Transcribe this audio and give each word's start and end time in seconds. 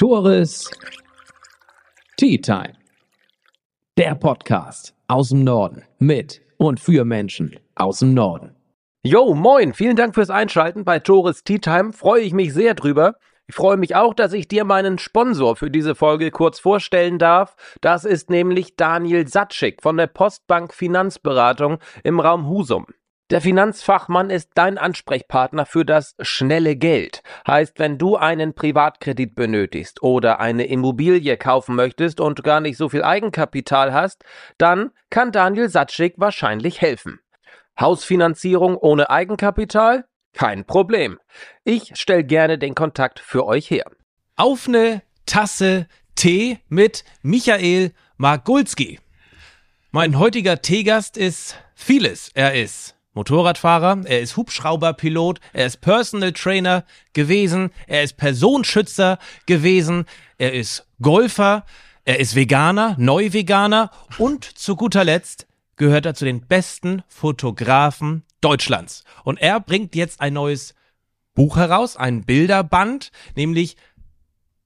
Tores 0.00 0.70
Tea 2.16 2.40
Time. 2.40 2.72
Der 3.98 4.14
Podcast 4.14 4.94
aus 5.08 5.28
dem 5.28 5.44
Norden 5.44 5.84
mit 5.98 6.40
und 6.56 6.80
für 6.80 7.04
Menschen 7.04 7.60
aus 7.74 7.98
dem 7.98 8.14
Norden. 8.14 8.56
Yo, 9.02 9.34
moin, 9.34 9.74
vielen 9.74 9.96
Dank 9.96 10.14
fürs 10.14 10.30
Einschalten 10.30 10.86
bei 10.86 11.00
Tores 11.00 11.44
Tea 11.44 11.58
Time. 11.58 11.92
Freue 11.92 12.22
ich 12.22 12.32
mich 12.32 12.54
sehr 12.54 12.72
drüber. 12.72 13.16
Ich 13.46 13.54
freue 13.54 13.76
mich 13.76 13.94
auch, 13.94 14.14
dass 14.14 14.32
ich 14.32 14.48
dir 14.48 14.64
meinen 14.64 14.98
Sponsor 14.98 15.54
für 15.54 15.70
diese 15.70 15.94
Folge 15.94 16.30
kurz 16.30 16.58
vorstellen 16.58 17.18
darf. 17.18 17.54
Das 17.82 18.06
ist 18.06 18.30
nämlich 18.30 18.76
Daniel 18.76 19.28
Satschik 19.28 19.82
von 19.82 19.98
der 19.98 20.06
Postbank 20.06 20.72
Finanzberatung 20.72 21.76
im 22.04 22.20
Raum 22.20 22.48
Husum. 22.48 22.86
Der 23.30 23.40
Finanzfachmann 23.40 24.28
ist 24.28 24.50
dein 24.54 24.76
Ansprechpartner 24.76 25.64
für 25.64 25.84
das 25.84 26.16
schnelle 26.20 26.74
Geld. 26.74 27.22
Heißt, 27.46 27.78
wenn 27.78 27.96
du 27.96 28.16
einen 28.16 28.54
Privatkredit 28.54 29.36
benötigst 29.36 30.02
oder 30.02 30.40
eine 30.40 30.66
Immobilie 30.66 31.36
kaufen 31.36 31.76
möchtest 31.76 32.18
und 32.18 32.42
gar 32.42 32.60
nicht 32.60 32.76
so 32.76 32.88
viel 32.88 33.04
Eigenkapital 33.04 33.92
hast, 33.92 34.24
dann 34.58 34.90
kann 35.10 35.30
Daniel 35.30 35.68
Satschik 35.68 36.14
wahrscheinlich 36.16 36.80
helfen. 36.80 37.20
Hausfinanzierung 37.78 38.76
ohne 38.76 39.10
Eigenkapital? 39.10 40.06
Kein 40.32 40.64
Problem. 40.64 41.20
Ich 41.62 41.92
stelle 41.94 42.24
gerne 42.24 42.58
den 42.58 42.74
Kontakt 42.74 43.20
für 43.20 43.46
euch 43.46 43.70
her. 43.70 43.84
Auf 44.34 44.66
eine 44.66 45.02
Tasse 45.26 45.86
Tee 46.16 46.58
mit 46.68 47.04
Michael 47.22 47.92
Magulski. 48.16 48.98
Mein 49.92 50.18
heutiger 50.18 50.62
Teegast 50.62 51.16
ist 51.16 51.56
vieles. 51.76 52.30
Er 52.34 52.54
ist 52.54 52.96
Motorradfahrer, 53.12 54.02
er 54.04 54.20
ist 54.20 54.36
Hubschrauberpilot, 54.36 55.40
er 55.52 55.66
ist 55.66 55.80
Personal 55.80 56.32
Trainer 56.32 56.84
gewesen, 57.12 57.70
er 57.86 58.02
ist 58.04 58.16
Personenschützer 58.16 59.18
gewesen, 59.46 60.06
er 60.38 60.52
ist 60.52 60.86
Golfer, 61.02 61.64
er 62.04 62.20
ist 62.20 62.34
Veganer, 62.34 62.94
Neuveganer 62.98 63.90
und 64.18 64.44
zu 64.44 64.76
guter 64.76 65.04
Letzt 65.04 65.46
gehört 65.76 66.06
er 66.06 66.14
zu 66.14 66.24
den 66.24 66.46
besten 66.46 67.02
Fotografen 67.08 68.22
Deutschlands. 68.40 69.04
Und 69.24 69.40
er 69.40 69.60
bringt 69.60 69.94
jetzt 69.96 70.20
ein 70.20 70.34
neues 70.34 70.74
Buch 71.34 71.56
heraus, 71.56 71.96
ein 71.96 72.24
Bilderband, 72.24 73.10
nämlich 73.34 73.76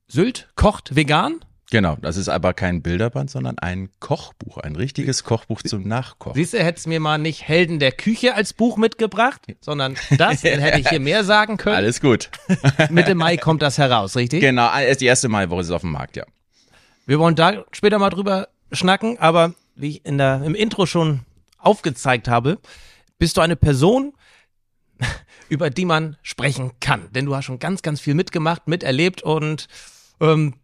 Sylt 0.07 0.49
kocht 0.55 0.97
vegan. 0.97 1.45
Genau, 1.71 1.97
das 2.01 2.17
ist 2.17 2.29
aber 2.29 2.53
kein 2.53 2.83
Bilderband, 2.83 3.31
sondern 3.31 3.59
ein 3.59 3.89
Kochbuch, 3.99 4.59
ein 4.59 4.77
richtiges 4.77 5.25
Kochbuch 5.25 5.63
zum 5.63 5.89
Nachkochen. 5.89 6.35
Siehst 6.35 6.55
du, 6.55 6.59
hättest 6.63 6.87
mir 6.87 7.01
mal 7.01 7.19
nicht 7.19 7.49
Helden 7.49 7.79
der 7.79 7.93
Küche 7.93 8.35
als 8.35 8.53
Buch 8.53 8.77
mitgebracht, 8.77 9.41
sondern 9.61 9.97
das, 10.17 10.43
dann 10.43 10.61
hätte 10.61 10.81
ich 10.81 10.89
hier 10.89 11.01
mehr 11.01 11.25
sagen 11.25 11.57
können. 11.57 11.77
Alles 11.77 12.01
gut. 12.01 12.31
Mitte 12.91 13.15
Mai 13.15 13.37
kommt 13.37 13.63
das 13.63 13.79
heraus, 13.79 14.15
richtig? 14.17 14.41
Genau, 14.41 14.71
erst 14.77 15.01
die 15.01 15.07
erste 15.07 15.29
Maiwoche 15.29 15.63
ist 15.63 15.67
es 15.69 15.73
auf 15.73 15.81
dem 15.81 15.93
Markt, 15.93 16.17
ja. 16.17 16.25
Wir 17.07 17.19
wollen 17.19 17.35
da 17.35 17.65
später 17.73 17.99
mal 17.99 18.11
drüber 18.11 18.49
schnacken, 18.73 19.19
aber 19.19 19.55
wie 19.75 19.91
ich 19.91 20.07
in 20.07 20.19
der, 20.19 20.43
im 20.45 20.55
Intro 20.55 20.87
schon 20.87 21.21
aufgezeigt 21.59 22.29
habe, 22.29 22.59
bist 23.19 23.37
du 23.37 23.41
eine 23.41 23.57
Person, 23.57 24.13
über 25.49 25.71
die 25.71 25.85
man 25.85 26.17
sprechen 26.23 26.73
kann. 26.81 27.11
Denn 27.13 27.27
du 27.27 27.35
hast 27.35 27.47
schon 27.47 27.59
ganz, 27.59 27.83
ganz 27.83 28.01
viel 28.01 28.15
mitgemacht, 28.15 28.69
miterlebt 28.69 29.23
und 29.23 29.67
ähm, 30.21 30.55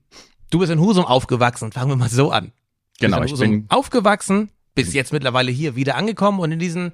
du 0.50 0.58
bist 0.58 0.70
in 0.70 0.80
Husum 0.80 1.04
aufgewachsen. 1.04 1.72
Fangen 1.72 1.90
wir 1.90 1.96
mal 1.96 2.08
so 2.08 2.30
an. 2.30 2.52
Genau, 2.98 3.22
ich 3.22 3.34
bin 3.38 3.66
aufgewachsen, 3.68 4.50
bis 4.74 4.92
jetzt 4.92 5.12
mittlerweile 5.12 5.50
hier 5.50 5.74
wieder 5.74 5.96
angekommen 5.96 6.38
und 6.40 6.52
in 6.52 6.58
diesen 6.58 6.92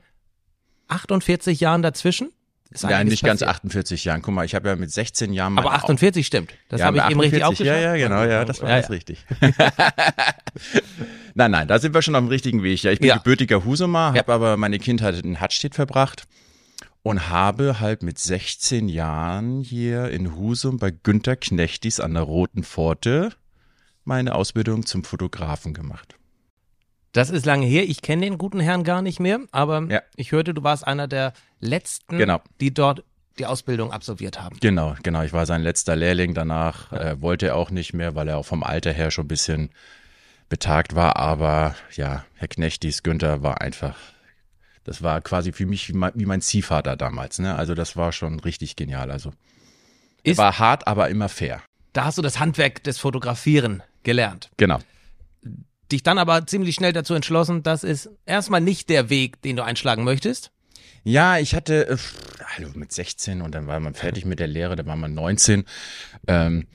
48 0.88 1.58
Jahren 1.60 1.82
dazwischen 1.82 2.30
ist 2.70 2.82
ja, 2.82 3.02
nicht 3.04 3.22
ganz 3.22 3.40
passiert. 3.40 3.56
48 3.56 4.04
Jahren. 4.04 4.22
Guck 4.22 4.34
mal, 4.34 4.44
ich 4.44 4.54
habe 4.54 4.68
ja 4.68 4.76
mit 4.76 4.90
16 4.90 5.32
Jahren 5.32 5.56
Aber 5.58 5.72
48 5.72 6.26
stimmt. 6.26 6.52
Das 6.68 6.80
Ja, 6.80 6.86
habe 6.86 6.98
ich 6.98 7.02
mit 7.04 7.10
eben 7.12 7.20
richtig 7.20 7.44
48, 7.44 7.70
aufgeschrieben. 7.70 7.82
Ja, 7.82 7.96
ja, 7.96 8.08
genau, 8.08 8.24
ja, 8.24 8.44
das 8.44 8.60
war 8.60 8.68
Ja, 8.68 8.74
alles 8.76 8.88
ja. 8.88 8.94
richtig. 8.94 9.24
nein, 11.34 11.50
nein, 11.50 11.68
da 11.68 11.78
sind 11.78 11.94
wir 11.94 12.02
schon 12.02 12.14
auf 12.16 12.22
dem 12.22 12.28
richtigen 12.28 12.62
Weg. 12.62 12.82
Ja, 12.82 12.90
ich 12.90 12.98
bin 12.98 13.12
gebürtiger 13.12 13.64
Husumer, 13.64 14.14
habe 14.14 14.32
aber 14.32 14.56
meine 14.56 14.78
Kindheit 14.78 15.24
in 15.24 15.40
Hattstedt 15.40 15.74
verbracht 15.74 16.26
und 17.02 17.28
habe 17.28 17.78
halt 17.78 18.02
mit 18.02 18.18
16 18.18 18.88
Jahren 18.88 19.60
hier 19.60 20.10
in 20.10 20.34
Husum 20.34 20.78
bei 20.78 20.90
Günter 20.90 21.36
Knechtis 21.36 22.00
an 22.00 22.14
der 22.14 22.24
Roten 22.24 22.64
Pforte 22.64 23.30
meine 24.06 24.34
Ausbildung 24.34 24.86
zum 24.86 25.04
Fotografen 25.04 25.74
gemacht. 25.74 26.14
Das 27.12 27.30
ist 27.30 27.46
lange 27.46 27.66
her. 27.66 27.84
Ich 27.88 28.02
kenne 28.02 28.22
den 28.26 28.38
guten 28.38 28.60
Herrn 28.60 28.84
gar 28.84 29.00
nicht 29.02 29.20
mehr, 29.20 29.40
aber 29.50 29.82
Ja. 29.90 30.02
ich 30.16 30.32
hörte, 30.32 30.52
du 30.54 30.62
warst 30.62 30.86
einer 30.86 31.08
der 31.08 31.32
letzten, 31.60 32.18
Genau. 32.18 32.40
die 32.60 32.72
dort 32.74 33.04
die 33.38 33.46
Ausbildung 33.46 33.92
absolviert 33.92 34.40
haben. 34.40 34.56
Genau, 34.60 34.94
genau. 35.02 35.22
Ich 35.22 35.32
war 35.32 35.44
sein 35.46 35.62
letzter 35.62 35.94
Lehrling. 35.96 36.32
Danach 36.34 36.92
äh, 36.92 37.20
wollte 37.20 37.48
er 37.48 37.56
auch 37.56 37.70
nicht 37.70 37.92
mehr, 37.92 38.14
weil 38.14 38.28
er 38.28 38.38
auch 38.38 38.46
vom 38.46 38.62
Alter 38.62 38.92
her 38.92 39.10
schon 39.10 39.24
ein 39.26 39.28
bisschen 39.28 39.70
betagt 40.48 40.94
war. 40.94 41.16
Aber 41.16 41.74
ja, 41.94 42.24
Herr 42.34 42.48
Knechtis, 42.48 43.02
Günther 43.02 43.42
war 43.42 43.60
einfach, 43.60 43.96
das 44.84 45.02
war 45.02 45.20
quasi 45.20 45.52
für 45.52 45.66
mich 45.66 45.88
wie 45.88 45.92
mein, 45.94 46.12
wie 46.14 46.24
mein 46.26 46.40
Ziehvater 46.40 46.96
damals. 46.96 47.38
Ne? 47.38 47.54
Also 47.56 47.74
das 47.74 47.96
war 47.96 48.12
schon 48.12 48.40
richtig 48.40 48.76
genial. 48.76 49.10
Also 49.10 49.32
Ist- 50.22 50.38
war 50.38 50.58
hart, 50.58 50.86
aber 50.86 51.08
immer 51.10 51.28
fair. 51.28 51.62
Da 51.92 52.04
hast 52.04 52.18
du 52.18 52.22
das 52.22 52.38
Handwerk 52.40 52.82
des 52.84 52.98
Fotografieren 52.98 53.82
gelernt. 54.06 54.50
Genau. 54.56 54.78
Dich 55.92 56.02
dann 56.02 56.18
aber 56.18 56.46
ziemlich 56.46 56.74
schnell 56.74 56.94
dazu 56.94 57.12
entschlossen, 57.12 57.62
das 57.62 57.84
ist 57.84 58.08
erstmal 58.24 58.62
nicht 58.62 58.88
der 58.88 59.10
Weg, 59.10 59.42
den 59.42 59.56
du 59.56 59.64
einschlagen 59.64 60.04
möchtest. 60.04 60.50
Ja, 61.04 61.38
ich 61.38 61.54
hatte, 61.54 61.88
äh, 61.88 61.96
also 62.56 62.78
mit 62.78 62.92
16 62.92 63.42
und 63.42 63.54
dann 63.54 63.66
war 63.66 63.78
man 63.78 63.94
fertig 63.94 64.24
mit 64.24 64.40
der 64.40 64.48
Lehre, 64.48 64.74
da 64.74 64.86
war 64.86 64.96
man 64.96 65.14
19. 65.14 65.64
Ähm, 66.26 66.66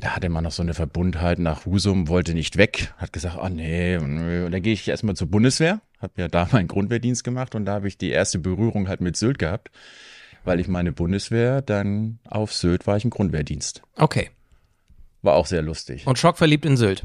da 0.00 0.16
hatte 0.16 0.28
man 0.28 0.44
noch 0.44 0.52
so 0.52 0.62
eine 0.62 0.74
Verbundheit 0.74 1.38
nach 1.38 1.66
Husum, 1.66 2.08
wollte 2.08 2.34
nicht 2.34 2.56
weg, 2.56 2.92
hat 2.96 3.12
gesagt, 3.12 3.36
ah 3.38 3.48
nee. 3.48 3.96
Und 3.96 4.50
dann 4.50 4.62
gehe 4.62 4.72
ich 4.72 4.88
erstmal 4.88 5.14
zur 5.14 5.28
Bundeswehr, 5.28 5.80
habe 5.98 6.12
ja 6.16 6.28
da 6.28 6.48
meinen 6.52 6.68
Grundwehrdienst 6.68 7.24
gemacht 7.24 7.54
und 7.54 7.64
da 7.64 7.74
habe 7.74 7.88
ich 7.88 7.98
die 7.98 8.10
erste 8.10 8.38
Berührung 8.38 8.88
halt 8.88 9.00
mit 9.00 9.16
Sylt 9.16 9.38
gehabt, 9.38 9.70
weil 10.44 10.60
ich 10.60 10.68
meine 10.68 10.92
Bundeswehr 10.92 11.62
dann 11.62 12.18
auf 12.28 12.52
Sylt 12.52 12.86
war 12.86 12.96
ich 12.96 13.04
im 13.04 13.10
Grundwehrdienst. 13.10 13.82
Okay. 13.96 14.30
War 15.22 15.34
auch 15.34 15.46
sehr 15.46 15.62
lustig. 15.62 16.06
Und 16.06 16.18
schockverliebt 16.18 16.64
in 16.64 16.76
Sylt. 16.76 17.04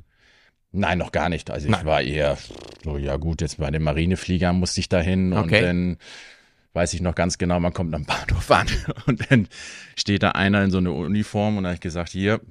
Nein, 0.71 0.97
noch 0.97 1.11
gar 1.11 1.29
nicht. 1.29 1.51
Also 1.51 1.67
ich 1.67 1.71
Nein. 1.71 1.85
war 1.85 2.01
eher 2.01 2.37
so, 2.83 2.97
ja 2.97 3.15
gut, 3.17 3.41
jetzt 3.41 3.57
bei 3.57 3.71
den 3.71 3.81
Marinefliegern 3.83 4.57
musste 4.57 4.79
ich 4.81 4.89
dahin 4.89 5.31
und 5.33 5.45
Okay. 5.45 5.61
dann 5.61 5.97
weiß 6.73 6.93
ich 6.93 7.01
noch 7.01 7.15
ganz 7.15 7.37
genau, 7.37 7.59
man 7.61 7.71
kommt 7.71 7.95
am 7.95 8.05
Bahnhof 8.05 8.51
an 8.51 8.67
und 9.07 9.31
dann 9.31 9.47
steht 9.95 10.23
da 10.23 10.31
einer 10.31 10.61
in 10.63 10.71
so 10.71 10.77
eine 10.79 10.91
Uniform 10.91 11.57
und 11.57 11.63
dann 11.63 11.69
habe 11.71 11.75
ich 11.75 11.81
gesagt, 11.81 12.09
hier, 12.09 12.41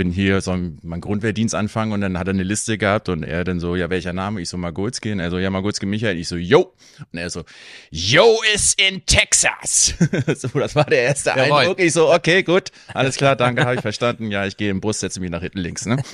bin 0.00 0.10
hier, 0.10 0.40
soll 0.40 0.72
mein 0.82 1.00
Grundwehrdienst 1.00 1.54
anfangen 1.54 1.92
und 1.92 2.00
dann 2.00 2.18
hat 2.18 2.26
er 2.26 2.32
eine 2.32 2.42
Liste 2.42 2.78
gehabt 2.78 3.10
und 3.10 3.22
er 3.22 3.44
dann 3.44 3.60
so, 3.60 3.76
ja, 3.76 3.90
welcher 3.90 4.14
Name? 4.14 4.40
Ich 4.40 4.48
so, 4.48 4.56
Magulski 4.56 5.12
und 5.12 5.20
er 5.20 5.30
so, 5.30 5.38
ja, 5.38 5.50
Magulski 5.50 5.84
Michael. 5.84 6.18
Ich 6.18 6.28
so, 6.28 6.36
yo. 6.36 6.74
Und 7.12 7.18
er 7.18 7.28
so, 7.28 7.44
yo 7.90 8.38
ist 8.54 8.80
in 8.80 9.04
Texas. 9.04 9.94
so, 10.36 10.48
das 10.58 10.74
war 10.74 10.84
der 10.84 11.02
erste 11.02 11.30
Jawohl. 11.30 11.58
Eindruck. 11.58 11.80
Ich 11.80 11.92
so, 11.92 12.10
okay, 12.12 12.42
gut, 12.42 12.70
alles 12.94 13.16
klar, 13.16 13.36
danke, 13.36 13.64
habe 13.64 13.74
ich 13.74 13.82
verstanden. 13.82 14.30
Ja, 14.30 14.46
ich 14.46 14.56
gehe 14.56 14.70
im 14.70 14.80
Bus, 14.80 15.00
setze 15.00 15.20
mich 15.20 15.30
nach 15.30 15.42
hinten 15.42 15.58
links, 15.58 15.84
ne? 15.84 16.02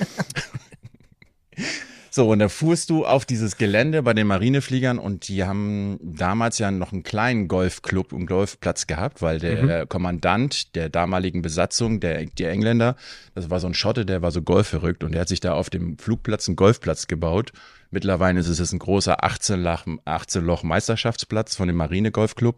So, 2.17 2.31
und 2.31 2.39
da 2.39 2.49
fuhrst 2.49 2.89
du 2.89 3.05
auf 3.05 3.25
dieses 3.25 3.57
Gelände 3.57 4.01
bei 4.01 4.15
den 4.15 4.25
Marinefliegern 4.25 4.97
und 4.97 5.27
die 5.27 5.43
haben 5.43 5.99
damals 6.01 6.57
ja 6.57 6.71
noch 6.71 6.91
einen 6.91 7.03
kleinen 7.03 7.47
Golfclub 7.47 8.11
und 8.11 8.25
Golfplatz 8.25 8.87
gehabt, 8.87 9.21
weil 9.21 9.37
der 9.37 9.85
Kommandant 9.85 10.73
der 10.73 10.89
damaligen 10.89 11.43
Besatzung, 11.43 11.99
der, 11.99 12.25
der 12.25 12.49
Engländer, 12.49 12.95
das 13.35 13.51
war 13.51 13.59
so 13.59 13.67
ein 13.67 13.75
Schotte, 13.75 14.03
der 14.03 14.23
war 14.23 14.31
so 14.31 14.41
golfverrückt 14.41 15.03
und 15.03 15.11
der 15.11 15.21
hat 15.21 15.27
sich 15.27 15.41
da 15.41 15.53
auf 15.53 15.69
dem 15.69 15.99
Flugplatz 15.99 16.47
einen 16.47 16.55
Golfplatz 16.55 17.05
gebaut. 17.05 17.51
Mittlerweile 17.91 18.39
ist 18.39 18.47
es 18.47 18.73
ein 18.73 18.79
großer 18.79 19.23
18-Loch 19.23 19.85
18 20.05 20.43
Loch 20.43 20.63
Meisterschaftsplatz 20.63 21.55
von 21.55 21.67
dem 21.67 21.77
Marine-Golfclub. 21.77 22.55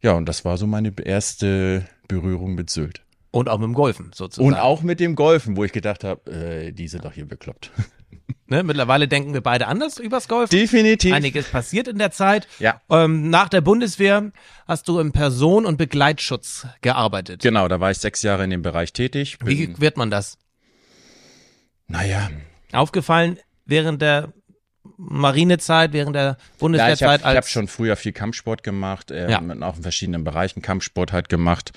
Ja, 0.00 0.12
und 0.12 0.26
das 0.26 0.44
war 0.44 0.56
so 0.58 0.68
meine 0.68 0.92
erste 1.02 1.86
Berührung 2.06 2.54
mit 2.54 2.70
Sylt. 2.70 3.02
Und 3.32 3.48
auch 3.48 3.58
mit 3.58 3.66
dem 3.66 3.74
Golfen 3.74 4.12
sozusagen. 4.14 4.46
Und 4.46 4.54
auch 4.54 4.82
mit 4.82 5.00
dem 5.00 5.16
Golfen, 5.16 5.56
wo 5.56 5.64
ich 5.64 5.72
gedacht 5.72 6.04
habe, 6.04 6.30
äh, 6.30 6.70
die 6.70 6.86
sind 6.86 7.04
doch 7.04 7.12
hier 7.12 7.26
bekloppt. 7.26 7.72
Ne? 8.50 8.64
Mittlerweile 8.64 9.06
denken 9.06 9.32
wir 9.32 9.40
beide 9.42 9.68
anders 9.68 9.98
übers 9.98 10.26
Golfen. 10.26 10.50
Definitiv. 10.50 11.14
Einiges 11.14 11.46
passiert 11.46 11.86
in 11.86 11.98
der 11.98 12.10
Zeit. 12.10 12.48
Ja. 12.58 12.80
Ähm, 12.90 13.30
nach 13.30 13.48
der 13.48 13.60
Bundeswehr 13.60 14.32
hast 14.66 14.88
du 14.88 14.98
im 14.98 15.12
Person- 15.12 15.64
und 15.64 15.76
Begleitschutz 15.76 16.66
gearbeitet. 16.82 17.42
Genau, 17.42 17.68
da 17.68 17.78
war 17.78 17.92
ich 17.92 17.98
sechs 17.98 18.22
Jahre 18.22 18.42
in 18.42 18.50
dem 18.50 18.62
Bereich 18.62 18.92
tätig. 18.92 19.38
Bin, 19.38 19.48
Wie 19.48 19.80
wird 19.80 19.96
man 19.96 20.10
das? 20.10 20.36
naja, 21.86 22.28
Aufgefallen 22.72 23.38
während 23.66 24.02
der 24.02 24.32
Marinezeit, 24.96 25.92
während 25.92 26.14
der 26.16 26.22
ja, 26.24 26.36
ich 26.38 26.58
Bundeswehrzeit 26.58 27.24
habe 27.24 27.36
hab 27.36 27.46
schon 27.48 27.68
früher 27.68 27.96
viel 27.96 28.12
Kampfsport 28.12 28.62
gemacht, 28.62 29.10
ähm, 29.12 29.30
Ja. 29.30 29.66
auch 29.68 29.76
in 29.76 29.82
verschiedenen 29.82 30.24
Bereichen 30.24 30.60
Kampfsport 30.62 31.12
halt 31.12 31.28
gemacht. 31.28 31.72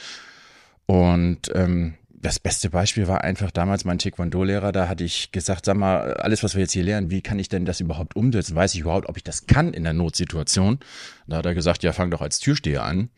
Und 0.86 1.52
ähm, 1.54 1.96
das 2.24 2.40
beste 2.40 2.70
Beispiel 2.70 3.08
war 3.08 3.22
einfach 3.24 3.52
damals 3.52 3.84
mein 3.86 4.00
Taekwondo-Lehrer, 4.00 4.72
da 4.72 4.88
hatte 4.88 5.04
ich 5.04 5.32
gesagt, 5.32 5.66
sag 5.66 5.76
mal, 5.78 6.14
alles, 6.16 6.42
was 6.42 6.56
wir 6.56 6.62
jetzt 6.62 6.72
hier 6.72 6.84
lernen, 6.84 7.12
wie 7.12 7.22
kann 7.22 7.38
ich 7.38 7.50
denn 7.50 7.66
das 7.66 7.80
überhaupt 7.82 8.16
umsetzen? 8.16 8.56
Weiß 8.56 8.74
ich 8.74 8.80
überhaupt, 8.80 9.08
ob 9.10 9.18
ich 9.18 9.24
das 9.24 9.46
kann 9.46 9.74
in 9.74 9.84
der 9.84 9.94
Notsituation? 9.94 10.80
Da 11.28 11.38
hat 11.38 11.46
er 11.46 11.54
gesagt, 11.54 11.84
ja, 11.84 11.92
fang 11.92 12.10
doch 12.12 12.22
als 12.22 12.40
Türsteher 12.40 12.84
an. 12.84 13.10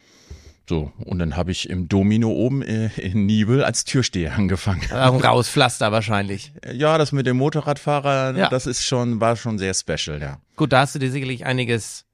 So, 0.67 0.91
und 0.97 1.19
dann 1.19 1.37
habe 1.37 1.51
ich 1.51 1.69
im 1.69 1.87
Domino 1.87 2.31
oben 2.31 2.63
äh, 2.63 2.87
in 2.99 3.27
Nibel 3.27 3.63
als 3.63 3.83
Türsteher 3.85 4.33
angefangen. 4.35 4.81
Auch 4.91 5.23
raus 5.23 5.47
Pflaster 5.47 5.91
wahrscheinlich. 5.91 6.51
Ja, 6.73 6.97
das 6.97 7.11
mit 7.11 7.27
dem 7.27 7.37
Motorradfahrer, 7.37 8.35
Ja. 8.35 8.49
das 8.49 8.65
ist 8.65 8.83
schon, 8.83 9.21
war 9.21 9.35
schon 9.35 9.59
sehr 9.59 9.75
special, 9.75 10.19
ja. 10.19 10.39
Gut, 10.55 10.73
da 10.73 10.79
hast 10.79 10.95
du 10.95 10.99
dir 10.99 11.11
sicherlich 11.11 11.45
einiges 11.45 12.05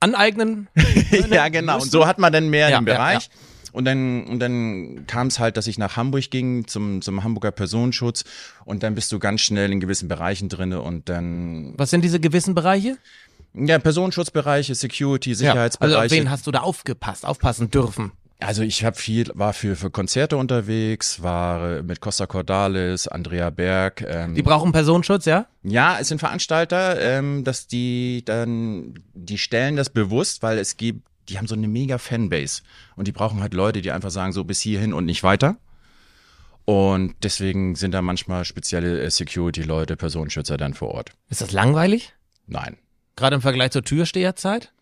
aneignen. 0.00 0.68
ja, 1.30 1.48
genau. 1.48 1.80
Und 1.80 1.90
so 1.90 2.06
hat 2.06 2.18
man 2.18 2.32
dann 2.32 2.48
mehr 2.50 2.68
Ja, 2.68 2.76
ja, 2.76 2.80
Bereich. 2.80 3.30
Und 3.74 3.84
dann, 3.84 4.24
und 4.24 4.38
dann 4.38 5.04
kam 5.06 5.26
es 5.26 5.38
halt, 5.38 5.56
dass 5.58 5.66
ich 5.66 5.76
nach 5.78 5.96
Hamburg 5.96 6.30
ging 6.30 6.66
zum, 6.66 7.02
zum 7.02 7.24
Hamburger 7.24 7.50
Personenschutz 7.50 8.24
und 8.64 8.82
dann 8.84 8.94
bist 8.94 9.10
du 9.12 9.18
ganz 9.18 9.40
schnell 9.42 9.72
in 9.72 9.80
gewissen 9.80 10.08
Bereichen 10.08 10.48
drinne 10.48 10.80
und 10.80 11.08
dann, 11.08 11.74
Was 11.76 11.90
sind 11.90 12.02
diese 12.02 12.20
gewissen 12.20 12.54
Bereiche? 12.54 12.96
ja, 13.52 13.78
Personenschutzbereiche, 13.78 14.74
Security, 14.74 15.30
Also 15.30 15.40
Sicherheitsbereiche. 15.44 16.04
auf 16.04 16.10
wen 16.10 16.30
hast 16.30 16.46
du 16.46 16.50
da 16.52 16.60
aufgepasst, 16.60 17.26
aufpassen 17.26 17.70
dürfen? 17.70 18.12
Also 18.40 18.62
ich 18.62 18.84
habe 18.84 18.96
viel, 18.96 19.30
war 19.34 19.52
für, 19.52 19.74
für 19.76 19.90
Konzerte 19.90 20.36
unterwegs, 20.36 21.22
war 21.22 21.82
mit 21.82 22.00
Costa 22.00 22.26
Cordalis, 22.26 23.08
Andrea 23.08 23.50
Berg. 23.50 24.04
Ähm, 24.06 24.34
Die 24.34 24.42
brauchen 24.42 24.72
Personenschutz, 24.72 25.24
ja? 25.24 25.46
ja, 25.62 25.98
es 26.00 26.08
sind 26.08 26.18
Veranstalter, 26.18 27.00
ähm, 27.00 27.42
dass 27.44 27.66
die 27.68 28.22
dann, 28.24 28.94
die 29.14 29.38
stellen 29.38 29.76
das 29.76 29.88
bewusst, 29.90 30.42
weil 30.42 30.58
es 30.58 30.76
gibt, 30.76 31.02
die 31.28 31.38
haben 31.38 31.46
so 31.46 31.54
eine 31.54 31.68
mega 31.68 31.98
Fanbase 31.98 32.62
und 32.96 33.06
die 33.08 33.12
brauchen 33.12 33.40
halt 33.40 33.54
Leute, 33.54 33.82
die 33.82 33.90
einfach 33.92 34.10
sagen, 34.10 34.32
so 34.32 34.44
bis 34.44 34.60
hierhin 34.60 34.92
und 34.92 35.04
nicht 35.04 35.22
weiter. 35.22 35.56
Und 36.64 37.14
deswegen 37.22 37.74
sind 37.74 37.92
da 37.92 38.00
manchmal 38.00 38.44
spezielle 38.44 39.02
äh, 39.02 39.10
Security-Leute, 39.10 39.96
Personenschützer 39.96 40.56
dann 40.56 40.72
vor 40.74 40.88
Ort. 40.92 41.10
Ist 41.28 41.42
das 41.42 41.52
langweilig? 41.52 42.14
Nein. 42.46 42.78
Gerade 43.16 43.36
im 43.36 43.42
Vergleich 43.42 43.70
zur 43.72 43.84
Türsteherzeit? 43.84 44.72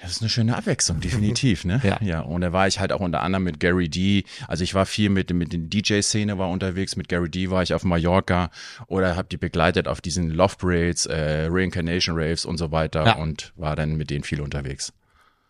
Das 0.00 0.12
ist 0.12 0.22
eine 0.22 0.30
schöne 0.30 0.56
Abwechslung, 0.56 1.00
definitiv, 1.00 1.66
ne? 1.66 1.78
Ja. 1.84 1.98
ja. 2.00 2.20
Und 2.20 2.40
da 2.40 2.54
war 2.54 2.66
ich 2.66 2.80
halt 2.80 2.90
auch 2.90 3.00
unter 3.00 3.20
anderem 3.20 3.44
mit 3.44 3.60
Gary 3.60 3.90
D. 3.90 4.24
Also 4.48 4.64
ich 4.64 4.72
war 4.74 4.86
viel 4.86 5.10
mit, 5.10 5.30
mit 5.34 5.52
den 5.52 5.68
DJ-Szene 5.68 6.38
war 6.38 6.48
unterwegs. 6.48 6.96
Mit 6.96 7.10
Gary 7.10 7.28
D 7.28 7.50
war 7.50 7.62
ich 7.62 7.74
auf 7.74 7.84
Mallorca 7.84 8.50
oder 8.86 9.14
habe 9.14 9.28
die 9.30 9.36
begleitet 9.36 9.88
auf 9.88 10.00
diesen 10.00 10.30
Loft 10.30 10.60
Raids, 10.62 11.04
äh, 11.04 11.48
Reincarnation 11.50 12.16
Raves 12.18 12.46
und 12.46 12.56
so 12.56 12.72
weiter 12.72 13.04
Ja. 13.04 13.12
und 13.16 13.52
war 13.56 13.76
dann 13.76 13.96
mit 13.96 14.08
denen 14.08 14.24
viel 14.24 14.40
unterwegs. 14.40 14.94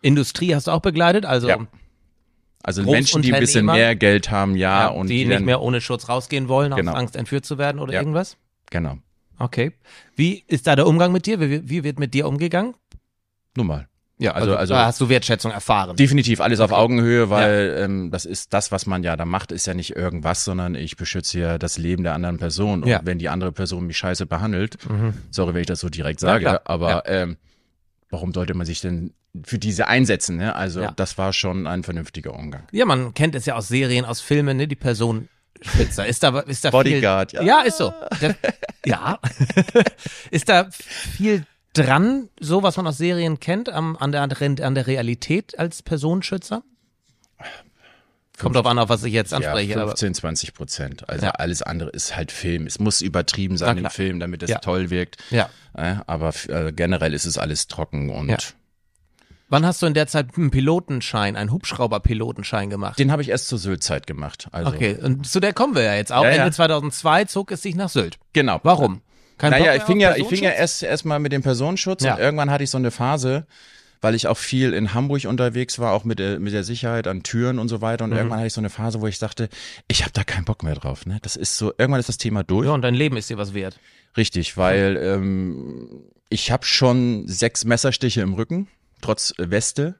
Industrie 0.01 0.53
hast 0.55 0.67
du 0.67 0.71
auch 0.71 0.81
begleitet, 0.81 1.25
also 1.25 1.47
Ja. 1.47 1.57
Also 2.63 2.83
Menschen, 2.83 3.23
die 3.23 3.33
ein 3.33 3.39
bisschen 3.39 3.65
mehr 3.65 3.95
Geld 3.95 4.29
haben, 4.29 4.55
ja, 4.55 4.81
ja, 4.81 4.87
und 4.89 5.07
die, 5.09 5.23
die, 5.23 5.25
nicht 5.25 5.41
mehr 5.41 5.61
ohne 5.61 5.81
Schutz 5.81 6.07
rausgehen 6.09 6.47
wollen, 6.47 6.75
Genau. 6.75 6.91
aus 6.91 6.97
Angst 6.97 7.15
entführt 7.15 7.43
zu 7.43 7.57
werden 7.57 7.79
oder 7.79 7.93
Ja. 7.93 7.99
irgendwas? 8.01 8.37
genau. 8.69 8.97
Okay. 9.39 9.71
Wie 10.15 10.43
ist 10.45 10.67
da 10.67 10.75
der 10.75 10.85
Umgang 10.85 11.11
mit 11.11 11.25
dir? 11.25 11.39
Wie, 11.39 11.67
wie 11.67 11.83
wird 11.83 11.97
mit 11.97 12.13
dir 12.13 12.27
umgegangen? 12.27 12.75
Nur 13.57 13.65
mal. 13.65 13.87
Ja, 14.19 14.33
also- 14.33 14.55
also- 14.55 14.75
da 14.75 14.85
hast 14.85 15.01
du 15.01 15.09
Wertschätzung 15.09 15.51
erfahren. 15.51 15.95
Definitiv 15.95 16.39
alles 16.41 16.59
auf 16.59 16.71
Augenhöhe, 16.71 17.31
weil 17.31 17.75
ähm, 17.79 18.11
das 18.11 18.25
ist 18.25 18.53
das, 18.53 18.71
was 18.71 18.85
man 18.85 19.01
ja 19.01 19.15
da 19.15 19.25
macht, 19.25 19.51
ist 19.51 19.65
ja 19.65 19.73
nicht 19.73 19.95
irgendwas, 19.95 20.43
sondern 20.43 20.75
ich 20.75 20.95
beschütze 20.95 21.39
ja 21.39 21.57
das 21.57 21.79
Leben 21.79 22.03
der 22.03 22.13
anderen 22.13 22.37
Person. 22.37 22.83
Und 22.83 22.89
Ja. 22.89 23.01
wenn 23.03 23.17
die 23.17 23.29
andere 23.29 23.51
Person 23.51 23.87
mich 23.87 23.97
scheiße 23.97 24.27
behandelt, 24.27 24.77
sorry, 25.31 25.55
wenn 25.55 25.61
ich 25.61 25.67
das 25.67 25.79
so 25.79 25.89
direkt 25.89 26.21
Ja, 26.21 26.27
sage, 26.27 26.43
klar. 26.43 26.61
aber 26.65 27.09
ähm, 27.09 27.37
warum 28.11 28.31
sollte 28.35 28.53
man 28.53 28.67
sich 28.67 28.79
denn 28.81 29.11
für 29.43 29.59
diese 29.59 29.87
einsetzen? 29.87 30.37
Ne? 30.37 30.55
Also 30.55 30.81
Ja. 30.81 30.91
das 30.91 31.17
war 31.17 31.31
schon 31.33 31.67
ein 31.67 31.83
vernünftiger 31.83 32.33
Umgang. 32.33 32.63
Ja, 32.71 32.85
man 32.85 33.13
kennt 33.13 33.35
es 33.35 33.45
ja 33.45 33.55
aus 33.55 33.67
Serien, 33.67 34.05
aus 34.05 34.21
Filmen, 34.21 34.57
ne? 34.57 34.67
Die 34.67 34.75
Personenschützer. 34.75 36.05
Ist 36.05 36.23
da, 36.23 36.39
ist 36.41 36.65
da 36.65 36.71
Bodyguard, 36.71 37.31
viel, 37.31 37.39
ja. 37.41 37.59
ja. 37.59 37.61
ist 37.61 37.77
so. 37.77 37.93
Das, 38.19 38.35
ja. 38.85 39.19
ist 40.31 40.49
da 40.49 40.69
viel 40.71 41.45
dran, 41.73 42.27
so 42.39 42.63
was 42.63 42.75
man 42.77 42.85
aus 42.87 42.97
Serien 42.97 43.39
kennt, 43.39 43.69
am, 43.69 43.95
an, 43.95 44.11
der, 44.11 44.21
an 44.23 44.75
der 44.75 44.87
Realität 44.87 45.57
als 45.57 45.81
Personenschützer? 45.81 46.63
Kommt 48.37 48.55
drauf 48.55 48.65
an, 48.65 48.79
auf 48.79 48.89
was 48.89 49.03
ich 49.03 49.13
jetzt 49.13 49.33
anspreche. 49.35 49.71
ja, 49.73 49.77
aber 49.77 49.91
15, 49.91 50.15
20 50.15 50.53
Prozent. 50.55 51.07
Also 51.09 51.27
Ja. 51.27 51.31
alles 51.33 51.61
andere 51.61 51.91
ist 51.91 52.15
halt 52.15 52.31
Film. 52.31 52.65
Es 52.65 52.79
muss 52.79 53.01
übertrieben 53.01 53.55
sein 53.55 53.77
im. 53.77 53.89
Film, 53.91 54.19
damit 54.19 54.41
es 54.41 54.49
Ja. 54.49 54.57
toll 54.59 54.89
wirkt. 54.89 55.17
ja. 55.29 55.49
Äh, 55.73 55.95
aber 56.07 56.33
äh, 56.49 56.71
generell 56.73 57.13
ist 57.13 57.25
es 57.25 57.37
alles 57.37 57.67
trocken 57.67 58.09
und. 58.09 58.55
Wann 59.51 59.65
hast 59.65 59.81
du 59.81 59.85
in 59.85 59.93
der 59.93 60.07
Zeit 60.07 60.27
einen 60.37 60.49
Pilotenschein, 60.49 61.35
einen 61.35 61.51
Hubschrauber-Pilotenschein 61.51 62.69
gemacht? 62.69 62.97
den 62.97 63.11
habe 63.11 63.21
ich 63.21 63.29
erst 63.29 63.47
zur 63.49 63.57
Sylt-Zeit 63.59 64.07
gemacht. 64.07 64.47
Also, 64.51 64.71
Okay, 64.71 64.97
und 65.01 65.27
zu 65.27 65.39
der 65.39 65.51
kommen 65.53 65.75
wir 65.75 65.83
ja 65.83 65.93
jetzt 65.95 66.11
auch. 66.13 66.23
Ja, 66.23 66.29
ja. 66.31 66.35
Ende 66.37 66.51
2002 66.51 67.25
zog 67.25 67.51
es 67.51 67.61
sich 67.61 67.75
nach 67.75 67.89
Sylt. 67.89 68.17
Genau. 68.33 68.59
Warum? 68.63 69.01
Kein 69.37 69.51
Naja, 69.51 69.75
ich 69.75 69.83
fing 69.83 69.99
ja, 69.99 70.15
ich 70.15 70.27
fing 70.27 70.41
ja 70.43 70.51
Personenschutz? 70.51 70.59
erst 70.59 70.83
erstmal 70.83 71.19
mit 71.19 71.31
dem 71.33 71.41
Personenschutz 71.43 72.03
Ja. 72.03 72.13
und 72.15 72.19
irgendwann 72.21 72.49
hatte 72.49 72.63
ich 72.63 72.69
so 72.69 72.77
eine 72.77 72.91
Phase, 72.91 73.45
weil 73.99 74.15
ich 74.15 74.27
auch 74.27 74.37
viel 74.37 74.73
in 74.73 74.93
Hamburg 74.93 75.25
unterwegs 75.25 75.79
war, 75.79 75.91
auch 75.91 76.05
mit 76.05 76.19
der, 76.19 76.39
mit 76.39 76.53
der 76.53 76.63
Sicherheit 76.63 77.05
an 77.07 77.21
Türen 77.23 77.59
und 77.59 77.67
so 77.67 77.81
weiter. 77.81 78.05
Und 78.05 78.11
Mhm. 78.11 78.17
irgendwann 78.17 78.37
hatte 78.39 78.47
ich 78.47 78.53
so 78.53 78.61
eine 78.61 78.69
Phase, 78.69 79.01
wo 79.01 79.07
ich 79.07 79.19
dachte, 79.19 79.49
ich 79.87 80.01
habe 80.03 80.11
da 80.13 80.23
keinen 80.23 80.45
Bock 80.45 80.63
mehr 80.63 80.75
drauf. 80.75 81.05
Ne? 81.05 81.19
Das 81.23 81.35
ist 81.35 81.57
so, 81.57 81.73
irgendwann 81.77 81.99
ist 81.99 82.09
das 82.09 82.17
Thema 82.17 82.43
durch. 82.43 82.67
Ja, 82.67 82.73
und 82.73 82.83
dein 82.83 82.95
Leben 82.95 83.17
ist 83.17 83.29
dir 83.29 83.37
was 83.37 83.53
wert. 83.53 83.79
Richtig, 84.15 84.55
weil 84.57 84.97
ähm, 84.97 85.89
ich 86.29 86.51
habe 86.51 86.65
schon 86.65 87.27
sechs 87.27 87.65
Messerstiche 87.65 88.21
im 88.21 88.33
Rücken, 88.33 88.67
trotz 89.01 89.33
äh, 89.37 89.49
Weste. 89.51 89.95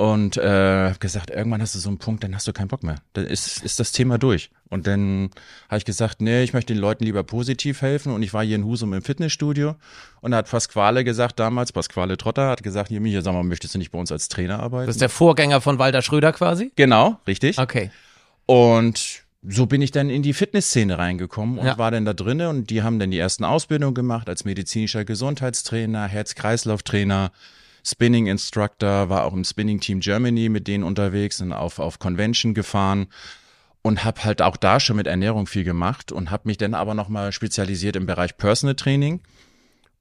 Und 0.00 0.36
äh, 0.36 0.92
gesagt, 1.00 1.30
irgendwann 1.30 1.60
hast 1.60 1.74
du 1.74 1.80
so 1.80 1.88
einen 1.88 1.98
Punkt, 1.98 2.22
dann 2.22 2.32
hast 2.32 2.46
du 2.46 2.52
keinen 2.52 2.68
Bock 2.68 2.84
mehr. 2.84 3.00
Dann 3.14 3.26
ist, 3.26 3.64
ist 3.64 3.80
das 3.80 3.90
Thema 3.90 4.16
durch. 4.16 4.50
Und 4.68 4.86
dann 4.86 5.30
habe 5.68 5.78
ich 5.78 5.84
gesagt, 5.84 6.20
nee, 6.20 6.44
ich 6.44 6.52
möchte 6.52 6.72
den 6.72 6.80
Leuten 6.80 7.02
lieber 7.02 7.24
positiv 7.24 7.82
helfen. 7.82 8.12
Und 8.12 8.22
ich 8.22 8.32
war 8.32 8.44
hier 8.44 8.54
in 8.54 8.64
Husum 8.64 8.92
im 8.94 9.02
Fitnessstudio. 9.02 9.74
Und 10.20 10.30
da 10.30 10.36
hat 10.36 10.48
Pasquale 10.48 11.02
gesagt 11.02 11.40
damals, 11.40 11.72
Pasquale 11.72 12.16
Trotter 12.16 12.48
hat 12.48 12.62
gesagt, 12.62 12.90
hier, 12.90 13.00
Micha, 13.00 13.22
sag 13.22 13.32
mal, 13.32 13.42
möchtest 13.42 13.74
du 13.74 13.78
nicht 13.78 13.90
bei 13.90 13.98
uns 13.98 14.12
als 14.12 14.28
Trainer 14.28 14.60
arbeiten? 14.60 14.86
Das 14.86 14.94
ist 14.94 15.00
der 15.02 15.08
Vorgänger 15.08 15.60
von 15.60 15.80
Walter 15.80 16.00
Schröder 16.00 16.32
quasi? 16.32 16.70
genau, 16.76 17.18
richtig. 17.26 17.58
Okay. 17.58 17.90
Und 18.46 19.24
so 19.42 19.66
bin 19.66 19.82
ich 19.82 19.90
dann 19.90 20.10
in 20.10 20.22
die 20.22 20.32
Fitnessszene 20.32 20.96
reingekommen 20.96 21.58
und 21.58 21.66
Ja. 21.66 21.76
war 21.76 21.90
dann 21.90 22.04
da 22.04 22.12
drinne 22.14 22.50
und 22.50 22.70
die 22.70 22.82
haben 22.82 23.00
dann 23.00 23.10
die 23.10 23.18
ersten 23.18 23.42
Ausbildungen 23.44 23.94
gemacht 23.94 24.28
als 24.28 24.44
medizinischer 24.44 25.04
Gesundheitstrainer, 25.04 26.06
Herz-Kreislauf-Trainer, 26.06 27.32
Spinning 27.90 28.26
Instructor, 28.26 29.08
war 29.08 29.24
auch 29.24 29.32
im 29.32 29.44
Spinning 29.44 29.80
Team 29.80 30.00
Germany 30.00 30.48
mit 30.48 30.68
denen 30.68 30.84
unterwegs 30.84 31.40
und 31.40 31.52
auf, 31.52 31.78
auf 31.78 31.98
Convention 31.98 32.54
gefahren 32.54 33.08
und 33.82 34.04
habe 34.04 34.24
halt 34.24 34.42
auch 34.42 34.56
da 34.56 34.80
schon 34.80 34.96
mit 34.96 35.06
Ernährung 35.06 35.46
viel 35.46 35.64
gemacht 35.64 36.12
und 36.12 36.30
habe 36.30 36.42
mich 36.46 36.58
dann 36.58 36.74
aber 36.74 36.94
nochmal 36.94 37.32
spezialisiert 37.32 37.96
im 37.96 38.06
Bereich 38.06 38.36
Personal 38.36 38.74
Training 38.74 39.20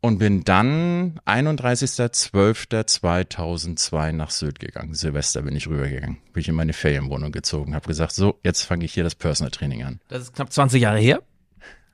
und 0.02 0.20
bin 0.20 0.44
dann 0.44 1.20
31.12.2002 1.26 4.12
nach 4.12 4.32
Sylt 4.32 4.60
gegangen. 4.60 4.94
Silvester 4.94 5.42
bin 5.42 5.56
ich 5.56 5.68
rübergegangen. 5.68 6.18
Bin 6.34 6.42
ich 6.42 6.50
in 6.50 6.56
meine 6.56 6.74
Ferienwohnung 6.74 7.32
gezogen. 7.32 7.74
Habe 7.74 7.88
gesagt, 7.88 8.14
so, 8.14 8.40
jetzt 8.44 8.64
fange 8.64 8.86
ich 8.86 8.94
hier 8.94 9.04
das 9.04 9.16
Personal 9.16 9.52
Training 9.52 9.84
an. 9.84 10.00
Das 10.08 10.22
ist 10.24 10.34
knapp 10.34 10.52
20 10.52 10.82
Jahre 10.82 11.00
her. 11.00 11.24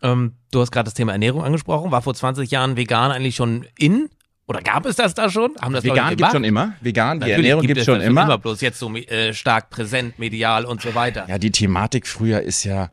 Ähm, 0.02 0.34
du 0.52 0.60
hast 0.60 0.72
gerade 0.72 0.86
das 0.86 0.96
Thema 0.96 1.14
Ernährung 1.14 1.44
angesprochen. 1.44 1.92
War 1.92 2.02
vor 2.02 2.14
20 2.14 2.52
Jahren 2.52 2.76
vegan 2.76 3.12
eigentlich 3.12 3.36
schon 3.36 3.66
in? 3.78 4.10
Oder 4.46 4.62
gab 4.62 4.86
es 4.86 4.98
das 4.98 5.14
da 5.14 5.30
schon? 5.30 5.56
Haben 5.62 5.74
das 5.74 5.84
Vegan 5.86 6.10
gibt 6.10 6.18
gemacht? 6.18 6.34
schon 6.34 6.44
immer. 6.44 6.74
Vegan, 6.82 7.20
die 7.20 7.22
Natürlich 7.22 7.38
Ernährung 7.38 7.68
gibt 7.68 7.80
es 7.80 7.86
schon 7.86 8.00
das 8.00 8.08
immer. 8.08 8.24
immer. 8.24 8.38
Bloß 8.38 8.60
jetzt 8.62 8.78
so 8.78 8.94
äh, 8.94 9.34
stark 9.34 9.70
präsent, 9.70 10.20
medial 10.20 10.66
und 10.66 10.82
so 10.82 10.94
weiter. 10.96 11.26
Ja, 11.30 11.38
die 11.38 11.52
Thematik 11.52 12.08
früher 12.08 12.42
ist 12.42 12.66
ja, 12.66 12.92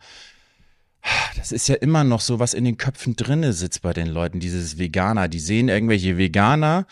das 1.37 1.50
ist 1.50 1.69
ja 1.69 1.75
immer 1.75 2.04
noch 2.04 2.21
so, 2.21 2.38
was 2.38 2.54
in 2.54 2.64
den 2.64 2.76
Köpfen 2.76 3.16
drinne 3.16 3.52
sitzt 3.52 3.83
bei 3.83 3.92
den 3.92 4.07
Leuten, 4.07 4.38
dieses 4.38 4.78
Veganer. 4.78 5.26
Die 5.26 5.40
sehen 5.40 5.69
irgendwelche 5.69 6.19
Veganer, 6.19 6.87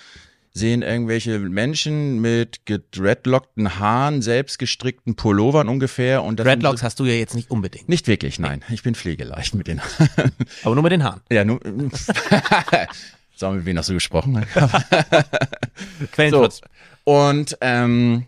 sehen 0.52 0.82
irgendwelche 0.82 1.38
Menschen 1.38 2.20
mit 2.20 2.66
gedreadlockten 2.66 3.78
Haaren, 3.78 4.22
selbst 4.22 4.58
gestrickten 4.58 5.14
Pullovern 5.14 5.68
ungefähr. 5.68 6.24
Und 6.24 6.40
Dreadlocks 6.40 6.80
so, 6.80 6.84
hast 6.84 6.98
du 6.98 7.04
ja 7.04 7.14
jetzt 7.14 7.36
nicht 7.36 7.48
unbedingt. 7.52 7.88
nicht 7.88 8.08
wirklich, 8.08 8.40
nein. 8.40 8.64
Ich 8.70 8.82
bin 8.82 8.96
pflegeleicht 8.96 9.54
mit 9.54 9.68
den 9.68 9.80
Haaren. 9.80 10.32
Aber 10.64 10.74
nur 10.74 10.82
mit 10.82 10.90
den 10.90 11.04
Haaren. 11.04 11.20
Ja, 11.30 11.44
nur. 11.44 11.60
Mal, 13.40 13.56
mit 13.56 13.64
wem 13.66 13.78
hast 13.78 13.88
du 13.88 13.94
gesprochen? 13.94 14.44
Quellenschutz. 16.12 16.60
Und 17.04 17.56
ähm, 17.60 18.26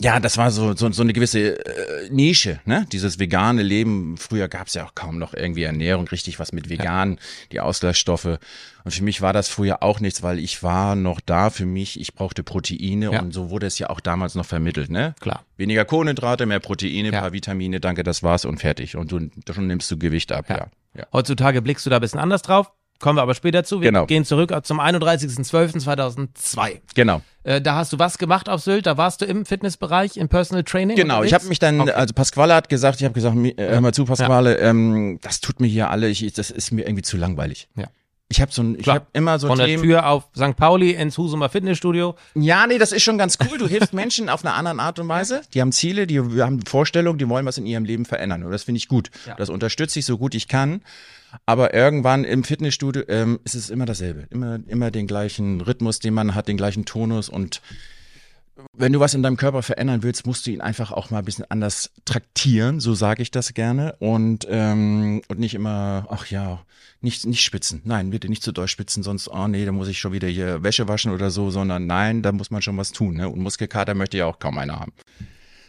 ja, 0.00 0.18
das 0.20 0.36
war 0.36 0.50
so, 0.50 0.74
so, 0.74 0.90
so 0.90 1.02
eine 1.02 1.12
gewisse 1.12 1.64
äh, 1.64 2.10
Nische, 2.10 2.60
ne? 2.64 2.84
Dieses 2.90 3.18
vegane 3.20 3.62
Leben. 3.62 4.16
Früher 4.18 4.48
gab 4.48 4.66
es 4.66 4.74
ja 4.74 4.84
auch 4.84 4.94
kaum 4.94 5.18
noch 5.18 5.34
irgendwie 5.34 5.62
Ernährung, 5.62 6.08
richtig 6.08 6.38
was 6.40 6.52
mit 6.52 6.68
vegan, 6.68 7.18
die 7.52 7.60
Ausgleichsstoffe. 7.60 8.38
Und 8.84 8.90
für 8.92 9.04
mich 9.04 9.22
war 9.22 9.32
das 9.32 9.48
früher 9.48 9.82
auch 9.82 10.00
nichts, 10.00 10.22
weil 10.22 10.40
ich 10.40 10.62
war 10.64 10.96
noch 10.96 11.20
da 11.20 11.48
für 11.48 11.64
mich, 11.64 11.98
ich 12.00 12.12
brauchte 12.12 12.42
Proteine 12.42 13.12
Ja. 13.12 13.22
und 13.22 13.32
so 13.32 13.50
wurde 13.50 13.66
es 13.66 13.78
ja 13.78 13.88
auch 13.88 14.00
damals 14.00 14.34
noch 14.34 14.44
vermittelt, 14.44 14.90
ne? 14.90 15.14
Klar. 15.20 15.44
Weniger 15.56 15.84
Kohlenhydrate, 15.84 16.44
mehr 16.44 16.60
Proteine, 16.60 17.10
Ja. 17.12 17.20
paar 17.20 17.32
Vitamine, 17.32 17.78
danke, 17.80 18.02
das 18.02 18.22
war's 18.22 18.44
und 18.44 18.58
fertig. 18.58 18.96
Und 18.96 19.12
du, 19.12 19.30
schon 19.54 19.68
nimmst 19.68 19.90
du 19.90 19.96
Gewicht 19.96 20.32
ab, 20.32 20.50
ja. 20.50 20.66
ja. 20.98 21.06
Heutzutage 21.12 21.62
blickst 21.62 21.86
du 21.86 21.90
da 21.90 21.96
ein 21.96 22.02
bisschen 22.02 22.20
anders 22.20 22.42
drauf. 22.42 22.72
Kommen 23.00 23.18
wir 23.18 23.22
aber 23.22 23.34
später 23.34 23.64
zu. 23.64 23.80
Wir 23.80 23.88
Genau. 23.90 24.06
gehen 24.06 24.24
zurück 24.24 24.52
zum 24.64 24.80
31.12.2002. 24.80 26.80
Genau. 26.94 27.22
Äh, 27.42 27.60
da 27.60 27.74
hast 27.76 27.92
du 27.92 27.98
was 27.98 28.18
gemacht 28.18 28.48
auf 28.48 28.62
Sylt? 28.62 28.86
Da 28.86 28.96
warst 28.96 29.20
du 29.20 29.24
im 29.26 29.44
Fitnessbereich, 29.44 30.16
im 30.16 30.28
Personal 30.28 30.64
Training? 30.64 30.96
Genau, 30.96 31.22
ich 31.22 31.32
unterwegs? 31.32 31.34
habe 31.34 31.48
mich 31.48 31.58
dann, 31.58 31.80
Okay. 31.82 31.92
also 31.92 32.14
Pasquale 32.14 32.54
hat 32.54 32.68
gesagt, 32.68 33.00
ich 33.00 33.04
habe 33.04 33.14
gesagt, 33.14 33.36
äh, 33.36 33.54
hör 33.58 33.80
mal 33.80 33.92
zu, 33.92 34.04
Pasquale, 34.04 34.58
ähm, 34.58 35.18
das 35.22 35.40
tut 35.40 35.60
mir 35.60 35.66
hier 35.66 35.90
alle, 35.90 36.08
ich, 36.08 36.32
das 36.32 36.50
ist 36.50 36.70
mir 36.72 36.86
irgendwie 36.86 37.02
zu 37.02 37.16
langweilig. 37.16 37.68
Ja. 37.76 37.84
Ich 38.30 38.40
habe 38.40 38.50
so 38.50 38.62
ein, 38.62 38.78
ich 38.80 38.88
habe 38.88 39.06
immer 39.12 39.38
so 39.38 39.48
Von 39.48 39.58
der 39.58 39.66
Themen. 39.66 39.82
Tür 39.82 40.08
auf 40.08 40.24
St. 40.34 40.56
Pauli 40.56 40.92
ins 40.92 41.18
Husumer 41.18 41.50
Fitnessstudio. 41.50 42.16
Ja, 42.34 42.66
nee, 42.66 42.78
das 42.78 42.90
ist 42.92 43.02
schon 43.02 43.18
ganz 43.18 43.36
cool. 43.48 43.58
Du 43.58 43.68
hilfst 43.68 43.92
Menschen 43.92 44.30
auf 44.30 44.44
eine 44.44 44.54
andere 44.54 44.78
Art 44.80 44.98
und 44.98 45.06
Weise. 45.08 45.42
Die 45.52 45.60
haben 45.60 45.72
Ziele, 45.72 46.06
die 46.06 46.18
haben 46.20 46.64
Vorstellungen, 46.64 47.18
die 47.18 47.28
wollen 47.28 47.44
was 47.44 47.58
in 47.58 47.66
ihrem 47.66 47.84
Leben 47.84 48.06
verändern. 48.06 48.42
Und 48.42 48.50
das 48.50 48.64
finde 48.64 48.78
ich 48.78 48.88
gut. 48.88 49.10
Das 49.36 49.50
unterstütze 49.50 49.98
ich 49.98 50.06
so 50.06 50.16
gut 50.16 50.34
ich 50.34 50.48
kann. 50.48 50.80
Aber 51.46 51.74
irgendwann 51.74 52.24
im 52.24 52.44
Fitnessstudio 52.44 53.02
ähm, 53.08 53.40
ist 53.44 53.54
es 53.54 53.70
immer 53.70 53.86
dasselbe. 53.86 54.26
Immer, 54.30 54.60
immer 54.66 54.90
den 54.90 55.06
gleichen 55.06 55.60
Rhythmus, 55.60 55.98
den 55.98 56.14
man 56.14 56.34
hat, 56.34 56.48
den 56.48 56.56
gleichen 56.56 56.84
Tonus. 56.84 57.28
Und 57.28 57.60
wenn 58.72 58.92
du 58.92 59.00
was 59.00 59.14
in 59.14 59.22
deinem 59.22 59.36
Körper 59.36 59.62
verändern 59.62 60.02
willst, 60.02 60.26
musst 60.26 60.46
du 60.46 60.50
ihn 60.50 60.60
einfach 60.60 60.92
auch 60.92 61.10
mal 61.10 61.18
ein 61.18 61.24
bisschen 61.24 61.44
anders 61.48 61.90
traktieren. 62.04 62.80
So 62.80 62.94
sage 62.94 63.22
ich 63.22 63.30
das 63.30 63.54
gerne. 63.54 63.96
Und, 63.98 64.46
ähm, 64.48 65.22
und 65.28 65.38
nicht 65.38 65.54
immer, 65.54 66.06
ach 66.10 66.26
ja, 66.26 66.62
nicht, 67.00 67.26
nicht 67.26 67.42
spitzen. 67.42 67.82
Nein, 67.84 68.10
bitte 68.10 68.28
nicht 68.28 68.42
zu 68.42 68.52
doll 68.52 68.68
spitzen, 68.68 69.02
sonst, 69.02 69.28
oh 69.28 69.46
nee, 69.46 69.64
da 69.64 69.72
muss 69.72 69.88
ich 69.88 69.98
schon 69.98 70.12
wieder 70.12 70.28
hier 70.28 70.62
Wäsche 70.62 70.88
waschen 70.88 71.12
oder 71.12 71.30
so, 71.30 71.50
sondern 71.50 71.86
nein, 71.86 72.22
da 72.22 72.32
muss 72.32 72.50
man 72.50 72.62
schon 72.62 72.76
was 72.76 72.92
tun. 72.92 73.16
Ne? 73.16 73.28
Und 73.28 73.40
Muskelkater 73.40 73.94
möchte 73.94 74.16
ja 74.16 74.26
auch 74.26 74.38
kaum 74.38 74.58
einer 74.58 74.80
haben. 74.80 74.92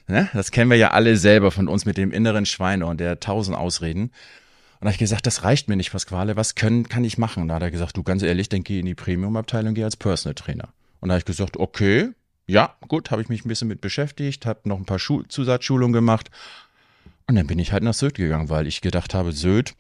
Ne? 0.08 0.30
Das 0.34 0.52
kennen 0.52 0.70
wir 0.70 0.78
ja 0.78 0.92
alle 0.92 1.18
selber 1.18 1.52
von 1.52 1.68
uns 1.68 1.86
mit 1.86 1.98
dem 1.98 2.12
inneren 2.12 2.46
Schweinehund, 2.46 3.00
der 3.00 3.20
tausend 3.20 3.58
Ausreden. 3.58 4.12
Und 4.80 4.82
da 4.82 4.88
habe 4.88 4.92
ich 4.94 4.98
gesagt, 5.00 5.26
das 5.26 5.44
reicht 5.44 5.68
mir 5.70 5.76
nicht, 5.76 5.92
Pasquale, 5.92 6.36
was 6.36 6.56
können, 6.56 6.88
kann 6.90 7.04
ich 7.04 7.18
machen? 7.18 7.48
Da 7.48 7.56
hat 7.56 7.62
er 7.64 7.72
gesagt, 7.72 7.98
du 7.98 8.04
ganz 8.04 8.22
ehrlich, 8.24 8.50
dann 8.50 8.64
geh 8.64 8.80
in 8.80 8.86
die 8.86 8.96
Premium-Abteilung, 8.96 9.74
geh 9.74 9.84
als 9.84 9.96
Personal 9.96 10.36
Trainer. 10.36 10.70
Und 11.00 11.10
da 11.10 11.14
habe 11.14 11.20
ich 11.20 11.26
gesagt, 11.26 11.58
okay, 11.58 12.10
ja, 12.48 12.76
gut, 12.88 13.10
habe 13.12 13.22
ich 13.22 13.30
mich 13.30 13.46
ein 13.46 13.48
bisschen 13.48 13.68
mit 13.68 13.82
beschäftigt, 13.82 14.46
habe 14.46 14.60
noch 14.70 14.78
ein 14.78 14.86
paar 14.86 15.00
Schu 15.00 15.24
Zusatzschulungen 15.24 15.94
gemacht. 15.94 16.30
Und 17.28 17.36
dann 17.36 17.48
bin 17.48 17.58
ich 17.58 17.72
halt 17.72 17.84
nach 17.84 17.94
Sylt 17.96 18.16
gegangen, 18.16 18.50
weil 18.50 18.68
ich 18.68 18.82
gedacht 18.82 19.14
habe, 19.16 19.32
Sylt, 19.32 19.74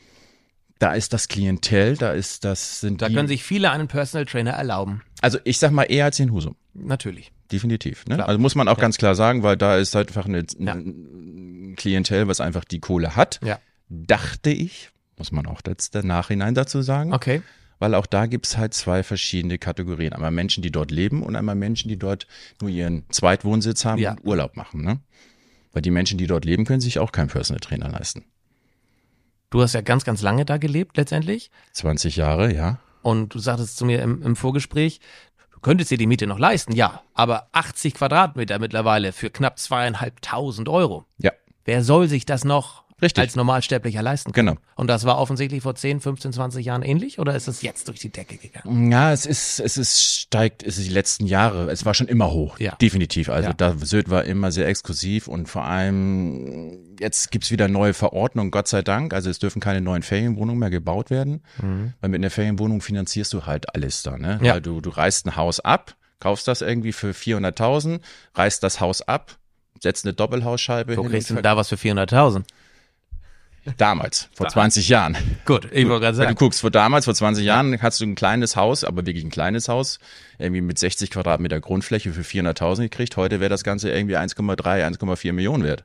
da 0.79 0.93
ist 0.93 1.13
das 1.13 1.27
Klientel, 1.27 1.95
da 1.97 2.11
ist 2.11 2.43
das, 2.43 2.79
sind 2.81 3.01
Da 3.01 3.07
die, 3.09 3.15
können 3.15 3.27
sich 3.27 3.43
viele 3.43 3.69
einen 3.71 3.87
Personal 3.87 4.25
Trainer 4.25 4.51
erlauben. 4.51 5.01
also 5.21 5.37
ich 5.43 5.59
sag 5.59 5.71
mal 5.71 5.83
eher 5.83 6.05
als 6.05 6.19
in 6.19 6.31
Husum. 6.31 6.55
Natürlich. 6.73 7.31
Definitiv. 7.51 8.05
Ne? 8.07 8.25
Also 8.25 8.39
muss 8.39 8.55
man 8.55 8.67
auch 8.67 8.77
Ja. 8.77 8.81
ganz 8.81 8.97
klar 8.97 9.13
sagen, 9.15 9.43
weil 9.43 9.55
da 9.57 9.77
ist 9.77 9.93
halt 9.93 10.07
einfach 10.09 10.25
eine, 10.25 10.43
Ja. 10.57 10.73
ein 10.73 11.75
Klientel, 11.77 12.27
was 12.27 12.41
einfach 12.41 12.65
die 12.65 12.79
Kohle 12.79 13.15
hat. 13.15 13.39
Ja. 13.43 13.59
Dachte 13.89 14.49
ich, 14.49 14.89
muss 15.17 15.31
man 15.31 15.45
auch 15.45 15.61
jetzt 15.67 15.95
der 15.95 16.03
Nachhinein 16.03 16.55
dazu 16.55 16.81
sagen. 16.81 17.13
Okay. 17.13 17.41
Weil 17.79 17.93
auch 17.93 18.05
da 18.05 18.25
gibt's 18.25 18.57
halt 18.57 18.73
zwei 18.73 19.03
verschiedene 19.03 19.57
Kategorien. 19.57 20.13
Einmal 20.13 20.31
Menschen, 20.31 20.63
die 20.63 20.71
dort 20.71 20.91
leben 20.91 21.21
und 21.23 21.35
einmal 21.35 21.55
Menschen, 21.55 21.89
die 21.89 21.97
dort 21.99 22.25
nur 22.61 22.69
ihren 22.69 23.03
Zweitwohnsitz 23.09 23.83
haben 23.85 23.99
Ja. 23.99 24.11
und 24.11 24.25
Urlaub 24.25 24.55
machen. 24.55 24.81
Ne? 24.81 24.99
Weil 25.73 25.81
die 25.81 25.91
Menschen, 25.91 26.17
die 26.17 26.25
dort 26.27 26.45
leben, 26.45 26.63
können 26.65 26.79
sich 26.81 26.99
auch 26.99 27.11
keinen 27.11 27.27
Personal 27.27 27.59
Trainer 27.59 27.89
leisten. 27.89 28.23
Du 29.49 29.61
hast 29.61 29.73
ja 29.73 29.81
ganz, 29.81 30.03
ganz 30.05 30.21
lange 30.21 30.45
da 30.45 30.57
gelebt 30.57 30.97
letztendlich. 30.97 31.51
20 31.73 32.15
Jahre, 32.15 32.53
ja. 32.53 32.79
Und 33.01 33.35
du 33.35 33.39
sagtest 33.39 33.77
zu 33.77 33.85
mir 33.85 34.01
im, 34.01 34.21
im 34.23 34.35
Vorgespräch, 34.35 34.99
du 35.53 35.59
könntest 35.59 35.91
dir 35.91 35.97
die 35.97 36.07
Miete 36.07 36.27
noch 36.27 36.39
leisten, 36.39 36.73
ja. 36.73 37.03
Aber 37.13 37.49
80 37.51 37.93
Quadratmeter 37.93 38.57
mittlerweile 38.59 39.11
für 39.11 39.29
knapp 39.29 39.59
zweieinhalbtausend 39.59 40.69
Euro. 40.69 41.05
Ja, 41.17 41.31
Wer 41.65 41.83
soll 41.83 42.07
sich 42.07 42.25
das 42.25 42.43
noch 42.45 42.84
Richtig. 43.01 43.21
als 43.21 43.35
Normalsterblicher 43.35 44.01
leisten 44.01 44.31
können? 44.31 44.47
genau. 44.55 44.59
Und 44.75 44.87
das 44.87 45.03
war 45.05 45.17
offensichtlich 45.17 45.61
vor 45.63 45.75
10, 45.75 45.99
15, 45.99 46.31
20 46.33 46.65
Jahren 46.65 46.81
ähnlich 46.81 47.19
oder 47.19 47.35
ist 47.35 47.47
das 47.47 47.61
jetzt 47.61 47.87
durch 47.89 47.99
die 47.99 48.09
Decke 48.09 48.37
gegangen? 48.37 48.91
Ja, 48.91 49.11
es 49.11 49.25
ist, 49.25 49.59
es 49.59 49.77
ist 49.77 50.01
steigt, 50.01 50.63
es 50.63 50.77
ist 50.77 50.87
die 50.87 50.93
letzten 50.93 51.25
Jahre, 51.25 51.69
es 51.71 51.85
war 51.85 51.93
schon 51.93 52.07
immer 52.07 52.31
hoch. 52.31 52.57
Ja. 52.59 52.75
Definitiv. 52.75 53.29
Also 53.29 53.49
Ja. 53.49 53.53
da 53.53 53.75
Sylt 53.77 54.09
war 54.09 54.23
immer 54.23 54.51
sehr 54.51 54.67
exklusiv 54.67 55.27
und 55.27 55.47
vor 55.49 55.65
allem 55.65 56.95
jetzt 56.99 57.31
gibt's 57.31 57.51
wieder 57.51 57.67
neue 57.67 57.93
Verordnungen, 57.93 58.51
Gott 58.51 58.67
sei 58.67 58.81
Dank. 58.81 59.13
Also 59.13 59.29
es 59.29 59.39
dürfen 59.39 59.59
keine 59.59 59.81
neuen 59.81 60.01
Ferienwohnungen 60.03 60.59
mehr 60.59 60.69
gebaut 60.69 61.09
werden. 61.09 61.43
Weil 62.01 62.09
mit 62.09 62.19
einer 62.19 62.29
Ferienwohnung 62.29 62.81
finanzierst 62.81 63.33
du 63.33 63.45
halt 63.45 63.73
alles 63.75 64.03
da, 64.03 64.17
ne? 64.17 64.39
Ja. 64.41 64.53
Weil 64.53 64.61
du, 64.61 64.81
du 64.81 64.89
reißt 64.89 65.25
ein 65.27 65.35
Haus 65.35 65.59
ab, 65.59 65.95
kaufst 66.19 66.47
das 66.47 66.61
irgendwie 66.61 66.93
für 66.93 67.11
400.000, 67.11 67.99
reißt 68.35 68.63
das 68.63 68.79
Haus 68.79 69.01
ab, 69.01 69.37
setzt 69.81 70.05
eine 70.05 70.13
Doppelhausscheibe 70.13 70.95
Wo 70.97 71.01
hin. 71.03 71.11
kriegst 71.11 71.29
du 71.29 71.35
da 71.41 71.57
was 71.57 71.69
für 71.69 71.75
400.000? 71.75 72.43
Damals, 73.77 74.29
vor 74.33 74.47
20 74.47 74.89
Jahren. 74.89 75.17
Gut, 75.45 75.65
ich 75.71 75.87
wollte 75.87 76.01
gerade 76.05 76.17
Wenn 76.17 76.23
du 76.23 76.27
sagen. 76.29 76.35
guckst, 76.35 76.61
vor 76.61 76.71
damals, 76.71 77.05
vor 77.05 77.15
20 77.15 77.43
Jahren, 77.45 77.81
hast 77.81 77.99
du 77.99 78.05
ein 78.05 78.15
kleines 78.15 78.55
Haus, 78.55 78.83
aber 78.83 79.05
wirklich 79.05 79.23
ein 79.23 79.31
kleines 79.31 79.67
Haus, 79.67 79.99
irgendwie 80.37 80.61
mit 80.61 80.77
60 80.77 81.09
Quadratmeter 81.11 81.59
Grundfläche 81.59 82.13
für 82.13 82.21
400.000 82.21 82.83
gekriegt. 82.83 83.17
Heute 83.17 83.39
wäre 83.39 83.49
das 83.49 83.63
Ganze 83.63 83.89
irgendwie 83.89 84.17
1,3, 84.17 84.83
1,4 84.85 85.33
Millionen 85.33 85.63
wert. 85.63 85.83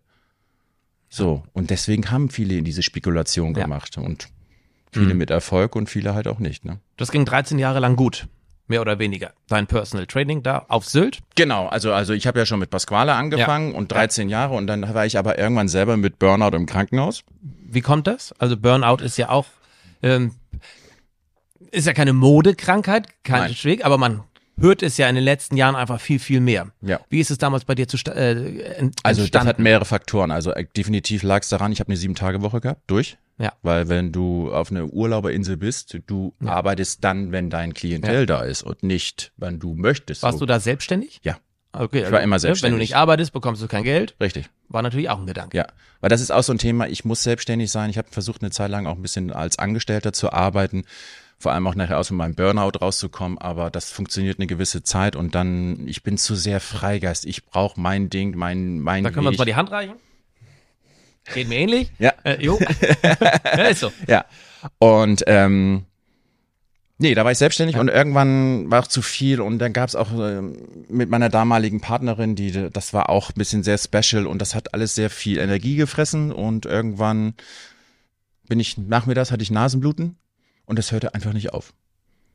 So. 1.09 1.43
Und 1.53 1.71
deswegen 1.71 2.11
haben 2.11 2.31
viele 2.31 2.55
in 2.57 2.65
diese 2.65 2.83
Spekulation 2.83 3.55
Ja. 3.55 3.63
gemacht 3.65 3.97
und 3.99 4.29
viele 4.93 5.15
Mhm. 5.15 5.19
mit 5.19 5.31
Erfolg 5.31 5.75
und 5.77 5.89
viele 5.89 6.15
halt 6.15 6.29
auch 6.29 6.39
nicht, 6.39 6.65
ne? 6.65 6.79
Das 6.97 7.11
ging 7.11 7.25
13 7.25 7.59
Jahre 7.59 7.81
lang 7.81 7.97
gut. 7.97 8.27
Mehr 8.69 8.81
oder 8.83 9.01
weniger. 9.01 9.33
Dein 9.49 9.67
Personal 9.67 10.07
Training 10.07 10.45
da 10.45 10.65
auf 10.69 10.85
Sylt. 10.87 11.19
Genau, 11.35 11.67
also, 11.67 11.93
also 11.93 12.13
ich 12.13 12.29
habe 12.29 12.39
ja 12.39 12.47
schon 12.47 12.61
mit 12.61 12.71
Pasquale 12.71 13.15
angefangen 13.15 13.75
und 13.75 13.91
13 13.91 14.29
Jahre 14.29 14.55
und 14.55 14.69
dann 14.69 14.95
war 14.95 15.05
ich 15.07 15.19
aber 15.19 15.39
irgendwann 15.41 15.67
selber 15.67 15.97
mit 15.97 16.21
Burnout 16.21 16.55
im 16.57 16.67
Krankenhaus. 16.67 17.25
Wie 17.73 17.81
kommt 17.81 18.07
das? 18.07 18.33
Also 18.39 18.57
Burnout 18.57 19.03
ist 19.05 19.17
ja 19.17 19.29
auch, 19.31 19.47
ähm, 20.03 20.33
ist 21.71 21.87
ja 21.87 21.93
keine 21.93 22.13
Modekrankheit, 22.13 23.09
kein 23.23 23.43
Nein. 23.43 23.55
Schweg, 23.55 23.85
aber 23.85 23.99
man 23.99 24.25
hört 24.59 24.83
es 24.83 24.97
ja 24.99 25.09
in 25.09 25.15
den 25.15 25.25
letzten 25.25 25.57
Jahren 25.57 25.75
einfach 25.77 26.01
viel, 26.01 26.19
viel 26.19 26.41
mehr. 26.41 26.69
Ja. 26.83 27.01
Wie 27.09 27.21
ist 27.21 27.31
es 27.31 27.39
damals 27.39 27.65
bei 27.65 27.75
dir 27.75 27.89
zu 27.89 27.97
äh, 28.09 28.33
ent 28.75 28.97
Also 29.03 29.21
das 29.21 29.27
entstanden? 29.27 29.49
hat 29.49 29.59
mehrere 29.59 29.85
Faktoren. 29.85 30.31
Also 30.31 30.53
äh, 30.53 30.67
definitiv 30.77 31.23
lag 31.23 31.43
es 31.43 31.49
daran, 31.49 31.73
ich 31.73 31.81
habe 31.81 31.89
eine 31.89 31.97
Sieben-Tage-Woche 31.97 32.61
gehabt, 32.61 32.83
durch. 32.89 33.17
Ja. 33.39 33.55
Weil 33.63 33.89
wenn 33.89 34.13
du 34.13 34.53
auf 34.53 34.71
einer 34.71 34.85
Urlauberinsel 34.93 35.57
bist, 35.57 35.99
du 36.07 36.35
Ja. 36.43 36.51
arbeitest 36.53 37.03
dann, 37.05 37.33
wenn 37.33 37.49
dein 37.49 37.73
Klientel 37.73 38.21
Ja. 38.21 38.27
da 38.27 38.43
ist 38.43 38.63
und 38.63 38.83
nicht, 38.83 39.33
wenn 39.39 39.59
du 39.59 39.75
möchtest. 39.75 40.23
Warst 40.23 40.39
so. 40.39 40.45
du 40.45 40.53
da 40.53 40.61
selbstständig? 40.61 41.21
Ja, 41.23 41.39
Okay. 41.73 42.11
war 42.11 42.21
immer 42.21 42.27
ne, 42.27 42.31
Wenn 42.33 42.39
selbstständig. 42.41 42.77
du 42.77 42.81
nicht 42.81 42.97
arbeitest, 42.97 43.33
bekommst 43.33 43.63
du 43.63 43.69
kein 43.69 43.85
Geld. 43.85 44.15
richtig. 44.21 44.49
War 44.69 44.83
natürlich 44.83 45.09
auch 45.09 45.19
ein 45.19 45.27
Gedanke. 45.27 45.57
Ja, 45.57 45.67
weil 46.01 46.11
das 46.11 46.21
ist 46.21 46.31
auch 46.33 46.43
so 46.43 46.53
ein 46.53 46.59
Thema, 46.59 46.89
ich 46.89 47.05
muss 47.05 47.23
selbstständig 47.23 47.71
sein. 47.71 47.91
Ich 47.91 47.99
habe 47.99 48.09
versucht, 48.11 48.43
eine 48.43 48.51
Zeit 48.51 48.71
lang 48.71 48.87
auch 48.87 48.97
ein 48.97 49.03
bisschen 49.03 49.33
als 49.33 49.59
Angestellter 49.59 50.13
zu 50.13 50.33
arbeiten, 50.33 50.85
vor 51.39 51.53
allem 51.53 51.67
auch 51.67 51.75
nachher 51.75 51.99
aus 51.99 52.11
meinem 52.11 52.35
Burnout 52.35 52.79
rauszukommen, 52.81 53.39
aber 53.39 53.71
das 53.71 53.91
funktioniert 53.91 54.39
eine 54.39 54.47
gewisse 54.47 54.83
Zeit 54.83 55.17
und 55.17 55.35
dann, 55.35 55.87
ich 55.87 56.03
bin 56.03 56.19
zu 56.19 56.35
sehr 56.35 56.61
Freigeist. 56.61 57.25
Ich 57.25 57.47
brauche 57.47 57.81
mein 57.81 58.11
Ding, 58.11 58.37
mein, 58.37 58.81
mein 58.81 59.05
Da 59.05 59.11
können 59.11 59.25
wir 59.25 59.29
uns 59.29 59.35
Weg. 59.35 59.39
mal 59.41 59.45
die 59.47 59.55
Hand 59.55 59.71
reichen. 59.71 59.95
Geht 61.33 61.49
mir 61.49 61.59
ähnlich. 61.59 61.93
Ja. 61.99 62.13
Äh, 62.25 62.43
jo. 62.43 62.59
ja, 63.45 63.65
ist 63.67 63.81
so. 63.81 63.93
Ja. 64.09 64.25
Und 64.79 65.23
ähm, 65.27 65.85
nee, 67.01 67.15
da 67.15 67.25
war 67.25 67.33
ich 67.33 67.39
selbstständig 67.39 67.77
und 67.77 67.89
irgendwann 67.89 68.71
war 68.71 68.83
auch 68.83 68.87
zu 68.87 69.03
viel 69.03 69.41
und 69.41 69.59
dann 69.59 69.73
gab's 69.73 69.95
auch 69.95 70.13
ähm, 70.13 70.57
mit 70.89 71.09
meiner 71.11 71.29
damaligen 71.29 71.81
Partnerin, 71.81 72.37
die 72.37 72.71
das 72.71 72.93
war 72.93 73.09
auch 73.09 73.31
ein 73.31 73.35
bisschen 73.39 73.63
sehr 73.63 73.79
special 73.79 74.27
und 74.27 74.41
das 74.41 74.55
hat 74.55 74.75
alles 74.75 74.95
sehr 74.95 75.11
viel 75.11 75.39
Energie 75.39 75.77
gefressen 75.77 76.31
und 76.31 76.67
irgendwann 76.67 77.35
bin 78.49 78.61
ich 78.61 78.77
nachmittags 78.79 79.31
hatte 79.31 79.43
ich 79.43 79.51
Nasenbluten 79.51 80.17
und 80.67 80.79
das 80.79 80.93
hörte 80.93 81.15
einfach 81.15 81.33
nicht 81.33 81.53
auf. 81.53 81.73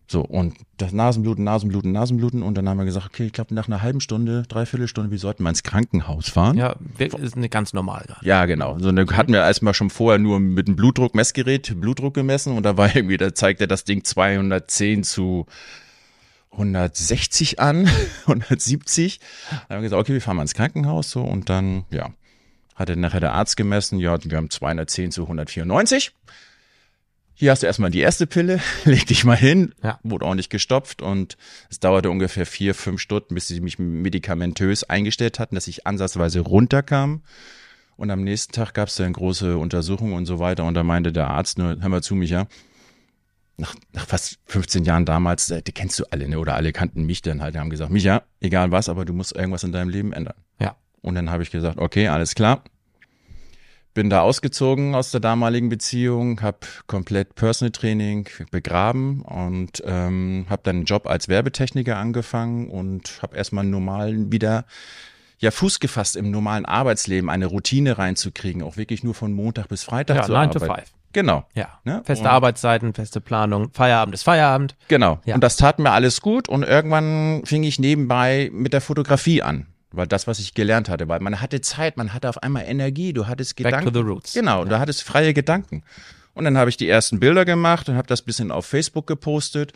So, 0.07 0.21
und 0.21 0.55
das 0.77 0.91
Nasenbluten, 0.91 1.43
Nasenbluten, 1.43 1.91
Nasenbluten. 1.91 2.43
Und 2.43 2.55
dann 2.55 2.69
haben 2.69 2.77
wir 2.77 2.85
gesagt, 2.85 3.07
okay, 3.07 3.25
ich 3.25 3.33
glaube, 3.33 3.55
nach 3.55 3.67
einer 3.67 3.81
halben 3.81 4.01
Stunde, 4.01 4.43
dreiviertel 4.47 4.87
Stunde, 4.87 5.09
wir 5.09 5.17
sollten 5.17 5.41
mal 5.41 5.49
ins 5.49 5.63
Krankenhaus 5.63 6.29
fahren. 6.29 6.57
Ja, 6.57 6.75
ist 6.97 7.35
nicht 7.35 7.51
ganz 7.51 7.73
normal 7.73 8.03
gerade. 8.05 8.25
Ja, 8.25 8.45
genau. 8.45 8.77
So 8.79 8.89
eine 8.89 9.05
hatten 9.07 9.33
wir 9.33 9.39
erstmal 9.39 9.73
schon 9.73 9.89
vorher 9.89 10.19
nur 10.19 10.39
mit 10.39 10.67
einem 10.67 10.75
Blutdruckmessgerät 10.75 11.79
Blutdruck 11.81 12.13
gemessen 12.13 12.55
und 12.55 12.63
da 12.63 12.77
war 12.77 12.95
irgendwie, 12.95 13.17
da 13.17 13.33
zeigte 13.33 13.67
das 13.67 13.83
Ding 13.83 14.03
210 14.03 15.03
zu 15.03 15.47
160 16.51 17.59
an, 17.59 17.89
170. 18.27 19.19
Dann 19.49 19.59
haben 19.59 19.77
wir 19.77 19.81
gesagt, 19.81 20.01
okay, 20.01 20.13
wir 20.13 20.21
fahren 20.21 20.37
mal 20.37 20.43
ins 20.43 20.53
Krankenhaus 20.53 21.09
so 21.09 21.21
und 21.21 21.49
dann, 21.49 21.85
ja, 21.89 22.09
hatte 22.75 22.95
nachher 22.95 23.21
der 23.21 23.33
Arzt 23.33 23.57
gemessen, 23.57 23.99
ja, 23.99 24.17
wir 24.23 24.37
haben 24.37 24.49
210 24.49 25.11
zu 25.11 25.23
194. 25.23 26.11
Hier 27.37 27.51
hast 27.51 27.63
du 27.63 27.67
erstmal 27.67 27.91
die 27.91 27.99
erste 27.99 28.27
Pille, 28.27 28.61
leg 28.85 29.05
dich 29.07 29.25
mal 29.25 29.35
hin, 29.35 29.73
Ja. 29.83 29.99
wurde 30.03 30.25
ordentlich 30.25 30.49
gestopft 30.49 31.01
und 31.01 31.37
es 31.69 31.79
dauerte 31.81 32.09
ungefähr 32.09 32.45
vier, 32.45 32.73
fünf 32.73 33.01
Stunden, 33.01 33.35
bis 33.35 33.47
sie 33.47 33.59
mich 33.59 33.77
medikamentös 33.77 34.85
eingestellt 34.85 35.37
hatten, 35.39 35.55
dass 35.55 35.67
ich 35.67 35.85
ansatzweise 35.85 36.39
runterkam. 36.39 37.23
Und 37.97 38.09
am 38.11 38.23
nächsten 38.23 38.53
Tag 38.53 38.73
gab 38.73 38.87
es 38.89 38.95
dann 38.95 39.13
große 39.13 39.57
Untersuchungen 39.57 40.13
und 40.13 40.25
so 40.25 40.39
weiter. 40.39 40.65
Und 40.65 40.73
da 40.73 40.83
meinte 40.83 41.13
der 41.13 41.29
Arzt 41.29 41.57
nur, 41.57 41.77
hör 41.79 41.89
mal 41.89 42.03
zu, 42.03 42.15
Micha, 42.15 42.47
nach, 43.57 43.73
nach 43.93 44.05
fast 44.05 44.39
15 44.47 44.83
Jahren 44.83 45.05
damals, 45.05 45.49
äh, 45.49 45.61
die 45.61 45.71
kennst 45.71 45.97
du 45.99 46.03
alle, 46.11 46.27
ne? 46.27 46.39
Oder 46.39 46.55
alle 46.55 46.73
kannten 46.73 47.05
mich 47.05 47.21
dann 47.21 47.41
halt, 47.41 47.55
die 47.55 47.59
haben 47.59 47.69
gesagt, 47.69 47.91
Micha, 47.91 48.23
egal 48.41 48.71
was, 48.71 48.89
aber 48.89 49.05
du 49.05 49.13
musst 49.13 49.33
irgendwas 49.33 49.63
in 49.63 49.71
deinem 49.71 49.87
Leben 49.89 50.11
ändern. 50.11 50.35
Ja. 50.59 50.75
Und 51.01 51.15
dann 51.15 51.29
habe 51.29 51.43
ich 51.43 51.51
gesagt, 51.51 51.77
okay, 51.77 52.09
alles 52.09 52.35
klar. 52.35 52.63
Bin 53.95 54.09
da 54.09 54.19
ausgezogen 54.21 54.93
aus 54.93 55.11
der 55.11 55.21
damaligen 55.21 55.69
Beziehung, 55.69 56.41
habe 56.41 56.57
komplett 56.85 57.33
Personal 57.35 57.71
Training 57.71 58.27
begraben 58.51 59.21
und 59.21 59.81
ähm, 59.85 60.45
habe 60.49 60.61
dann 60.65 60.75
einen 60.75 60.85
Job 60.85 61.07
als 61.07 61.29
Werbetechniker 61.29 61.95
angefangen 61.95 62.69
und 62.69 63.19
habe 63.21 63.37
erstmal 63.37 63.61
einen 63.63 63.71
normalen 63.71 64.33
wieder 64.33 64.65
ja 65.39 65.49
Fuß 65.49 65.79
gefasst 65.79 66.17
im 66.17 66.29
normalen 66.29 66.65
Arbeitsleben, 66.65 67.29
eine 67.29 67.45
Routine 67.45 67.97
reinzukriegen, 67.97 68.63
auch 68.63 68.75
wirklich 68.75 69.03
nur 69.05 69.13
von 69.13 69.31
Montag 69.31 69.69
bis 69.69 69.83
Freitag 69.85 70.17
Ja, 70.17 70.23
zu 70.23 70.33
9 70.33 70.51
to 70.51 70.59
arbeiten. 70.59 70.81
5. 70.87 70.93
Genau. 71.13 71.45
Ja. 71.53 71.79
Ne? 71.85 72.01
Feste 72.03 72.25
Und- 72.25 72.31
Arbeitszeiten, 72.31 72.93
feste 72.93 73.21
Planung, 73.21 73.69
Feierabend 73.71 74.13
ist 74.13 74.23
Feierabend. 74.23 74.75
Genau. 74.89 75.19
Ja. 75.23 75.35
Und 75.35 75.41
das 75.41 75.55
tat 75.55 75.79
mir 75.79 75.91
alles 75.91 76.19
gut 76.19 76.49
und 76.49 76.63
irgendwann 76.63 77.43
fing 77.45 77.63
ich 77.63 77.79
nebenbei 77.79 78.49
mit 78.51 78.73
der 78.73 78.81
Fotografie 78.81 79.41
an. 79.41 79.67
Weil 79.95 80.07
das, 80.07 80.27
was 80.27 80.39
ich 80.39 80.53
gelernt 80.53 80.89
hatte, 80.89 81.07
weil 81.07 81.19
man 81.19 81.41
hatte 81.41 81.61
Zeit, 81.61 81.97
man 81.97 82.13
hatte 82.13 82.29
auf 82.29 82.41
einmal 82.43 82.65
Energie, 82.65 83.13
du 83.13 83.27
hattest 83.27 83.55
Back 83.55 83.65
Gedanken. 83.65 83.93
to 83.93 83.99
the 83.99 84.05
roots. 84.05 84.33
Genau, 84.33 84.65
du 84.65 84.79
hattest 84.79 85.03
freie 85.03 85.33
Gedanken. 85.33 85.83
Und 86.33 86.43
dann 86.43 86.57
habe 86.57 86.69
ich 86.69 86.77
die 86.77 86.89
ersten 86.89 87.19
Bilder 87.19 87.45
gemacht 87.45 87.87
und 87.87 87.95
habe 87.95 88.07
das 88.07 88.21
bisschen 88.21 88.51
auf 88.51 88.65
Facebook 88.65 89.07
gepostet. 89.07 89.73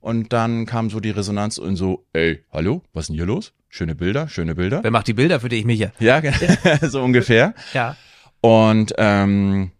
Und 0.00 0.32
dann 0.32 0.64
kam 0.64 0.90
so 0.90 1.00
die 1.00 1.10
Resonanz 1.10 1.58
und 1.58 1.76
so, 1.76 2.06
ey, 2.12 2.44
hallo, 2.52 2.82
was 2.92 3.04
ist 3.04 3.08
denn 3.08 3.16
hier 3.16 3.26
los? 3.26 3.52
Schöne 3.68 3.94
Bilder, 3.94 4.28
schöne 4.28 4.54
Bilder. 4.54 4.82
Wer 4.82 4.90
macht 4.90 5.08
die 5.08 5.12
Bilder 5.12 5.40
für 5.40 5.48
dich, 5.48 5.64
Micha? 5.64 5.92
Ja, 5.98 6.22
so 6.82 7.02
ungefähr. 7.02 7.54
Ja. 7.74 7.96
Und 8.40 8.94
ähm, 8.96 9.72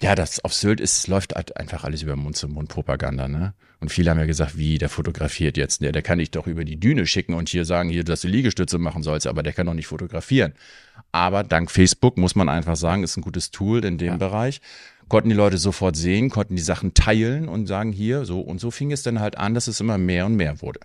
ja, 0.00 0.14
das 0.14 0.42
auf 0.44 0.54
Sylt 0.54 0.80
ist, 0.80 1.08
läuft 1.08 1.34
halt 1.34 1.56
einfach 1.56 1.84
alles 1.84 2.02
über 2.02 2.16
Mund-zu-Mund-Propaganda, 2.16 3.28
ne? 3.28 3.54
Und 3.80 3.90
viele 3.90 4.10
haben 4.10 4.18
ja 4.18 4.26
gesagt, 4.26 4.58
wie, 4.58 4.78
der 4.78 4.88
fotografiert 4.88 5.56
jetzt, 5.56 5.82
der, 5.82 5.92
der 5.92 6.02
kann 6.02 6.18
dich 6.18 6.32
doch 6.32 6.46
über 6.48 6.64
die 6.64 6.80
Düne 6.80 7.06
schicken 7.06 7.34
und 7.34 7.48
hier 7.48 7.64
sagen, 7.64 7.88
hier, 7.90 8.02
dass 8.02 8.22
du 8.22 8.28
Liegestütze 8.28 8.78
machen 8.78 9.04
sollst, 9.04 9.26
aber 9.26 9.42
der 9.44 9.52
kann 9.52 9.66
doch 9.66 9.74
nicht 9.74 9.86
fotografieren. 9.86 10.52
Aber 11.12 11.44
dank 11.44 11.70
Facebook 11.70 12.16
muss 12.16 12.34
man 12.34 12.48
einfach 12.48 12.76
sagen, 12.76 13.04
ist 13.04 13.16
ein 13.16 13.22
gutes 13.22 13.50
Tool 13.52 13.84
in 13.84 13.96
dem 13.98 14.18
Bereich. 14.18 14.60
Konnten 15.08 15.28
die 15.28 15.34
Leute 15.36 15.58
sofort 15.58 15.96
sehen, 15.96 16.28
konnten 16.28 16.56
die 16.56 16.62
Sachen 16.62 16.92
teilen 16.92 17.48
und 17.48 17.66
sagen, 17.66 17.92
hier, 17.92 18.24
so 18.24 18.40
und 18.40 18.60
so 18.60 18.70
fing 18.70 18.90
es 18.90 19.02
dann 19.02 19.20
halt 19.20 19.38
an, 19.38 19.54
dass 19.54 19.68
es 19.68 19.80
immer 19.80 19.96
mehr 19.96 20.26
und 20.26 20.34
mehr 20.34 20.60
wurde. 20.60 20.80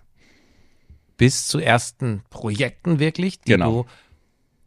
Bis 1.16 1.46
zu 1.46 1.58
ersten 1.58 2.22
Projekten 2.30 3.00
wirklich, 3.00 3.40
die 3.40 3.52
Genau. 3.52 3.82
du 3.82 3.86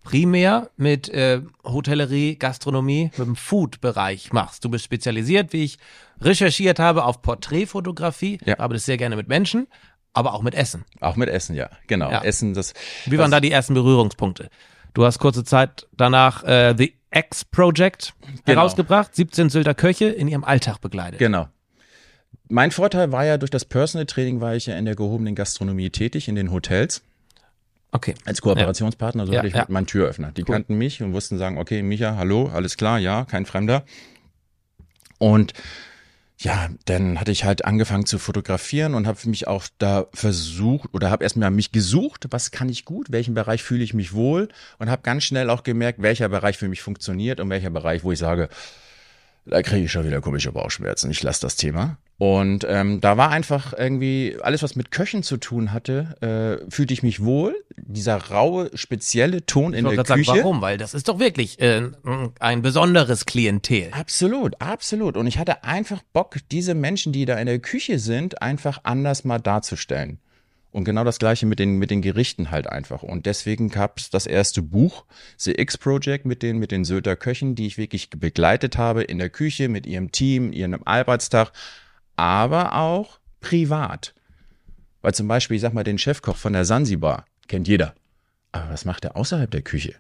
primär 0.08 0.70
mit 0.78 1.10
äh, 1.10 1.42
Hotellerie, 1.66 2.36
Gastronomie, 2.38 3.12
mit 3.18 3.28
dem 3.28 3.36
Food-Bereich 3.36 4.32
machst. 4.32 4.64
Du 4.64 4.70
bist 4.70 4.86
spezialisiert, 4.86 5.52
wie 5.52 5.66
ich 5.66 5.80
recherchiert 6.22 6.80
habe, 6.80 7.04
auf 7.04 7.22
Porträtfotografie, 7.22 8.40
Ja. 8.46 8.58
aber 8.60 8.74
das 8.76 8.86
sehr 8.86 8.96
gerne 8.96 9.18
mit 9.18 9.28
Menschen, 9.28 9.68
aber 10.14 10.34
auch 10.34 10.42
mit 10.44 10.56
Essen. 10.56 10.86
Auch 11.02 11.18
mit 11.18 11.28
Essen, 11.28 11.56
ja. 11.58 11.70
Genau. 11.88 12.10
Ja. 12.10 12.24
Essen, 12.24 12.54
das. 12.54 12.74
Wie 13.06 13.18
waren 13.18 13.32
da 13.32 13.42
die 13.42 13.52
ersten 13.52 13.74
Berührungspunkte? 13.74 14.50
Du 14.94 15.04
hast 15.04 15.20
kurze 15.20 15.44
Zeit 15.44 15.88
danach 15.92 16.44
äh, 16.46 16.74
The 16.78 16.94
X 17.12 17.44
Project 17.44 18.14
Genau. 18.46 18.62
herausgebracht, 18.62 19.14
17 19.14 19.50
Sylter 19.50 19.74
Köche 19.74 20.06
in 20.06 20.30
ihrem 20.30 20.46
Alltag 20.46 20.80
begleitet. 20.80 21.20
Genau. 21.20 21.48
Mein 22.48 22.72
Vorteil 22.72 23.12
war 23.12 23.26
ja, 23.26 23.38
durch 23.38 23.52
das 23.52 23.66
Personal 23.66 24.06
Training 24.06 24.40
war 24.40 24.56
ich 24.56 24.68
ja 24.68 24.78
in 24.78 24.86
der 24.86 24.96
gehobenen 24.96 25.36
Gastronomie 25.36 25.90
tätig, 25.90 26.30
in 26.30 26.36
den 26.36 26.52
Hotels. 26.54 27.04
Okay. 27.92 28.16
Als 28.26 28.42
Kooperationspartner, 28.42 29.26
so 29.26 29.32
Ja, 29.32 29.40
hatte 29.40 29.48
ich 29.48 29.54
ja. 29.54 29.62
halt 29.62 29.70
meinen 29.70 29.88
Türöffner. 29.88 30.32
Die 30.32 30.44
kannten 30.44 30.78
mich 30.78 31.02
und 31.02 31.14
wussten 31.14 31.38
sagen, 31.38 31.58
okay, 31.58 31.82
Micha, 31.82 32.16
hallo, 32.18 32.50
alles 32.54 32.78
klar, 32.78 33.00
ja, 33.00 33.26
kein 33.26 33.46
Fremder. 33.46 33.86
Und 35.18 35.54
ja, 36.40 36.70
dann 36.86 37.20
hatte 37.20 37.32
ich 37.32 37.46
halt 37.46 37.66
angefangen 37.66 38.06
zu 38.06 38.20
fotografieren 38.20 38.94
und 38.94 39.08
habe 39.08 39.18
mich 39.28 39.48
auch 39.48 39.66
da 39.80 40.06
versucht 40.14 40.94
oder 40.94 41.10
habe 41.10 41.24
erstmal 41.24 41.50
mich 41.50 41.72
gesucht, 41.72 42.28
was 42.30 42.52
kann 42.52 42.70
ich 42.70 42.86
gut, 42.86 43.12
welchen 43.12 43.34
Bereich 43.34 43.64
fühle 43.64 43.84
ich 43.84 43.96
mich 43.96 44.14
wohl 44.14 44.50
und 44.78 44.90
habe 44.90 45.02
ganz 45.02 45.24
schnell 45.24 45.50
auch 45.50 45.64
gemerkt, 45.64 46.02
welcher 46.02 46.30
Bereich 46.30 46.58
für 46.58 46.68
mich 46.68 46.82
funktioniert 46.82 47.40
und 47.40 47.50
welcher 47.50 47.72
Bereich, 47.72 48.04
wo 48.04 48.12
ich 48.12 48.20
sage, 48.20 48.50
da 49.50 49.62
kriege 49.62 49.86
ich 49.86 49.92
schon 49.92 50.06
wieder 50.06 50.22
komische 50.22 50.52
Bauchschmerzen. 50.52 51.10
Ich 51.12 51.24
lasse 51.24 51.42
das 51.42 51.56
Thema. 51.56 51.98
Und 52.20 52.66
ähm, 52.68 53.00
da 53.00 53.16
war 53.18 53.30
einfach 53.30 53.74
irgendwie 53.78 54.38
alles, 54.42 54.64
was 54.64 54.76
mit 54.76 54.90
Köchen 54.90 55.22
zu 55.22 55.38
tun 55.38 55.72
hatte, 55.72 56.16
äh, 56.66 56.72
fühlte 56.72 56.94
ich 56.94 57.04
mich 57.04 57.24
wohl. 57.24 57.56
Dieser 57.76 58.18
raue, 58.32 58.72
spezielle 58.74 59.46
Ton 59.46 59.74
Ich 59.74 59.80
in 59.80 59.86
der 59.86 60.04
Küche. 60.04 60.24
sagen, 60.26 60.40
warum? 60.40 60.62
Weil 60.62 60.80
das 60.80 60.96
ist 60.96 61.08
doch 61.10 61.20
wirklich 61.20 61.60
äh, 61.62 61.90
ein 62.40 62.64
besonderes 62.64 63.26
Klientel. 63.26 63.90
Absolut, 63.92 64.60
absolut. 64.60 65.16
Und 65.16 65.28
ich 65.28 65.38
hatte 65.38 65.64
einfach 65.64 66.02
Bock, 66.12 66.38
diese 66.52 66.74
Menschen, 66.74 67.14
die 67.14 67.26
da 67.26 67.38
in 67.38 67.46
der 67.46 67.60
Küche 67.60 68.00
sind, 68.00 68.42
einfach 68.42 68.80
anders 68.84 69.24
mal 69.24 69.40
darzustellen. 69.40 70.20
Und 70.78 70.84
genau 70.84 71.04
das 71.04 71.18
gleiche 71.18 71.48
mit 71.48 71.58
den, 71.58 71.80
mit 71.80 71.90
den 71.90 72.04
Gerichten 72.04 72.52
halt 72.52 72.70
einfach. 72.70 73.02
Und 73.02 73.26
deswegen 73.26 73.70
gab 73.70 73.98
es 73.98 74.12
das 74.12 74.28
erste 74.28 74.62
Buch, 74.62 75.06
The 75.38 75.60
X 75.60 75.76
Project, 75.76 76.28
mit 76.28 76.44
den, 76.44 76.60
mit 76.60 76.70
den 76.70 76.86
Sylter 76.86 77.16
Köchen, 77.16 77.56
die 77.56 77.66
ich 77.66 77.80
wirklich 77.80 78.12
begleitet 78.12 78.78
habe 78.78 79.02
in 79.02 79.18
der 79.18 79.32
Küche, 79.32 79.70
mit 79.70 79.88
ihrem 79.88 80.12
Team, 80.12 80.54
ihrem 80.54 80.80
Arbeitstag, 80.86 81.52
aber 82.16 82.76
auch 82.76 83.20
privat. 83.42 84.14
Weil 85.02 85.16
zum 85.16 85.28
Beispiel, 85.28 85.56
ich 85.56 85.62
sag 85.62 85.74
mal, 85.74 85.84
den 85.84 85.98
Chefkoch 85.98 86.36
von 86.36 86.54
der 86.54 86.64
Sansibar 86.64 87.26
kennt 87.48 87.68
jeder. 87.68 87.96
Aber 88.52 88.70
was 88.70 88.86
macht 88.86 89.04
er 89.04 89.16
außerhalb 89.16 89.50
der 89.50 89.64
Küche? 89.64 89.96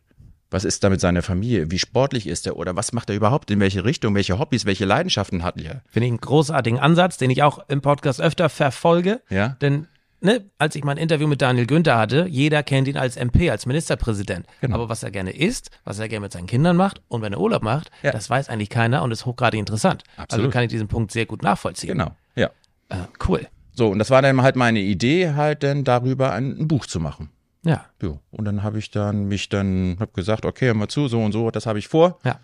Was 0.51 0.63
ist 0.63 0.83
da 0.83 0.91
mit 0.91 1.01
seiner 1.01 1.23
Familie? 1.23 1.71
Wie 1.71 1.79
sportlich 1.79 2.27
ist 2.27 2.45
er? 2.45 2.55
Oder 2.55 2.75
was 2.75 2.93
macht 2.93 3.09
er 3.09 3.15
überhaupt? 3.15 3.49
In 3.49 3.59
welche 3.59 3.83
Richtung? 3.83 4.13
Welche 4.13 4.37
Hobbys? 4.37 4.65
Welche 4.67 4.85
Leidenschaften 4.85 5.41
hat 5.41 5.59
er? 5.59 5.81
Finde 5.89 6.05
ich 6.05 6.11
einen 6.11 6.21
großartigen 6.21 6.77
Ansatz, 6.77 7.17
den 7.17 7.31
ich 7.31 7.41
auch 7.41 7.67
im 7.67 7.81
Podcast 7.81 8.21
öfter 8.21 8.47
verfolge. 8.49 9.21
Ja. 9.31 9.57
Denn 9.59 9.87
ne, 10.21 10.45
als 10.57 10.75
ich 10.75 10.83
mein 10.83 10.97
Interview 10.97 11.27
mit 11.27 11.41
Daniel 11.41 11.65
Günther 11.67 11.97
hatte, 11.97 12.27
jeder 12.29 12.63
kennt 12.63 12.87
ihn 12.87 12.97
als 12.97 13.15
MP, 13.17 13.49
als 13.49 13.65
Ministerpräsident. 13.65 14.45
Genau. 14.61 14.75
Aber 14.75 14.89
was 14.89 15.03
er 15.03 15.11
gerne 15.11 15.31
isst, 15.31 15.71
was 15.83 15.99
er 15.99 16.07
gerne 16.09 16.21
mit 16.25 16.31
seinen 16.31 16.47
Kindern 16.47 16.75
macht 16.75 17.01
und 17.07 17.21
wenn 17.21 17.33
er 17.33 17.39
Urlaub 17.39 17.63
macht, 17.63 17.91
Ja. 18.03 18.11
das 18.11 18.29
weiß 18.29 18.49
eigentlich 18.49 18.69
keiner 18.69 19.03
und 19.03 19.11
ist 19.11 19.25
hochgradig 19.25 19.59
interessant. 19.59 20.03
Also 20.15 20.23
Absolut. 20.23 20.51
kann 20.51 20.63
ich 20.63 20.69
diesen 20.69 20.87
Punkt 20.87 21.11
sehr 21.11 21.25
gut 21.25 21.43
nachvollziehen. 21.43 21.89
Genau. 21.97 22.11
Ja. 22.35 22.49
Äh, 22.89 22.97
cool. 23.27 23.47
So, 23.73 23.89
und 23.89 23.99
das 23.99 24.09
war 24.09 24.21
dann 24.21 24.41
halt 24.41 24.55
meine 24.55 24.79
Idee, 24.79 25.33
halt 25.33 25.61
dann 25.63 25.83
darüber 25.83 26.31
ein, 26.33 26.57
ein 26.59 26.67
Buch 26.67 26.85
zu 26.87 26.99
machen. 26.99 27.29
Ja. 27.63 27.85
Jo. 28.01 28.19
Und 28.31 28.45
dann 28.45 28.63
habe 28.63 28.79
ich 28.79 28.91
dann 28.91 29.25
mich 29.27 29.49
dann, 29.49 29.97
hab 29.99 30.13
gesagt, 30.13 30.45
okay, 30.45 30.67
hör 30.67 30.73
mal 30.73 30.87
zu, 30.87 31.07
so 31.07 31.21
und 31.21 31.31
so, 31.31 31.51
das 31.51 31.65
habe 31.65 31.79
ich 31.79 31.87
vor. 31.87 32.17
Ja. 32.23 32.39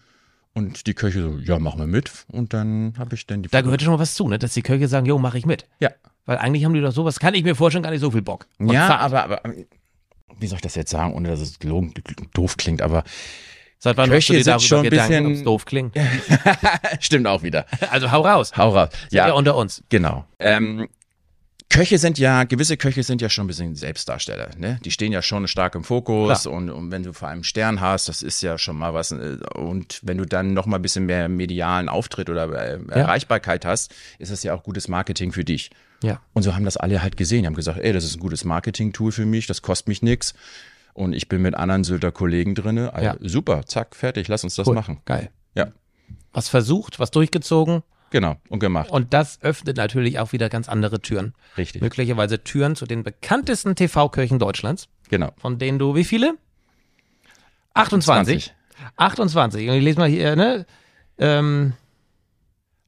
Und 0.54 0.86
die 0.86 0.94
Köche 0.94 1.22
so, 1.22 1.38
ja, 1.40 1.58
machen 1.58 1.80
wir 1.80 1.88
mit. 1.88 2.12
Und 2.32 2.54
dann 2.54 2.94
habe 3.00 3.16
ich 3.16 3.26
dann 3.26 3.42
die 3.42 3.50
Da 3.50 3.62
gehört 3.62 3.82
schon 3.82 3.94
mal 3.94 4.00
was 4.00 4.14
zu, 4.14 4.28
ne? 4.28 4.38
dass 4.38 4.54
die 4.54 4.62
Köche 4.62 4.88
sagen, 4.88 5.08
jo, 5.08 5.18
mache 5.18 5.38
ich 5.40 5.46
mit. 5.48 5.66
Ja. 5.80 5.90
Weil 6.26 6.38
eigentlich 6.38 6.64
haben 6.66 6.74
die 6.74 6.82
doch 6.82 6.92
sowas, 6.94 7.20
kann 7.20 7.34
ich 7.34 7.44
mir 7.44 7.56
vorstellen, 7.56 7.84
gar 7.84 7.92
nicht 7.92 8.00
so 8.02 8.12
viel 8.12 8.22
Bock. 8.22 8.48
Und 8.60 8.72
Ja, 8.72 8.98
aber, 8.98 9.24
aber, 9.24 9.42
wie 10.40 10.48
soll 10.48 10.56
ich 10.58 10.62
das 10.62 10.76
jetzt 10.76 10.92
sagen, 10.92 11.14
ohne 11.14 11.30
dass 11.30 11.40
es 11.42 11.60
gelogen, 11.60 11.94
doof 12.34 12.58
klingt, 12.58 12.82
aber 12.82 13.04
Seit 13.80 13.98
wann 13.98 14.10
Köche 14.10 14.34
machst 14.34 14.48
du 14.48 14.52
dir 14.54 14.60
schon 14.62 14.78
ein 14.80 14.84
Gedanken, 14.90 15.28
bisschen- 15.30 15.44
doof 15.46 15.66
klingt? 15.66 15.94
stimmt 17.02 17.28
auch 17.28 17.44
wieder. 17.44 17.66
Also 17.92 18.12
hau 18.12 18.22
raus. 18.22 18.54
Hau 18.56 18.70
raus. 18.70 18.90
Ja. 19.12 19.32
unter 19.34 19.58
uns. 19.58 19.84
Genau. 19.90 20.26
Ähm, 20.40 20.88
Köche 21.70 21.98
sind 21.98 22.18
ja, 22.20 22.44
gewisse 22.44 22.78
Köche 22.78 23.02
sind 23.04 23.20
ja 23.22 23.30
schon 23.30 23.46
ein 23.46 23.48
bisschen 23.48 23.76
Selbstdarsteller, 23.76 24.52
ne? 24.58 24.80
Die 24.86 24.92
stehen 24.92 25.12
ja 25.12 25.22
schon 25.24 25.48
stark 25.48 25.74
im 25.76 25.84
Fokus 25.84 26.46
und, 26.46 26.70
und 26.70 26.92
wenn 26.92 27.02
du 27.04 27.14
vor 27.14 27.30
allem 27.30 27.44
Stern 27.44 27.82
hast, 27.82 28.08
das 28.10 28.22
ist 28.22 28.42
ja 28.44 28.58
schon 28.60 28.78
mal 28.78 28.94
was. 28.94 29.12
äh, 29.12 29.38
Und 29.56 30.00
wenn 30.04 30.18
du 30.20 30.26
dann 30.26 30.54
noch 30.54 30.66
mal 30.68 30.76
ein 30.78 30.82
bisschen 30.84 31.06
mehr 31.08 31.28
medialen 31.30 31.90
Auftritt 31.90 32.30
oder 32.30 32.48
äh, 32.54 32.80
Erreichbarkeit 32.92 33.66
hast, 33.66 33.94
ist 34.20 34.32
das 34.32 34.44
ja 34.44 34.54
auch 34.54 34.62
gutes 34.64 34.88
Marketing 34.88 35.32
für 35.32 35.44
dich. 35.44 35.72
Ja. 36.04 36.20
Und 36.34 36.44
so 36.44 36.54
haben 36.54 36.66
das 36.66 36.78
alle 36.78 37.02
halt 37.02 37.18
gesehen. 37.18 37.42
Die 37.42 37.48
haben 37.48 37.56
gesagt, 37.56 37.80
ey, 37.80 37.92
das 37.94 38.04
ist 38.04 38.16
ein 38.18 38.20
gutes 38.20 38.44
Marketing-Tool 38.46 39.12
für 39.12 39.26
mich, 39.26 39.48
das 39.48 39.62
kostet 39.64 39.88
mich 39.88 40.02
nix. 40.04 40.34
Und 40.94 41.14
ich 41.14 41.28
bin 41.28 41.42
mit 41.42 41.56
anderen 41.56 41.84
Sylter 41.84 42.12
Kollegen 42.12 42.54
drinne. 42.54 42.94
Also, 42.94 43.06
Ja. 43.06 43.16
Super, 43.22 43.66
zack, 43.66 43.96
fertig, 43.96 44.28
lass 44.28 44.44
uns 44.44 44.54
das 44.56 44.68
Cool. 44.68 44.76
machen. 44.76 45.00
Geil. 45.06 45.32
Ja, 45.56 45.70
Was 46.34 46.50
versucht, 46.50 47.00
was 47.00 47.10
durchgezogen 47.12 47.82
genau. 48.12 48.36
Und 48.50 48.60
gemacht. 48.60 48.92
und 48.92 49.12
das 49.14 49.42
öffnet 49.42 49.78
natürlich 49.78 50.20
auch 50.20 50.34
wieder 50.34 50.50
ganz 50.50 50.70
andere 50.70 51.00
Türen. 51.02 51.34
Richtig. 51.58 51.82
Möglicherweise 51.82 52.44
Türen 52.44 52.76
zu 52.76 52.86
den 52.86 53.02
bekanntesten 53.04 53.76
TV-Kirchen 53.76 54.38
Deutschlands, 54.38 54.88
Genau. 55.10 55.32
von 55.38 55.58
denen 55.58 55.80
du 55.80 55.96
wie 55.96 56.04
viele? 56.04 56.36
28. 57.74 58.54
28. 58.98 59.70
Und 59.70 59.76
ich 59.76 59.84
lese 59.84 60.00
mal 60.00 60.10
hier, 60.10 60.36
ne? 60.36 60.66
Ähm, 61.18 61.74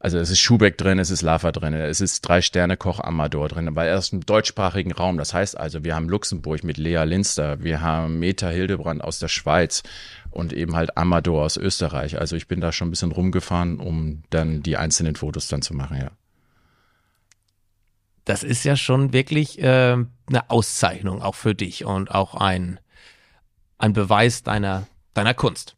Also 0.06 0.20
es 0.20 0.30
ist 0.30 0.40
Schubeck 0.40 0.78
drin, 0.78 1.00
es 1.00 1.10
ist 1.10 1.24
Lava 1.24 1.52
drin, 1.52 1.74
es 1.74 2.00
ist 2.00 2.22
Drei-Sterne-Koch 2.22 3.00
Amador 3.00 3.50
drin, 3.50 3.68
aber 3.68 3.86
er 3.86 3.98
ist 3.98 4.14
im 4.14 4.24
deutschsprachigen 4.24 4.92
Raum. 4.92 5.18
Das 5.18 5.34
heißt 5.34 5.58
also, 5.58 5.84
wir 5.84 5.96
haben 5.96 6.10
Luxemburg 6.10 6.64
mit 6.64 6.78
Lea 6.78 7.04
Linster, 7.06 7.64
wir 7.64 7.82
haben 7.82 8.20
Meta 8.20 8.50
Hildebrand 8.50 9.04
aus 9.04 9.18
der 9.18 9.30
Schweiz 9.30 9.82
und 10.30 10.54
eben 10.54 10.76
halt 10.76 10.96
Amador 10.96 11.44
aus 11.44 11.58
Österreich. 11.58 12.20
Also 12.20 12.36
ich 12.36 12.48
bin 12.48 12.62
da 12.62 12.72
schon 12.72 12.90
ein 12.90 12.92
bisschen 12.92 13.14
rumgefahren, 13.14 13.80
um 13.80 14.22
dann 14.30 14.62
die 14.62 14.78
einzelnen 14.78 15.16
Fotos 15.16 15.48
dann 15.48 15.64
zu 15.64 15.74
machen, 15.74 15.98
ja. 15.98 16.12
das 18.26 18.44
ist 18.44 18.64
ja 18.64 18.76
schon 18.76 19.12
wirklich 19.12 19.58
ähm, 19.60 20.12
eine 20.28 20.52
Auszeichnung 20.52 21.24
auch 21.24 21.34
für 21.34 21.56
dich 21.56 21.84
und 21.84 22.12
auch 22.12 22.36
ein, 22.36 22.80
ein 23.80 23.94
Beweis 23.94 24.44
deiner, 24.44 24.86
deiner 25.16 25.34
Kunst. 25.34 25.75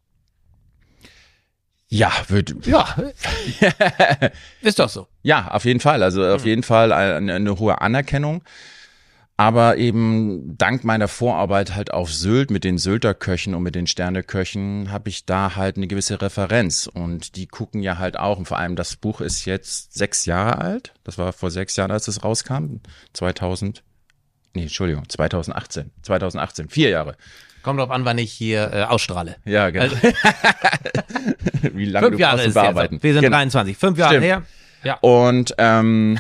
Ja, 1.90 2.12
wird, 2.28 2.54
Ja, 2.66 2.96
ist 4.62 4.80
doch 4.80 4.90
so. 4.90 5.08
Ja, 5.24 5.50
auf 5.50 5.64
jeden 5.64 5.80
Fall. 5.80 6.04
Also 6.04 6.26
auf 6.26 6.46
jeden 6.46 6.64
Fall 6.64 6.92
eine, 6.92 7.34
eine 7.34 7.60
hohe 7.60 7.80
Anerkennung. 7.80 8.44
Aber 9.40 9.78
eben 9.78 10.58
dank 10.58 10.84
meiner 10.84 11.08
Vorarbeit 11.08 11.76
halt 11.76 11.94
auf 11.94 12.12
Sylt 12.12 12.50
mit 12.50 12.64
den 12.64 12.80
Sylter 12.80 13.14
Köchen 13.14 13.54
und 13.54 13.62
mit 13.62 13.76
den 13.76 13.86
Sterneköchen 13.86 14.92
habe 14.92 15.10
ich 15.10 15.28
da 15.28 15.56
halt 15.56 15.78
eine 15.78 15.86
gewisse 15.86 16.22
Referenz. 16.24 16.90
Und 16.92 17.36
die 17.36 17.46
gucken 17.46 17.84
ja 17.84 18.00
halt 18.00 18.18
auch. 18.18 18.40
Und 18.40 18.48
vor 18.48 18.58
allem 18.58 18.76
das 18.76 18.96
Buch 18.96 19.22
ist 19.22 19.46
jetzt 19.46 19.94
sechs 19.94 20.26
Jahre 20.26 20.58
alt. 20.58 20.94
Das 21.04 21.20
war 21.20 21.34
vor 21.34 21.52
sechs 21.52 21.76
Jahren, 21.76 21.92
als 21.92 22.08
es 22.08 22.24
rauskam. 22.24 22.78
2000, 23.14 23.84
nee, 24.56 24.64
Entschuldigung, 24.64 25.08
2018. 25.08 25.92
2018, 26.02 26.70
vier 26.70 26.90
Jahre. 26.90 27.16
Kommt 27.68 27.82
drauf 27.82 27.92
an, 27.92 28.06
wann 28.06 28.18
ich 28.18 28.32
hier 28.32 28.72
äh, 28.74 28.84
ausstrahle. 28.84 29.36
Ja, 29.44 29.70
genau. 29.72 29.94
Wie 31.74 31.84
lange 31.84 32.06
Fünf 32.08 32.16
du 32.16 32.22
Jahre 32.22 32.46
es 32.46 32.54
bearbeiten. 32.54 32.94
jetzt. 32.96 33.04
Wir 33.04 33.12
sind 33.12 33.24
Genau. 33.24 33.36
23. 33.36 33.76
Fünf 33.78 33.98
Jahre 33.98 34.12
Stimmt. 34.14 34.26
her. 34.26 34.44
Ja. 34.86 34.98
Und 35.02 35.54
ähm, 35.58 36.18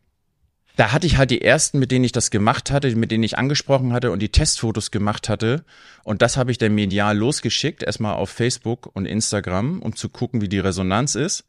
da 0.76 0.92
hatte 0.92 1.06
ich 1.06 1.18
halt 1.18 1.30
die 1.30 1.42
ersten, 1.42 1.78
mit 1.78 1.90
denen 1.90 2.06
ich 2.06 2.12
das 2.12 2.30
gemacht 2.30 2.70
hatte, 2.70 2.96
mit 2.96 3.10
denen 3.10 3.22
ich 3.22 3.36
angesprochen 3.36 3.92
hatte 3.92 4.10
und 4.12 4.20
die 4.20 4.30
Testfotos 4.30 4.90
gemacht 4.90 5.28
hatte. 5.28 5.62
Und 6.04 6.22
das 6.22 6.38
habe 6.38 6.50
ich 6.50 6.56
dann 6.56 6.74
medial 6.74 7.18
losgeschickt, 7.18 7.82
erstmal 7.82 8.14
auf 8.14 8.30
Facebook 8.30 8.88
und 8.94 9.04
Instagram, 9.04 9.82
um 9.82 9.94
zu 9.94 10.08
gucken, 10.08 10.40
wie 10.40 10.48
die 10.48 10.58
Resonanz 10.58 11.16
ist. 11.16 11.44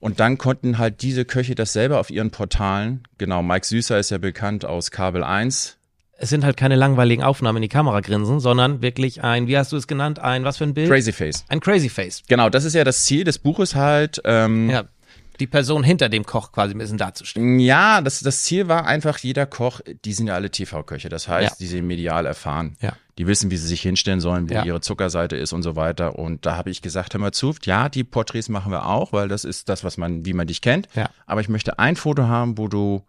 Und 0.00 0.18
dann 0.18 0.38
konnten 0.38 0.78
halt 0.78 1.02
diese 1.02 1.24
Köche 1.24 1.54
das 1.54 1.72
selber 1.72 2.00
auf 2.00 2.10
ihren 2.10 2.32
Portalen, 2.32 3.04
genau, 3.16 3.44
Mike 3.44 3.64
Süßer 3.64 3.96
ist 3.98 4.10
ja 4.10 4.18
bekannt 4.18 4.64
aus 4.64 4.90
Kabel 4.90 5.22
1. 5.22 5.78
Es 6.18 6.30
sind 6.30 6.44
halt 6.44 6.56
keine 6.56 6.76
langweiligen 6.76 7.22
Aufnahmen 7.22 7.58
in 7.58 7.62
die 7.62 7.68
Kamera 7.68 8.00
grinsen, 8.00 8.40
sondern 8.40 8.80
wirklich 8.80 9.22
ein, 9.22 9.46
wie 9.48 9.58
hast 9.58 9.72
du 9.72 9.76
es 9.76 9.86
genannt, 9.86 10.18
ein 10.18 10.44
was 10.44 10.56
für 10.56 10.64
ein 10.64 10.72
Bild? 10.74 10.88
Crazy 10.88 11.12
Face. 11.12 11.44
Ein 11.48 11.60
Crazy 11.60 11.88
Face. 11.90 12.22
Genau, 12.26 12.48
das 12.48 12.64
ist 12.64 12.74
ja 12.74 12.84
das 12.84 13.04
Ziel 13.04 13.24
des 13.24 13.38
Buches 13.38 13.74
halt. 13.74 14.20
Ähm, 14.24 14.70
Ja. 14.70 14.84
Die 15.38 15.46
Person 15.46 15.84
hinter 15.84 16.08
dem 16.08 16.24
Koch 16.24 16.50
quasi 16.50 16.74
ein 16.74 16.78
bisschen 16.78 16.96
darzustellen. 16.96 17.58
Ja, 17.58 18.00
das, 18.00 18.20
das 18.20 18.44
Ziel 18.44 18.68
war 18.68 18.86
einfach, 18.86 19.18
jeder 19.18 19.44
Koch, 19.44 19.82
die 20.06 20.14
sind 20.14 20.28
ja 20.28 20.34
alle 20.34 20.50
TV-Köche. 20.50 21.10
Das 21.10 21.28
heißt, 21.28 21.50
Ja. 21.50 21.56
die 21.60 21.66
sind 21.66 21.86
medial 21.86 22.24
erfahren. 22.24 22.74
Ja. 22.80 22.94
Die 23.18 23.26
wissen, 23.26 23.50
wie 23.50 23.58
sie 23.58 23.66
sich 23.66 23.82
hinstellen 23.82 24.20
sollen, 24.20 24.48
wo 24.48 24.54
Ja. 24.54 24.64
ihre 24.64 24.80
Zuckerseite 24.80 25.36
ist 25.36 25.52
und 25.52 25.62
so 25.62 25.76
weiter. 25.76 26.18
Und 26.18 26.46
da 26.46 26.56
habe 26.56 26.70
ich 26.70 26.80
gesagt, 26.80 27.12
hör 27.12 27.20
mal 27.20 27.32
zu, 27.32 27.54
ja, 27.64 27.90
die 27.90 28.02
Porträts 28.02 28.48
machen 28.48 28.72
wir 28.72 28.86
auch, 28.86 29.12
weil 29.12 29.28
das 29.28 29.44
ist 29.44 29.68
das, 29.68 29.84
was 29.84 29.98
man, 29.98 30.24
wie 30.24 30.32
man 30.32 30.46
dich 30.46 30.62
kennt. 30.62 30.88
Ja. 30.94 31.10
Aber 31.26 31.42
ich 31.42 31.50
möchte 31.50 31.78
ein 31.78 31.96
Foto 31.96 32.22
haben, 32.28 32.56
wo 32.56 32.66
du 32.68 33.02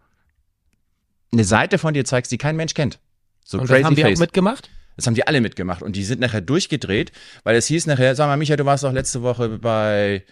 eine 1.32 1.44
Seite 1.44 1.78
von 1.78 1.94
dir 1.94 2.04
zeigst, 2.04 2.32
die 2.32 2.38
kein 2.38 2.56
Mensch 2.56 2.74
kennt. 2.74 2.98
So 3.44 3.58
Und 3.58 3.70
das 3.70 3.82
haben 3.84 3.94
die 3.94 4.02
face. 4.02 4.16
auch 4.16 4.20
mitgemacht? 4.20 4.70
Das 4.96 5.06
haben 5.06 5.14
die 5.14 5.26
alle 5.26 5.40
mitgemacht 5.40 5.82
und 5.82 5.94
die 5.94 6.04
sind 6.04 6.20
nachher 6.20 6.40
durchgedreht, 6.40 7.12
weil 7.44 7.54
es 7.54 7.66
hieß 7.66 7.86
nachher, 7.86 8.16
sag 8.16 8.26
mal, 8.26 8.36
Micha, 8.36 8.56
du 8.56 8.64
warst 8.64 8.82
doch 8.82 8.92
letzte 8.92 9.22
Woche 9.22 9.48
bei 9.58 10.24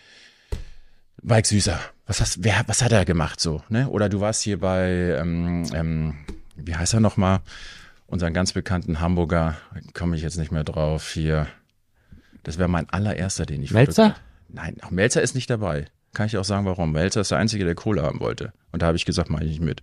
Mike 1.22 1.46
Süßer. 1.46 1.78
Was 2.06 2.20
hast, 2.20 2.42
wer, 2.42 2.64
was 2.66 2.82
hat 2.82 2.92
er 2.92 3.04
gemacht 3.04 3.40
so, 3.40 3.62
ne? 3.68 3.88
Oder 3.88 4.08
du 4.08 4.20
warst 4.20 4.42
hier 4.42 4.58
bei, 4.58 5.16
ähm, 5.20 5.66
ähm, 5.72 6.14
wie 6.56 6.74
heißt 6.74 6.94
er 6.94 7.00
nochmal? 7.00 7.40
Unseren 8.08 8.34
ganz 8.34 8.52
bekannten 8.52 9.00
Hamburger, 9.00 9.56
komme 9.94 10.16
ich 10.16 10.22
jetzt 10.22 10.36
nicht 10.36 10.52
mehr 10.52 10.64
drauf, 10.64 11.10
hier. 11.12 11.46
Das 12.44 12.58
wäre 12.58 12.68
mein 12.68 12.88
allererster, 12.90 13.46
den 13.46 13.62
ich 13.62 13.72
Melzer? 13.72 14.14
Nein, 14.48 14.76
auch 14.82 14.90
Melzer 14.90 15.22
ist 15.22 15.34
nicht 15.34 15.50
dabei. 15.50 15.86
Kann 16.12 16.26
ich 16.26 16.38
auch 16.38 16.44
sagen, 16.44 16.64
warum. 16.64 16.92
Melzer 16.92 17.20
ist 17.20 17.32
der 17.32 17.38
Einzige, 17.38 17.64
der 17.64 17.74
Kohle 17.74 18.02
haben 18.02 18.20
wollte. 18.20 18.52
Und 18.70 18.82
da 18.82 18.86
habe 18.86 18.96
ich 18.96 19.04
gesagt, 19.04 19.28
mache 19.30 19.44
ich 19.44 19.50
nicht 19.50 19.62
mit. 19.62 19.82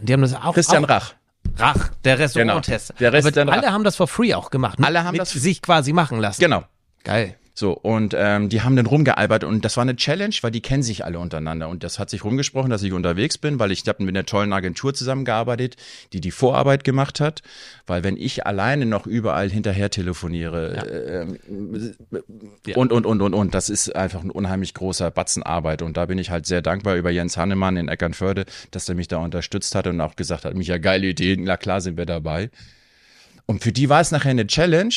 Die 0.00 0.12
haben 0.12 0.22
das 0.22 0.34
auch. 0.34 0.54
Christian 0.54 0.84
auch, 0.84 0.88
Rach. 0.88 1.14
Rach, 1.58 1.88
der 2.04 2.18
Restauranttester. 2.18 2.94
Genau. 2.94 3.10
Der 3.10 3.12
Rest 3.24 3.38
Aber 3.38 3.52
alle 3.52 3.72
haben 3.72 3.84
das 3.84 3.96
for 3.96 4.08
free 4.08 4.32
auch 4.34 4.50
gemacht. 4.50 4.78
ne? 4.78 4.86
Alle 4.86 5.04
haben 5.04 5.12
Mit 5.12 5.20
das- 5.20 5.30
sich 5.32 5.60
quasi 5.60 5.92
machen 5.92 6.18
lassen. 6.18 6.40
Genau. 6.40 6.64
Geil. 7.04 7.36
So, 7.54 7.72
und 7.72 8.14
ähm, 8.16 8.48
die 8.48 8.62
haben 8.62 8.76
dann 8.76 8.86
rumgealbert 8.86 9.44
und 9.44 9.62
das 9.62 9.76
war 9.76 9.82
eine 9.82 9.94
Challenge, 9.94 10.34
weil 10.40 10.50
die 10.50 10.62
kennen 10.62 10.82
sich 10.82 11.04
alle 11.04 11.18
untereinander. 11.18 11.68
Und 11.68 11.84
das 11.84 11.98
hat 11.98 12.08
sich 12.08 12.24
rumgesprochen, 12.24 12.70
dass 12.70 12.82
ich 12.82 12.94
unterwegs 12.94 13.36
bin, 13.36 13.58
weil 13.58 13.72
ich 13.72 13.86
habe 13.86 14.02
mit 14.04 14.16
einer 14.16 14.24
tollen 14.24 14.54
Agentur 14.54 14.94
zusammengearbeitet, 14.94 15.76
die 16.14 16.22
die 16.22 16.30
Vorarbeit 16.30 16.82
gemacht 16.82 17.20
hat. 17.20 17.42
Weil 17.86 18.04
wenn 18.04 18.16
ich 18.16 18.46
alleine 18.46 18.86
noch 18.86 19.06
überall 19.06 19.50
hinterher 19.50 19.90
telefoniere 19.90 20.76
Ja. 20.76 22.74
und, 22.74 22.92
und, 22.92 23.04
und, 23.06 23.20
und, 23.20 23.34
und, 23.34 23.54
das 23.54 23.68
ist 23.68 23.94
einfach 23.94 24.22
ein 24.22 24.30
unheimlich 24.30 24.72
großer 24.72 25.10
Batzen 25.10 25.42
Arbeit. 25.42 25.82
Und 25.82 25.98
da 25.98 26.06
bin 26.06 26.16
ich 26.16 26.30
halt 26.30 26.46
sehr 26.46 26.62
dankbar 26.62 26.96
über 26.96 27.10
Jens 27.10 27.36
Hannemann 27.36 27.76
in 27.76 27.88
Eckernförde, 27.88 28.46
dass 28.70 28.88
er 28.88 28.94
mich 28.94 29.08
da 29.08 29.18
unterstützt 29.18 29.74
hat 29.74 29.86
und 29.86 30.00
auch 30.00 30.16
gesagt 30.16 30.46
hat, 30.46 30.54
Micha, 30.54 30.78
geile 30.78 31.06
Idee, 31.06 31.36
na 31.38 31.58
klar 31.58 31.82
sind 31.82 31.98
wir 31.98 32.06
dabei. 32.06 32.50
Und 33.44 33.62
für 33.62 33.72
die 33.72 33.90
war 33.90 34.00
es 34.00 34.10
nachher 34.10 34.30
eine 34.30 34.46
Challenge. 34.46 34.94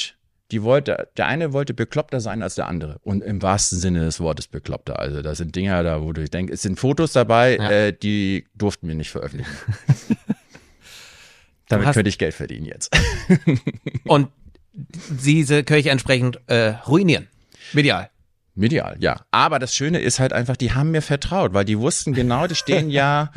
Die 0.51 0.61
wollte, 0.61 1.07
der 1.17 1.25
eine 1.25 1.53
wollte 1.53 1.73
bekloppter 1.73 2.19
sein 2.21 2.43
als 2.43 2.53
der 2.55 2.67
andere. 2.67 2.99
Und 3.03 3.23
im 3.23 3.41
wahrsten 3.41 3.79
Sinne 3.79 4.01
des 4.05 4.19
Wortes 4.19 4.47
bekloppter. 4.47 4.99
Also 4.99 5.21
da 5.23 5.33
sind 5.33 5.55
Dinger 5.55 5.81
da, 5.83 6.01
wo 6.03 6.13
du 6.13 6.23
denkst, 6.29 6.53
es 6.53 6.61
sind 6.61 6.79
Fotos 6.79 7.13
dabei, 7.13 7.57
Ja. 7.57 7.69
äh, 7.71 7.93
die 7.93 8.45
durften 8.53 8.87
wir 8.87 8.93
nicht 8.95 9.09
veröffentlichen. 9.09 9.51
Damit 11.67 11.91
könnte 11.93 12.09
ich 12.09 12.19
Geld 12.19 12.35
verdienen 12.35 12.65
jetzt. 12.65 12.95
Und 14.05 14.29
diese 14.73 15.63
Köche 15.63 15.89
entsprechend 15.89 16.39
äh, 16.47 16.69
ruinieren. 16.87 17.27
Medial. 17.73 18.09
Medial, 18.53 18.97
ja. 18.99 19.25
Aber 19.31 19.57
das 19.57 19.73
Schöne 19.75 19.99
ist 19.99 20.19
halt 20.19 20.31
einfach, 20.31 20.57
die 20.57 20.73
haben 20.73 20.91
mir 20.91 21.01
vertraut, 21.01 21.53
weil 21.53 21.65
die 21.65 21.79
wussten 21.79 22.13
genau, 22.13 22.45
die 22.47 22.55
stehen 22.55 22.89
ja, 22.91 23.31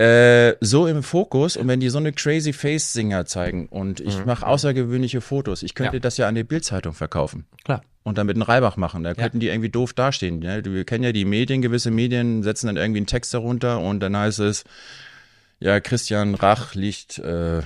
Äh, 0.00 0.56
so 0.60 0.86
im 0.86 1.02
Fokus. 1.02 1.56
Und 1.56 1.68
wenn 1.68 1.80
die 1.80 1.90
so 1.90 1.98
eine 1.98 2.12
crazy 2.12 2.52
Face-Singer 2.52 3.26
zeigen 3.26 3.66
und 3.68 4.00
ich 4.00 4.24
mache 4.24 4.46
außergewöhnliche 4.46 5.20
Fotos, 5.20 5.62
ich 5.62 5.74
könnte 5.74 5.96
Ja. 5.96 6.00
das 6.00 6.16
ja 6.16 6.26
an 6.26 6.34
die 6.34 6.44
Bildzeitung 6.44 6.94
verkaufen. 6.94 7.44
Klar. 7.64 7.82
und 8.02 8.16
damit 8.16 8.34
einen 8.36 8.42
Reibach 8.42 8.78
machen. 8.78 9.02
Da 9.04 9.12
könnten 9.12 9.40
die 9.40 9.48
irgendwie 9.48 9.68
doof 9.68 9.92
dastehen. 9.92 10.38
Ne? 10.38 10.64
Wir 10.64 10.84
kennen 10.84 11.04
ja 11.04 11.12
die 11.12 11.26
Medien, 11.26 11.60
gewisse 11.60 11.90
Medien 11.90 12.42
setzen 12.42 12.68
dann 12.68 12.78
irgendwie 12.78 13.00
einen 13.00 13.06
Text 13.06 13.34
darunter 13.34 13.78
und 13.80 14.00
dann 14.00 14.16
heißt 14.16 14.38
es, 14.40 14.64
ja, 15.58 15.78
Christian 15.80 16.34
Rach 16.34 16.74
liegt, 16.74 17.18
äh, 17.18 17.60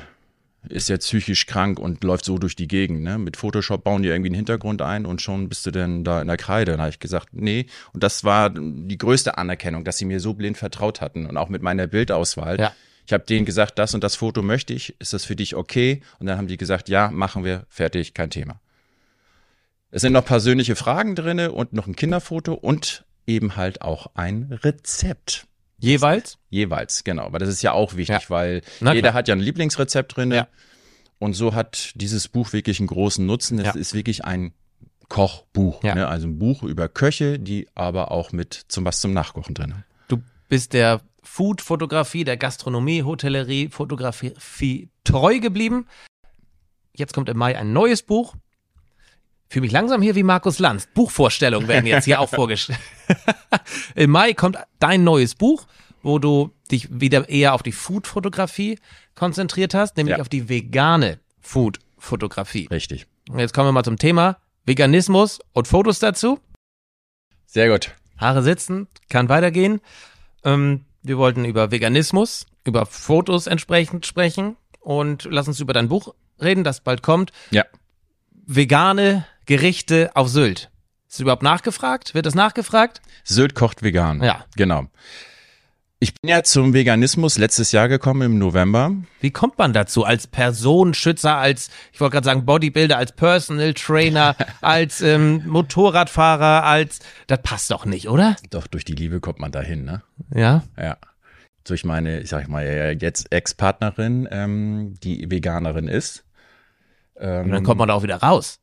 ist 0.69 0.89
jetzt 0.89 1.07
psychisch 1.07 1.47
krank 1.47 1.79
und 1.79 2.05
läuft 2.05 2.25
so 2.25 2.39
durch 2.39 2.57
die 2.57 2.69
Gegend. 2.69 3.03
Ne? 3.03 3.19
Mit 3.19 3.37
Photoshop 3.37 3.85
bauen 3.85 4.03
die 4.03 4.09
irgendwie 4.09 4.29
einen 4.29 4.37
Hintergrund 4.37 4.83
ein 4.83 5.07
und 5.07 5.23
schon 5.23 5.49
bist 5.49 5.67
du 5.67 5.71
dann 5.71 6.05
da 6.05 6.21
in 6.21 6.29
der 6.29 6.37
Kreide. 6.37 6.73
Dann 6.73 6.81
habe 6.81 6.91
ich 6.91 6.99
gesagt, 6.99 7.29
nee. 7.33 7.67
Und 7.93 8.03
das 8.03 8.25
war 8.25 8.51
die 8.51 8.99
größte 8.99 9.39
Anerkennung, 9.39 9.85
dass 9.85 9.99
sie 9.99 10.05
mir 10.05 10.21
so 10.21 10.35
blind 10.35 10.57
vertraut 10.57 11.01
hatten 11.01 11.27
und 11.27 11.37
auch 11.37 11.49
mit 11.49 11.63
meiner 11.63 11.87
Bildauswahl. 11.87 12.59
Ja. 12.59 12.73
Ich 13.07 13.13
habe 13.13 13.25
denen 13.25 13.45
gesagt, 13.45 13.79
das 13.79 13.95
und 13.95 14.03
das 14.03 14.17
Foto 14.17 14.43
möchte 14.43 14.73
ich. 14.73 14.99
Ist 14.99 15.13
das 15.13 15.25
für 15.25 15.37
dich 15.37 15.55
okay? 15.55 16.03
Und 16.19 16.27
dann 16.27 16.39
haben 16.39 16.49
die 16.49 16.57
gesagt, 16.57 16.89
ja, 16.89 17.11
machen 17.11 17.45
wir, 17.45 17.67
fertig, 17.69 18.15
kein 18.15 18.31
Thema. 18.31 18.61
Es 19.91 20.03
sind 20.03 20.13
noch 20.13 20.25
persönliche 20.25 20.75
Fragen 20.75 21.15
drinne 21.15 21.53
und 21.53 21.73
noch 21.73 21.87
ein 21.87 21.95
Kinderfoto 21.95 22.55
und 22.55 23.05
eben 23.27 23.57
halt 23.57 23.83
auch 23.83 24.09
ein 24.15 24.59
Rezept. 24.63 25.47
Jeweils? 25.85 26.39
Jeweils, 26.51 27.05
genau. 27.05 27.33
Weil 27.33 27.41
das 27.41 27.49
ist 27.49 27.63
ja 27.63 27.73
auch 27.73 27.95
wichtig, 27.97 28.23
Ja. 28.25 28.31
weil 28.31 28.63
Na 28.81 28.93
jeder 28.95 29.09
klar. 29.11 29.15
hat 29.19 29.29
ja 29.29 29.35
ein 29.35 29.41
Lieblingsrezept 29.41 30.17
drinne. 30.17 30.35
Ja. 30.37 30.49
Und 31.19 31.35
so 31.35 31.55
hat 31.55 31.93
dieses 31.95 32.29
Buch 32.29 32.53
wirklich 32.53 32.81
einen 32.81 32.89
großen 32.89 33.25
Nutzen. 33.25 33.59
Es 33.59 33.67
Ja. 33.67 33.73
ist 33.75 33.95
wirklich 33.95 34.25
ein 34.25 34.53
Kochbuch. 35.09 35.83
Ne? 35.83 36.09
Also 36.09 36.27
ein 36.27 36.39
Buch 36.39 36.63
über 36.63 36.89
Köche, 36.89 37.39
die 37.39 37.69
aber 37.75 38.11
auch 38.11 38.33
mit 38.33 38.65
zum 38.69 38.85
was 38.85 39.01
zum 39.01 39.13
Nachkochen 39.13 39.55
drin 39.55 39.75
haben. 39.75 39.85
Du 40.09 40.19
bist 40.49 40.73
der 40.73 41.01
Food-Fotografie, 41.23 42.25
der 42.25 42.37
Gastronomie, 42.37 43.03
Hotellerie, 43.03 43.69
Fotografie 43.69 44.89
treu 45.05 45.39
geblieben. 45.39 45.87
Jetzt 46.97 47.13
kommt 47.15 47.29
im 47.29 47.37
Mai 47.39 47.57
ein 47.59 47.73
neues 47.73 48.03
Buch. 48.03 48.35
Fühle 49.55 49.63
mich 49.67 49.71
langsam 49.73 50.03
hier 50.03 50.17
wie 50.17 50.25
Markus 50.25 50.59
Lanz. 50.59 50.89
Buchvorstellungen 50.95 51.69
werden 51.69 51.87
jetzt 51.87 52.07
hier 52.07 52.19
auch 52.19 52.29
vorgestellt. 52.29 52.81
Im 53.95 54.11
Mai 54.11 54.35
kommt 54.35 54.59
dein 54.81 55.05
neues 55.05 55.37
Buch, 55.37 55.69
wo 56.03 56.19
du 56.19 56.51
dich 56.73 56.89
wieder 56.91 57.29
eher 57.29 57.55
auf 57.55 57.63
die 57.63 57.71
Food-Fotografie 57.71 58.81
konzentriert 59.15 59.73
hast, 59.73 59.97
nämlich 59.97 60.17
Ja. 60.17 60.21
auf 60.21 60.29
die 60.29 60.49
vegane 60.49 61.21
Food-Fotografie. 61.41 62.67
Richtig. 62.69 63.07
Und 63.31 63.39
jetzt 63.39 63.55
kommen 63.55 63.69
wir 63.69 63.73
mal 63.73 63.85
zum 63.85 63.97
Thema 63.97 64.39
Veganismus 64.67 65.39
und 65.53 65.69
Fotos 65.69 66.01
dazu. 66.01 66.41
Sehr 67.47 67.69
gut. 67.69 67.95
Haare 68.19 68.43
sitzen, 68.43 68.89
kann 69.09 69.29
weitergehen. 69.29 69.81
Ähm, 70.43 70.85
wir 71.05 71.17
wollten 71.17 71.45
über 71.45 71.71
Veganismus, 71.71 72.47
über 72.65 72.87
Fotos 72.87 73.47
entsprechend 73.47 74.05
sprechen 74.05 74.57
und 74.81 75.29
lass 75.31 75.47
uns 75.47 75.61
über 75.61 75.73
dein 75.73 75.89
Buch 75.89 76.13
reden, 76.43 76.65
das 76.65 76.81
bald 76.81 77.05
kommt. 77.05 77.31
Ja. 77.53 77.65
Vegane 78.47 79.25
Gerichte 79.47 80.11
auf 80.15 80.29
Sylt. 80.29 80.71
Ist 81.09 81.21
überhaupt 81.21 81.43
nachgefragt? 81.43 82.15
Wird 82.15 82.27
das 82.27 82.35
nachgefragt? 82.35 83.01
Sylt 83.25 83.55
kocht 83.55 83.83
vegan. 83.83 84.23
Ja. 84.23 84.45
Genau. 84.57 84.87
Ich 86.01 86.13
bin 86.21 86.29
ja 86.29 86.43
zum 86.43 86.75
Veganismus 86.75 87.39
letztes 87.39 87.73
Jahr 87.73 87.89
gekommen 87.89 88.23
im 88.23 88.39
November. 88.39 88.93
Wie 89.21 89.31
kommt 89.31 89.57
man 89.57 89.73
dazu? 89.73 90.05
Als 90.05 90.27
Personenschützer, 90.27 91.37
als, 91.37 91.71
ich 91.93 92.01
wollte 92.01 92.15
gerade 92.15 92.25
sagen, 92.27 92.45
Bodybuilder, 92.45 92.99
als 92.99 93.13
Personal 93.13 93.73
Trainer, 93.73 94.37
als 94.61 95.01
ähm, 95.01 95.43
Motorradfahrer, 95.47 96.65
als, 96.65 96.99
das 97.27 97.41
passt 97.43 97.71
doch 97.71 97.87
nicht, 97.87 98.09
oder? 98.09 98.37
Doch 98.51 98.67
durch 98.67 98.85
die 98.85 98.95
Liebe 98.95 99.21
kommt 99.21 99.39
man 99.39 99.53
dahin, 99.53 99.85
ne? 99.85 100.03
Ja. 100.35 100.65
Ja. 100.77 100.99
Durch 101.63 101.85
meine, 101.85 102.21
ich 102.21 102.29
sag 102.29 102.49
mal, 102.49 102.65
äh, 102.65 102.91
jetzt 102.93 103.33
Ex-Partnerin, 103.33 104.29
ähm, 104.31 104.95
die 105.03 105.31
Veganerin 105.31 105.89
ist. 105.89 106.25
Ähm, 107.19 107.47
Und 107.47 107.51
dann 107.53 107.63
kommt 107.63 107.79
man 107.79 107.89
da 107.89 107.95
auch 107.95 108.03
wieder 108.03 108.17
raus. 108.17 108.61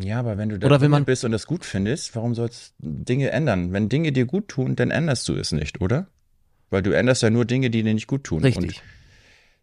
Ja, 0.00 0.18
aber 0.18 0.36
wenn 0.38 0.48
du 0.48 0.58
da 0.58 0.66
Oder 0.66 0.80
wenn 0.80 0.90
man- 0.90 1.04
bist 1.04 1.24
und 1.24 1.32
das 1.32 1.46
gut 1.46 1.64
findest, 1.64 2.16
warum 2.16 2.34
sollst 2.34 2.74
Dinge 2.78 3.30
ändern? 3.30 3.72
Wenn 3.72 3.88
Dinge 3.88 4.12
dir 4.12 4.26
gut 4.26 4.48
tun, 4.48 4.76
dann 4.76 4.90
änderst 4.90 5.28
du 5.28 5.34
es 5.34 5.52
nicht, 5.52 5.80
oder? 5.80 6.08
Weil 6.70 6.82
du 6.82 6.90
änderst 6.90 7.22
ja 7.22 7.30
nur 7.30 7.44
Dinge, 7.44 7.70
die 7.70 7.82
dir 7.82 7.94
nicht 7.94 8.08
gut 8.08 8.24
tun. 8.24 8.42
Richtig. 8.42 8.78
Und 8.78 8.82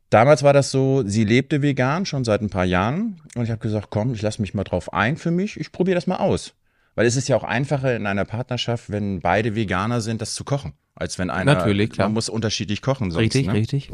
damals 0.10 0.44
war 0.44 0.54
das 0.54 0.72
so, 0.72 1.04
sie 1.06 1.26
lebte 1.26 1.62
vegan 1.62 2.06
schon 2.06 2.24
seit 2.24 2.42
ein 2.42 2.50
paar 2.50 2.66
Jahren 2.66 3.22
und 3.36 3.44
ich 3.44 3.50
habe 3.52 3.60
gesagt, 3.60 3.88
komm, 3.90 4.14
ich 4.14 4.22
lasse 4.22 4.42
mich 4.42 4.54
mal 4.54 4.64
drauf 4.64 4.94
ein 4.94 5.18
für 5.18 5.32
mich, 5.32 5.60
ich 5.60 5.72
probiere 5.72 5.96
das 5.96 6.08
mal 6.08 6.18
aus. 6.18 6.54
Weil 6.96 7.06
es 7.06 7.16
ist 7.16 7.28
ja 7.30 7.36
auch 7.36 7.44
einfacher 7.44 7.96
in 7.96 8.06
einer 8.06 8.26
Partnerschaft, 8.26 8.90
wenn 8.90 9.20
beide 9.22 9.56
Veganer 9.56 10.02
sind, 10.02 10.22
das 10.22 10.34
zu 10.34 10.44
kochen, 10.44 10.74
als 10.96 11.18
wenn 11.20 11.30
einer 11.30 11.54
Natürlich, 11.56 11.90
klar. 11.92 12.08
man 12.08 12.14
muss 12.14 12.30
unterschiedlich 12.30 12.82
kochen 12.82 13.12
sonst, 13.12 13.22
richtig, 13.24 13.48
ne? 13.48 13.54
richtig. 13.54 13.92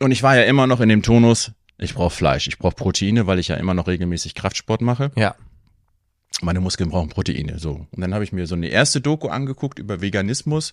Und 0.00 0.10
ich 0.10 0.22
war 0.22 0.36
ja 0.36 0.42
immer 0.44 0.66
noch 0.66 0.80
in 0.80 0.88
dem 0.88 1.02
Tonus, 1.02 1.52
Ich 1.82 1.94
brauche 1.94 2.14
Fleisch, 2.14 2.46
ich 2.46 2.58
brauche 2.58 2.76
Proteine, 2.76 3.26
weil 3.26 3.38
ich 3.38 3.48
ja 3.48 3.56
immer 3.56 3.74
noch 3.74 3.88
regelmäßig 3.88 4.34
Kraftsport 4.34 4.80
mache. 4.80 5.10
Ja. 5.16 5.34
Meine 6.40 6.60
Muskeln 6.60 6.90
brauchen 6.90 7.08
Proteine. 7.08 7.58
So. 7.58 7.86
Und 7.90 8.00
dann 8.00 8.14
habe 8.14 8.24
ich 8.24 8.32
mir 8.32 8.46
so 8.46 8.54
eine 8.54 8.68
erste 8.68 9.00
Doku 9.00 9.28
angeguckt 9.28 9.78
über 9.78 10.00
Veganismus. 10.00 10.72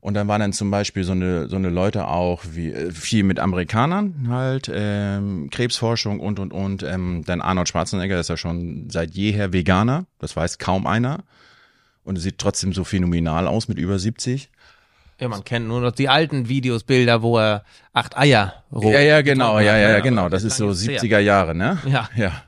Und 0.00 0.14
dann 0.14 0.28
waren 0.28 0.40
dann 0.40 0.52
zum 0.52 0.70
Beispiel 0.70 1.04
so 1.04 1.12
eine, 1.12 1.48
so 1.48 1.56
eine 1.56 1.68
Leute 1.68 2.06
auch 2.06 2.42
wie 2.52 2.72
äh, 2.72 2.90
viel 2.90 3.22
mit 3.22 3.38
Amerikanern 3.38 4.28
halt, 4.28 4.70
ähm, 4.72 5.50
Krebsforschung 5.50 6.20
und 6.20 6.38
und 6.38 6.54
und. 6.54 6.82
Ähm, 6.82 7.22
dann 7.26 7.42
Arnold 7.42 7.68
Schwarzenegger 7.68 8.18
ist 8.18 8.30
ja 8.30 8.38
schon 8.38 8.88
seit 8.88 9.10
jeher 9.10 9.52
Veganer, 9.52 10.06
das 10.18 10.34
weiß 10.36 10.58
kaum 10.58 10.86
einer. 10.86 11.24
Und 12.02 12.16
sieht 12.16 12.38
trotzdem 12.38 12.72
so 12.72 12.84
phänomenal 12.84 13.46
aus 13.46 13.68
mit 13.68 13.78
über 13.78 13.98
70. 13.98 14.50
Ja, 15.20 15.28
man 15.28 15.44
kennt 15.44 15.68
nur 15.68 15.80
noch 15.80 15.92
die 15.92 16.08
alten 16.08 16.48
Videos, 16.48 16.82
Bilder, 16.82 17.22
wo 17.22 17.38
er 17.38 17.64
acht 17.92 18.16
Eier 18.16 18.64
roh 18.72 18.90
Ja, 18.90 19.00
ja, 19.00 19.20
genau, 19.22 19.58
ja, 19.58 19.76
ja, 19.76 19.78
ja, 19.78 19.88
aber 19.90 20.00
genau. 20.00 20.28
Das 20.28 20.44
ist 20.44 20.56
so 20.56 20.68
lange 20.68 20.78
her. 20.78 21.00
70er 21.00 21.18
Jahre, 21.18 21.54
ne? 21.54 21.78
Ja. 21.86 22.08
Ja. 22.16 22.42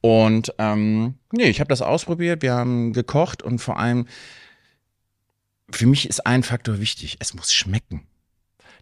Und 0.00 0.52
ähm, 0.58 1.14
nee, 1.32 1.44
ich 1.44 1.60
habe 1.60 1.68
das 1.68 1.82
ausprobiert, 1.82 2.42
wir 2.42 2.52
haben 2.52 2.92
gekocht 2.92 3.42
und 3.42 3.58
vor 3.58 3.78
allem 3.78 4.06
für 5.70 5.86
mich 5.86 6.08
ist 6.08 6.26
ein 6.26 6.42
Faktor 6.42 6.78
wichtig, 6.78 7.16
es 7.20 7.34
muss 7.34 7.52
schmecken. 7.52 8.06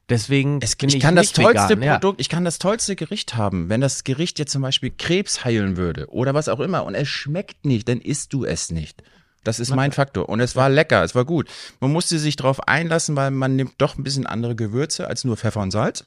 Deswegen 0.08 0.58
Es, 0.60 0.74
ich, 0.80 0.94
ich 0.96 1.00
kann 1.00 1.16
das 1.16 1.32
tollste 1.32 1.76
vegan, 1.76 1.82
ja. 1.82 1.92
Produkt, 1.94 2.20
ich 2.20 2.28
kann 2.28 2.44
das 2.44 2.58
tollste 2.58 2.96
Gericht 2.96 3.36
haben. 3.36 3.68
Wenn 3.68 3.80
das 3.80 4.04
Gericht 4.04 4.38
jetzt 4.38 4.52
zum 4.52 4.62
Beispiel 4.62 4.92
Krebs 4.96 5.44
heilen 5.44 5.76
würde 5.76 6.08
oder 6.10 6.34
was 6.34 6.48
auch 6.48 6.60
immer 6.60 6.84
und 6.84 6.94
es 6.94 7.08
schmeckt 7.08 7.64
nicht, 7.64 7.88
dann 7.88 8.00
isst 8.00 8.32
du 8.32 8.44
es 8.44 8.70
nicht. 8.70 9.02
Das 9.44 9.58
ist 9.58 9.74
mein 9.74 9.92
Faktor. 9.92 10.28
Und 10.28 10.40
es 10.40 10.54
war 10.54 10.68
lecker, 10.68 11.02
es 11.02 11.14
war 11.14 11.24
gut. 11.24 11.48
Man 11.80 11.92
musste 11.92 12.18
sich 12.18 12.36
darauf 12.36 12.68
einlassen, 12.68 13.16
weil 13.16 13.30
man 13.30 13.56
nimmt 13.56 13.74
doch 13.78 13.98
ein 13.98 14.04
bisschen 14.04 14.26
andere 14.26 14.54
Gewürze 14.54 15.08
als 15.08 15.24
nur 15.24 15.36
Pfeffer 15.36 15.60
und 15.60 15.72
Salz. 15.72 16.04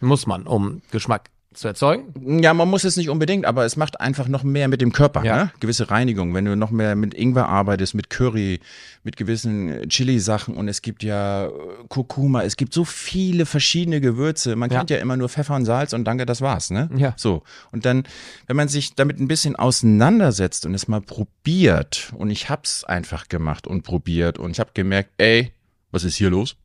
Muss 0.00 0.26
man, 0.26 0.46
um 0.46 0.82
Geschmack 0.92 1.30
zu 1.54 1.66
erzeugen. 1.66 2.42
Ja, 2.42 2.52
man 2.52 2.68
muss 2.68 2.84
es 2.84 2.96
nicht 2.96 3.08
unbedingt, 3.08 3.46
aber 3.46 3.64
es 3.64 3.76
macht 3.76 4.00
einfach 4.00 4.28
noch 4.28 4.42
mehr 4.42 4.68
mit 4.68 4.80
dem 4.82 4.92
Körper, 4.92 5.24
Ja. 5.24 5.36
ne? 5.44 5.52
Gewisse 5.60 5.90
Reinigung. 5.90 6.34
Wenn 6.34 6.44
du 6.44 6.56
noch 6.56 6.70
mehr 6.70 6.94
mit 6.94 7.14
Ingwer 7.14 7.48
arbeitest, 7.48 7.94
mit 7.94 8.10
Curry, 8.10 8.60
mit 9.02 9.16
gewissen 9.16 9.88
Chili-Sachen 9.88 10.54
und 10.54 10.68
es 10.68 10.82
gibt 10.82 11.02
ja 11.02 11.46
äh, 11.46 11.50
Kurkuma, 11.88 12.42
es 12.42 12.56
gibt 12.56 12.74
so 12.74 12.84
viele 12.84 13.46
verschiedene 13.46 14.00
Gewürze. 14.02 14.56
Man 14.56 14.70
Ja. 14.70 14.78
kennt 14.78 14.90
ja 14.90 14.98
immer 14.98 15.16
nur 15.16 15.30
Pfeffer 15.30 15.54
und 15.56 15.64
Salz 15.64 15.94
und 15.94 16.04
danke, 16.04 16.26
das 16.26 16.42
war's, 16.42 16.70
ne? 16.70 16.90
Ja. 16.96 17.14
So. 17.16 17.42
Und 17.72 17.86
dann, 17.86 18.04
wenn 18.46 18.56
man 18.56 18.68
sich 18.68 18.94
damit 18.94 19.18
ein 19.18 19.26
bisschen 19.26 19.56
auseinandersetzt 19.56 20.66
und 20.66 20.74
es 20.74 20.86
mal 20.86 21.00
probiert, 21.00 22.12
und 22.16 22.30
ich 22.30 22.50
hab's 22.50 22.84
einfach 22.84 23.28
gemacht 23.28 23.66
und 23.66 23.82
probiert 23.82 24.38
und 24.38 24.50
ich 24.50 24.60
habe 24.60 24.70
gemerkt, 24.74 25.10
ey, 25.16 25.52
was 25.92 26.04
ist 26.04 26.16
hier 26.16 26.28
los? 26.30 26.56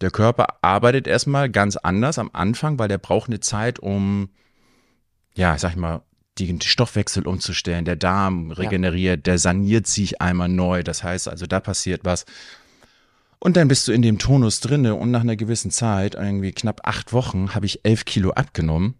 Der 0.00 0.10
Körper 0.10 0.62
arbeitet 0.62 1.06
erstmal 1.06 1.50
ganz 1.50 1.76
anders 1.76 2.18
am 2.18 2.30
Anfang, 2.32 2.78
weil 2.78 2.88
der 2.88 2.98
braucht 2.98 3.28
eine 3.28 3.40
Zeit, 3.40 3.78
um, 3.80 4.30
ja, 5.34 5.58
sag 5.58 5.72
ich 5.72 5.76
mal, 5.76 6.02
den 6.38 6.60
Stoffwechsel 6.60 7.26
umzustellen. 7.26 7.84
Der 7.84 7.96
Darm 7.96 8.52
regeneriert, 8.52 9.26
der 9.26 9.38
saniert 9.38 9.86
sich 9.86 10.20
einmal 10.20 10.48
neu. 10.48 10.82
Das 10.84 11.02
heißt 11.02 11.28
also, 11.28 11.46
da 11.46 11.58
passiert 11.58 12.04
was. 12.04 12.26
Und 13.40 13.56
dann 13.56 13.68
bist 13.68 13.86
du 13.86 13.92
in 13.92 14.02
dem 14.02 14.18
Tonus 14.18 14.60
drinne 14.60 14.94
und 14.94 15.10
nach 15.10 15.20
einer 15.20 15.36
gewissen 15.36 15.70
Zeit, 15.70 16.14
irgendwie 16.14 16.52
knapp 16.52 16.80
acht 16.84 17.12
Wochen, 17.12 17.54
habe 17.54 17.66
ich 17.66 17.84
elf 17.84 18.04
Kilo 18.04 18.30
abgenommen 18.30 18.94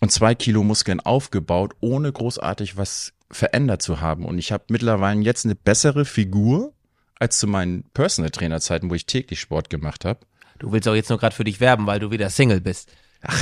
und 0.00 0.10
zwei 0.10 0.34
Kilo 0.34 0.62
Muskeln 0.62 1.00
aufgebaut, 1.00 1.74
ohne 1.80 2.10
großartig 2.10 2.76
was 2.76 3.12
verändert 3.30 3.82
zu 3.82 4.00
haben. 4.00 4.24
Und 4.24 4.38
ich 4.38 4.52
habe 4.52 4.64
mittlerweile 4.70 5.20
jetzt 5.20 5.44
eine 5.44 5.54
bessere 5.54 6.04
Figur 6.06 6.72
als 7.18 7.38
zu 7.38 7.46
meinen 7.46 7.84
Personal 7.94 8.30
Trainer 8.30 8.60
Zeiten, 8.60 8.90
wo 8.90 8.94
ich 8.94 9.06
täglich 9.06 9.40
Sport 9.40 9.70
gemacht 9.70 10.04
habe. 10.04 10.20
Du 10.58 10.72
willst 10.72 10.88
auch 10.88 10.94
jetzt 10.94 11.08
nur 11.08 11.18
gerade 11.18 11.34
für 11.34 11.44
dich 11.44 11.60
werben, 11.60 11.86
weil 11.86 12.00
du 12.00 12.10
wieder 12.10 12.30
Single 12.30 12.60
bist. 12.60 12.90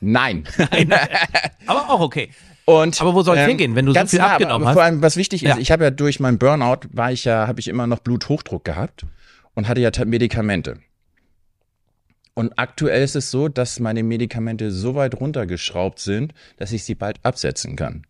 Nein. 0.00 0.44
Aber 1.66 1.90
auch 1.90 2.00
okay. 2.00 2.30
Und, 2.66 3.00
Aber 3.00 3.14
wo 3.14 3.22
soll's 3.22 3.40
hingehen, 3.40 3.74
wenn 3.74 3.86
du 3.86 3.92
so 3.92 4.06
viel 4.06 4.18
nah, 4.18 4.32
abgenommen 4.32 4.66
hast? 4.66 4.74
Vor 4.74 4.82
allem, 4.82 5.02
was 5.02 5.16
wichtig 5.16 5.42
ist, 5.42 5.48
Ja. 5.50 5.58
ich 5.58 5.70
habe 5.70 5.84
ja 5.84 5.90
durch 5.90 6.18
meinen 6.18 6.38
Burnout 6.38 6.88
war 6.92 7.12
ich 7.12 7.24
ja, 7.24 7.46
habe 7.46 7.60
ich 7.60 7.68
immer 7.68 7.86
noch 7.86 7.98
Bluthochdruck 7.98 8.64
gehabt 8.64 9.04
und 9.54 9.68
hatte 9.68 9.80
ja 9.80 9.90
Medikamente. 10.06 10.78
Und 12.32 12.58
aktuell 12.58 13.02
ist 13.04 13.16
es 13.16 13.30
so, 13.30 13.48
dass 13.48 13.78
meine 13.80 14.02
Medikamente 14.02 14.70
so 14.72 14.94
weit 14.94 15.20
runtergeschraubt 15.20 16.00
sind, 16.00 16.32
dass 16.56 16.72
ich 16.72 16.84
sie 16.84 16.94
bald 16.94 17.18
absetzen 17.22 17.76
kann. 17.76 18.06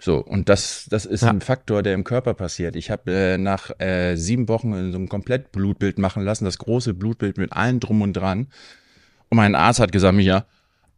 So, 0.00 0.16
und 0.18 0.48
das, 0.48 0.86
das 0.90 1.04
ist 1.04 1.22
Ja. 1.22 1.28
ein 1.28 1.40
Faktor, 1.42 1.82
der 1.82 1.94
im 1.94 2.04
Körper 2.04 2.32
passiert. 2.34 2.74
Ich 2.74 2.90
habe 2.90 3.12
äh, 3.12 3.36
nach 3.38 3.70
äh, 3.78 4.16
sieben 4.16 4.48
Wochen 4.48 4.92
so 4.92 4.98
ein 4.98 5.08
Komplettblutbild 5.08 5.98
machen 5.98 6.24
lassen, 6.24 6.46
das 6.46 6.58
große 6.58 6.94
Blutbild 6.94 7.36
mit 7.36 7.52
allem 7.52 7.80
drum 7.80 8.00
und 8.02 8.14
dran. 8.14 8.48
Und 9.28 9.36
mein 9.36 9.54
Arzt 9.54 9.78
hat 9.78 9.92
gesagt, 9.92 10.14
Micha, 10.16 10.46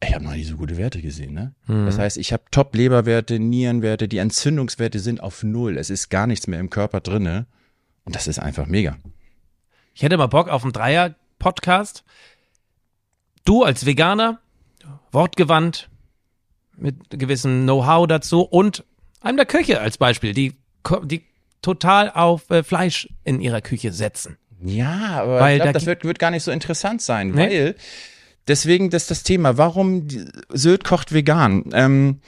ich 0.01 0.15
habe 0.15 0.25
noch 0.25 0.33
nie 0.33 0.45
so 0.45 0.57
gute 0.57 0.77
Werte 0.79 1.03
gesehen. 1.03 1.35
Ne? 1.35 1.55
Das 1.67 1.99
heißt, 1.99 2.17
ich 2.17 2.33
habe 2.33 2.43
Top-Leberwerte, 2.51 3.39
Nierenwerte, 3.39 4.09
die 4.09 4.19
Entzündungswerte 4.19 4.99
sind 4.99 5.21
auf 5.21 5.43
Null. 5.43 5.77
Es 5.79 5.91
ist 5.91 6.09
gar 6.09 6.27
nichts 6.27 6.47
mehr 6.47 6.59
im 6.61 6.71
Körper 6.71 7.01
drinne. 7.01 7.47
Und 8.05 8.17
das 8.17 8.27
ist 8.27 8.39
einfach 8.41 8.67
mega. 8.67 8.97
Ich 9.95 10.03
hätte 10.03 10.17
mal 10.17 10.27
Bock 10.27 10.49
auf 10.49 10.63
einen 10.65 10.73
Dreier-Podcast. 10.73 12.03
Du 13.45 13.63
als 13.65 13.85
Veganer, 13.87 14.41
wortgewandt, 15.13 15.89
mit 16.77 17.11
gewissem 17.11 17.63
Know-how 17.63 18.07
dazu 18.09 18.43
und 18.43 18.85
einem 19.23 19.37
der 19.37 19.47
Köche 19.47 19.81
als 19.81 19.99
Beispiel, 19.99 20.35
die, 20.35 20.55
die 21.05 21.23
total 21.63 22.11
auf 22.11 22.51
äh, 22.51 22.63
Fleisch 22.63 23.09
in 23.25 23.41
ihrer 23.41 23.61
Küche 23.61 23.93
setzen. 23.93 24.37
Ja, 24.65 25.21
aber 25.23 25.41
Weil 25.41 25.55
ich 25.55 25.59
da 25.59 25.65
glaube, 25.65 25.73
das 25.75 25.83
gi- 25.83 25.87
wird, 25.89 26.05
wird 26.05 26.19
gar 26.19 26.31
nicht 26.31 26.43
so 26.45 26.51
interessant 26.51 27.03
sein, 27.03 27.31
Nee. 27.31 27.37
weil 27.37 27.75
deswegen 28.49 28.91
das 28.91 29.07
das 29.07 29.23
Thema, 29.23 29.59
warum 29.59 30.07
die- 30.09 30.25
Sylt 30.51 30.85
kocht 30.85 31.13
vegan. 31.13 31.65
Ähm, 31.73 32.21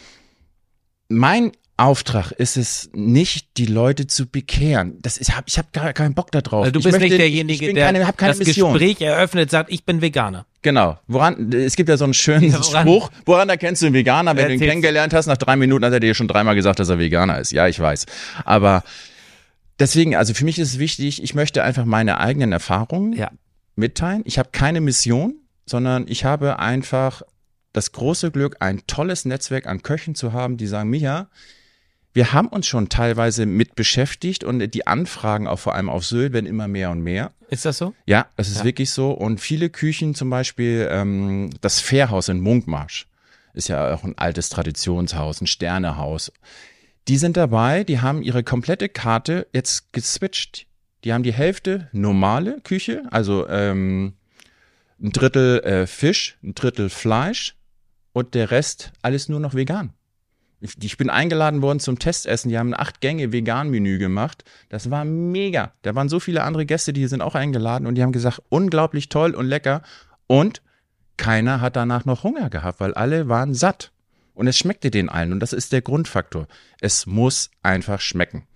mein 1.08 1.52
Auftrag 1.76 2.30
ist 2.30 2.56
es 2.56 2.88
nicht, 2.92 3.56
die 3.56 3.66
Leute 3.66 4.06
zu 4.06 4.26
bekehren. 4.26 4.98
Das 5.02 5.16
ist, 5.16 5.36
hab, 5.36 5.48
ich 5.48 5.58
habe 5.58 5.68
gar 5.72 5.92
keinen 5.92 6.14
Bock 6.14 6.30
darauf. 6.30 6.62
Also 6.64 6.70
du 6.72 6.78
ich 6.78 6.84
bist 6.84 6.92
möchte, 7.00 7.08
nicht 7.08 7.18
derjenige, 7.20 7.72
der 7.74 7.86
keine, 7.86 8.12
keine 8.16 8.30
das 8.36 8.46
Mission. 8.46 8.72
Gespräch 8.74 9.00
eröffnet, 9.00 9.50
sagt, 9.50 9.72
ich 9.72 9.84
bin 9.84 10.00
Veganer. 10.00 10.46
Genau. 10.62 10.98
Woran, 11.08 11.52
es 11.52 11.74
gibt 11.74 11.88
ja 11.88 11.96
so 11.96 12.04
einen 12.04 12.14
schönen 12.14 12.52
Ja, 12.52 12.60
woran- 12.62 12.82
Spruch, 12.86 13.10
woran 13.26 13.48
erkennst 13.48 13.82
du 13.82 13.86
einen 13.86 13.94
Veganer, 13.94 14.36
wenn 14.36 14.46
du 14.48 14.54
ihn 14.54 14.60
kennengelernt 14.60 15.12
hast, 15.14 15.26
nach 15.26 15.36
drei 15.36 15.56
Minuten 15.56 15.84
hat 15.84 15.92
er 15.92 15.98
dir 16.00 16.14
schon 16.14 16.28
dreimal 16.28 16.54
gesagt, 16.54 16.78
dass 16.78 16.88
er 16.88 17.00
Veganer 17.00 17.38
ist. 17.40 17.50
Ja, 17.50 17.66
ich 17.66 17.80
weiß. 17.80 18.06
Aber 18.44 18.84
deswegen, 19.80 20.14
also 20.14 20.32
für 20.32 20.44
mich 20.44 20.58
ist 20.60 20.72
es 20.74 20.78
wichtig, 20.78 21.22
ich 21.22 21.34
möchte 21.34 21.64
einfach 21.64 21.84
meine 21.84 22.18
eigenen 22.20 22.52
Erfahrungen 22.52 23.14
Ja. 23.14 23.30
mitteilen. 23.74 24.22
Ich 24.26 24.38
habe 24.38 24.50
keine 24.52 24.80
Mission, 24.80 25.34
sondern 25.66 26.06
ich 26.08 26.24
habe 26.24 26.60
einfach 26.60 27.22
das 27.72 27.90
große 27.90 28.30
Glück, 28.30 28.58
ein 28.60 28.82
tolles 28.86 29.24
Netzwerk 29.24 29.66
an 29.66 29.82
Köchen 29.82 30.14
zu 30.14 30.32
haben, 30.32 30.56
die 30.56 30.68
sagen, 30.68 30.88
Micha, 30.90 31.28
wir 32.14 32.32
haben 32.32 32.48
uns 32.48 32.66
schon 32.66 32.88
teilweise 32.88 33.44
mit 33.44 33.74
beschäftigt 33.74 34.44
und 34.44 34.60
die 34.72 34.86
Anfragen 34.86 35.46
auch 35.48 35.58
vor 35.58 35.74
allem 35.74 35.90
auf 35.90 36.06
Sylt 36.06 36.32
werden 36.32 36.46
immer 36.46 36.68
mehr 36.68 36.90
und 36.90 37.00
mehr. 37.00 37.32
Ist 37.50 37.64
das 37.64 37.78
so? 37.78 37.92
Ja, 38.06 38.26
das 38.36 38.48
ist 38.48 38.58
Ja. 38.58 38.64
wirklich 38.64 38.90
so. 38.90 39.10
Und 39.10 39.40
viele 39.40 39.68
Küchen, 39.68 40.14
zum 40.14 40.30
Beispiel 40.30 40.88
ähm, 40.90 41.50
das 41.60 41.80
Fährhaus 41.80 42.28
in 42.28 42.40
Munkmarsch, 42.40 43.06
ist 43.52 43.68
ja 43.68 43.92
auch 43.94 44.04
ein 44.04 44.16
altes 44.16 44.48
Traditionshaus, 44.48 45.40
ein 45.40 45.46
Sternehaus. 45.48 46.32
Die 47.08 47.16
sind 47.18 47.36
dabei, 47.36 47.84
die 47.84 48.00
haben 48.00 48.22
ihre 48.22 48.44
komplette 48.44 48.88
Karte 48.88 49.46
jetzt 49.52 49.92
geswitcht. 49.92 50.66
Die 51.02 51.12
haben 51.12 51.22
die 51.24 51.34
Hälfte 51.34 51.88
normale 51.92 52.60
Küche, 52.62 53.02
also 53.10 53.46
ähm, 53.48 54.14
ein 55.02 55.10
Drittel 55.10 55.60
äh, 55.64 55.86
Fisch, 55.86 56.38
ein 56.42 56.54
Drittel 56.54 56.88
Fleisch 56.88 57.56
und 58.12 58.34
der 58.34 58.50
Rest 58.52 58.92
alles 59.02 59.28
nur 59.28 59.40
noch 59.40 59.54
vegan. 59.54 59.92
Ich, 60.64 60.82
ich 60.82 60.96
bin 60.96 61.10
eingeladen 61.10 61.60
worden 61.60 61.78
zum 61.78 61.98
Testessen. 61.98 62.48
Die 62.48 62.58
haben 62.58 62.72
ein 62.72 62.80
acht 62.80 63.00
Gänge 63.02 63.32
Vegan-Menü 63.32 63.98
gemacht. 63.98 64.44
Das 64.70 64.90
war 64.90 65.04
mega. 65.04 65.72
Da 65.82 65.94
waren 65.94 66.08
so 66.08 66.20
viele 66.20 66.42
andere 66.42 66.64
Gäste, 66.64 66.94
die 66.94 67.06
sind 67.06 67.20
auch 67.20 67.34
eingeladen 67.34 67.86
und 67.86 67.96
die 67.96 68.02
haben 68.02 68.12
gesagt, 68.12 68.40
unglaublich 68.48 69.10
toll 69.10 69.34
und 69.34 69.46
lecker. 69.46 69.82
Und 70.26 70.62
keiner 71.18 71.60
hat 71.60 71.76
danach 71.76 72.06
noch 72.06 72.24
Hunger 72.24 72.48
gehabt, 72.48 72.80
weil 72.80 72.94
alle 72.94 73.28
waren 73.28 73.52
satt. 73.54 73.92
Und 74.32 74.46
es 74.48 74.56
schmeckte 74.56 74.90
den 74.90 75.10
allen. 75.10 75.32
Und 75.32 75.40
das 75.40 75.52
ist 75.52 75.70
der 75.72 75.82
Grundfaktor. 75.82 76.48
Es 76.80 77.06
muss 77.06 77.50
einfach 77.62 78.00
schmecken. 78.00 78.46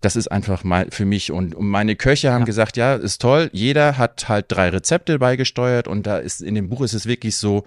Das 0.00 0.16
ist 0.16 0.28
einfach 0.28 0.64
mal 0.64 0.86
für 0.90 1.04
mich. 1.04 1.30
Und, 1.30 1.54
und 1.54 1.68
meine 1.68 1.94
Köche 1.94 2.32
haben 2.32 2.40
Ja. 2.40 2.46
gesagt, 2.46 2.78
ja, 2.78 2.94
ist 2.94 3.20
toll. 3.20 3.50
Jeder 3.52 3.98
hat 3.98 4.30
halt 4.30 4.46
drei 4.48 4.70
Rezepte 4.70 5.18
beigesteuert. 5.18 5.86
Und 5.86 6.06
da 6.06 6.16
ist 6.16 6.40
in 6.40 6.54
dem 6.54 6.70
Buch 6.70 6.80
ist 6.80 6.94
es 6.94 7.04
wirklich 7.06 7.36
so, 7.36 7.64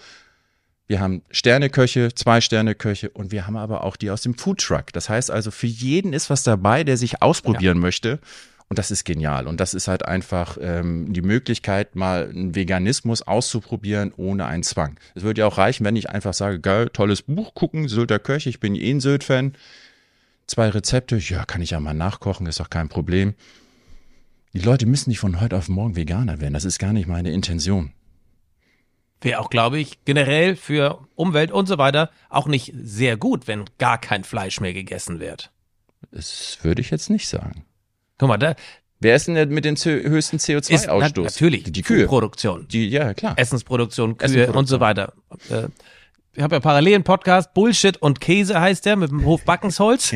wir 0.87 0.99
haben 0.99 1.21
Sterneköche, 1.31 2.13
zwei 2.13 2.41
Sterneköche 2.41 3.09
und 3.09 3.31
wir 3.31 3.47
haben 3.47 3.55
aber 3.55 3.83
auch 3.83 3.95
die 3.95 4.09
aus 4.09 4.21
dem 4.21 4.35
Foodtruck. 4.35 4.91
Das 4.93 5.09
heißt 5.09 5.31
also, 5.31 5.49
für 5.49 5.67
jeden 5.67 6.13
ist 6.13 6.29
was 6.29 6.43
dabei, 6.43 6.83
der 6.83 6.97
sich 6.97 7.21
ausprobieren 7.21 7.79
möchte. 7.79 8.19
Und 8.69 8.79
das 8.79 8.91
ist 8.91 9.03
genial. 9.03 9.47
Und 9.47 9.59
das 9.59 9.73
ist 9.73 9.87
halt 9.87 10.05
einfach 10.05 10.57
ähm, 10.59 11.13
die 11.13 11.21
Möglichkeit, 11.21 11.95
mal 11.95 12.29
einen 12.29 12.55
Veganismus 12.55 13.21
auszuprobieren 13.21 14.13
ohne 14.17 14.45
einen 14.45 14.63
Zwang. 14.63 14.99
Es 15.15 15.23
würde 15.23 15.41
ja 15.41 15.47
auch 15.47 15.57
reichen, 15.57 15.85
wenn 15.85 15.95
ich 15.95 16.09
einfach 16.09 16.33
sage, 16.33 16.59
geil, 16.59 16.89
tolles 16.91 17.21
Buch 17.21 17.53
gucken, 17.53 17.87
Sylter 17.87 18.19
Köche, 18.19 18.49
ich 18.49 18.59
bin 18.59 18.75
eh 18.75 18.89
ein 18.89 18.99
Sylt-Fan. 18.99 19.53
Zwei 20.47 20.69
Rezepte, 20.69 21.17
ja, 21.17 21.45
kann 21.45 21.61
ich 21.61 21.71
ja 21.71 21.79
mal 21.79 21.93
nachkochen, 21.93 22.47
ist 22.47 22.59
doch 22.59 22.69
kein 22.69 22.89
Problem. 22.89 23.35
Die 24.53 24.59
Leute 24.59 24.85
müssen 24.85 25.09
nicht 25.09 25.19
von 25.19 25.39
heute 25.39 25.55
auf 25.55 25.69
morgen 25.69 25.95
Veganer 25.95 26.41
werden. 26.41 26.53
Das 26.53 26.65
ist 26.65 26.79
gar 26.79 26.93
nicht 26.93 27.07
meine 27.07 27.31
Intention. 27.31 27.91
Wäre 29.23 29.39
auch, 29.39 29.49
glaube 29.49 29.79
ich, 29.79 30.03
generell 30.05 30.55
für 30.55 30.99
Umwelt 31.15 31.51
und 31.51 31.65
so 31.67 31.77
weiter 31.77 32.09
auch 32.29 32.47
nicht 32.47 32.73
sehr 32.75 33.17
gut, 33.17 33.47
wenn 33.47 33.65
gar 33.79 33.97
kein 33.97 34.23
Fleisch 34.23 34.59
mehr 34.59 34.73
gegessen 34.73 35.19
wird. 35.19 35.51
Das 36.11 36.59
würde 36.61 36.81
ich 36.81 36.91
jetzt 36.91 37.09
nicht 37.09 37.27
sagen. 37.27 37.65
Guck 38.17 38.29
mal, 38.29 38.37
da 38.37 38.55
Wer 38.99 39.15
ist 39.17 39.27
denn 39.27 39.35
der 39.35 39.47
mit 39.47 39.65
dem 39.65 39.75
höchsten 39.75 40.37
ist 40.37 40.47
na, 40.47 40.55
CO2-Ausstoß? 40.55 41.23
natürlich 41.23 41.63
Die 41.65 41.81
Kühe. 41.81 42.05
Produktion, 42.07 42.67
Die, 42.69 42.87
ja, 42.87 43.13
klar. 43.13 43.33
Essensproduktion, 43.37 44.17
Kühe 44.17 44.25
Essensproduktion. 44.25 44.57
und 44.57 44.67
so 44.67 44.79
weiter. 44.79 45.13
Äh, 45.49 45.67
Ich 46.35 46.41
habe 46.41 46.55
ja 46.55 46.59
parallel 46.61 46.95
einen 46.95 47.03
Podcast, 47.03 47.53
Bullshit 47.53 47.97
und 47.97 48.21
Käse 48.21 48.59
heißt 48.61 48.85
der, 48.85 48.95
mit 48.95 49.11
dem 49.11 49.25
Hof 49.25 49.43
Backensholz. 49.43 50.13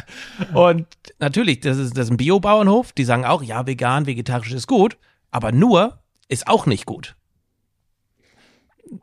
Und 0.54 0.86
natürlich, 1.18 1.60
das 1.60 1.76
ist, 1.78 1.96
das 1.96 2.06
ist 2.06 2.10
ein 2.12 2.16
Biobauernhof, 2.16 2.92
die 2.92 3.04
sagen 3.04 3.24
auch, 3.26 3.42
ja, 3.42 3.66
vegan, 3.66 4.06
vegetarisch 4.06 4.52
ist 4.52 4.66
gut, 4.66 4.96
aber 5.30 5.52
nur 5.52 5.98
ist 6.28 6.46
auch 6.46 6.64
nicht 6.66 6.86
gut. 6.86 7.16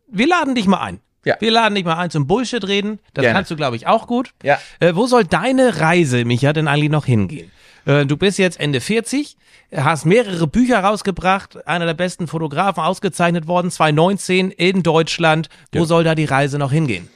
Wir 0.08 0.28
laden 0.28 0.56
dich 0.56 0.67
mal 0.67 0.80
ein. 0.80 1.00
Ja. 1.26 1.36
Wir 1.39 1.52
laden 1.52 1.74
dich 1.76 1.86
mal 1.86 1.95
ein 1.98 2.12
zum 2.12 2.28
Bullshit 2.28 2.65
reden. 2.67 3.00
Das 3.13 3.24
Gerne. 3.24 3.36
kannst 3.36 3.52
du, 3.52 3.56
glaube 3.56 3.76
ich, 3.76 3.88
auch 3.88 4.06
gut. 4.08 4.32
Ja. 4.43 4.60
Äh, 4.80 4.93
wo 4.95 5.08
soll 5.08 5.24
deine 5.26 5.80
Reise, 5.80 6.24
Micha, 6.24 6.54
denn 6.54 6.67
eigentlich 6.67 6.91
noch 6.91 7.06
hingehen? 7.06 7.52
Äh, 7.86 8.06
du 8.06 8.15
bist 8.17 8.38
jetzt 8.38 8.60
Ende 8.60 8.80
40, 8.80 9.36
hast 9.76 10.06
mehrere 10.06 10.45
Bücher 10.48 10.80
rausgebracht, 10.80 11.65
einer 11.67 11.86
der 11.88 11.93
besten 11.95 12.28
Fotografen 12.28 12.84
ausgezeichnet 12.84 13.48
worden, 13.48 13.71
2019 13.71 14.52
in 14.52 14.84
Deutschland. 14.84 15.50
Wo 15.71 15.80
Ja. 15.80 15.86
soll 15.86 16.04
da 16.04 16.13
die 16.15 16.26
Reise 16.26 16.60
noch 16.60 16.71
hingehen? 16.71 17.08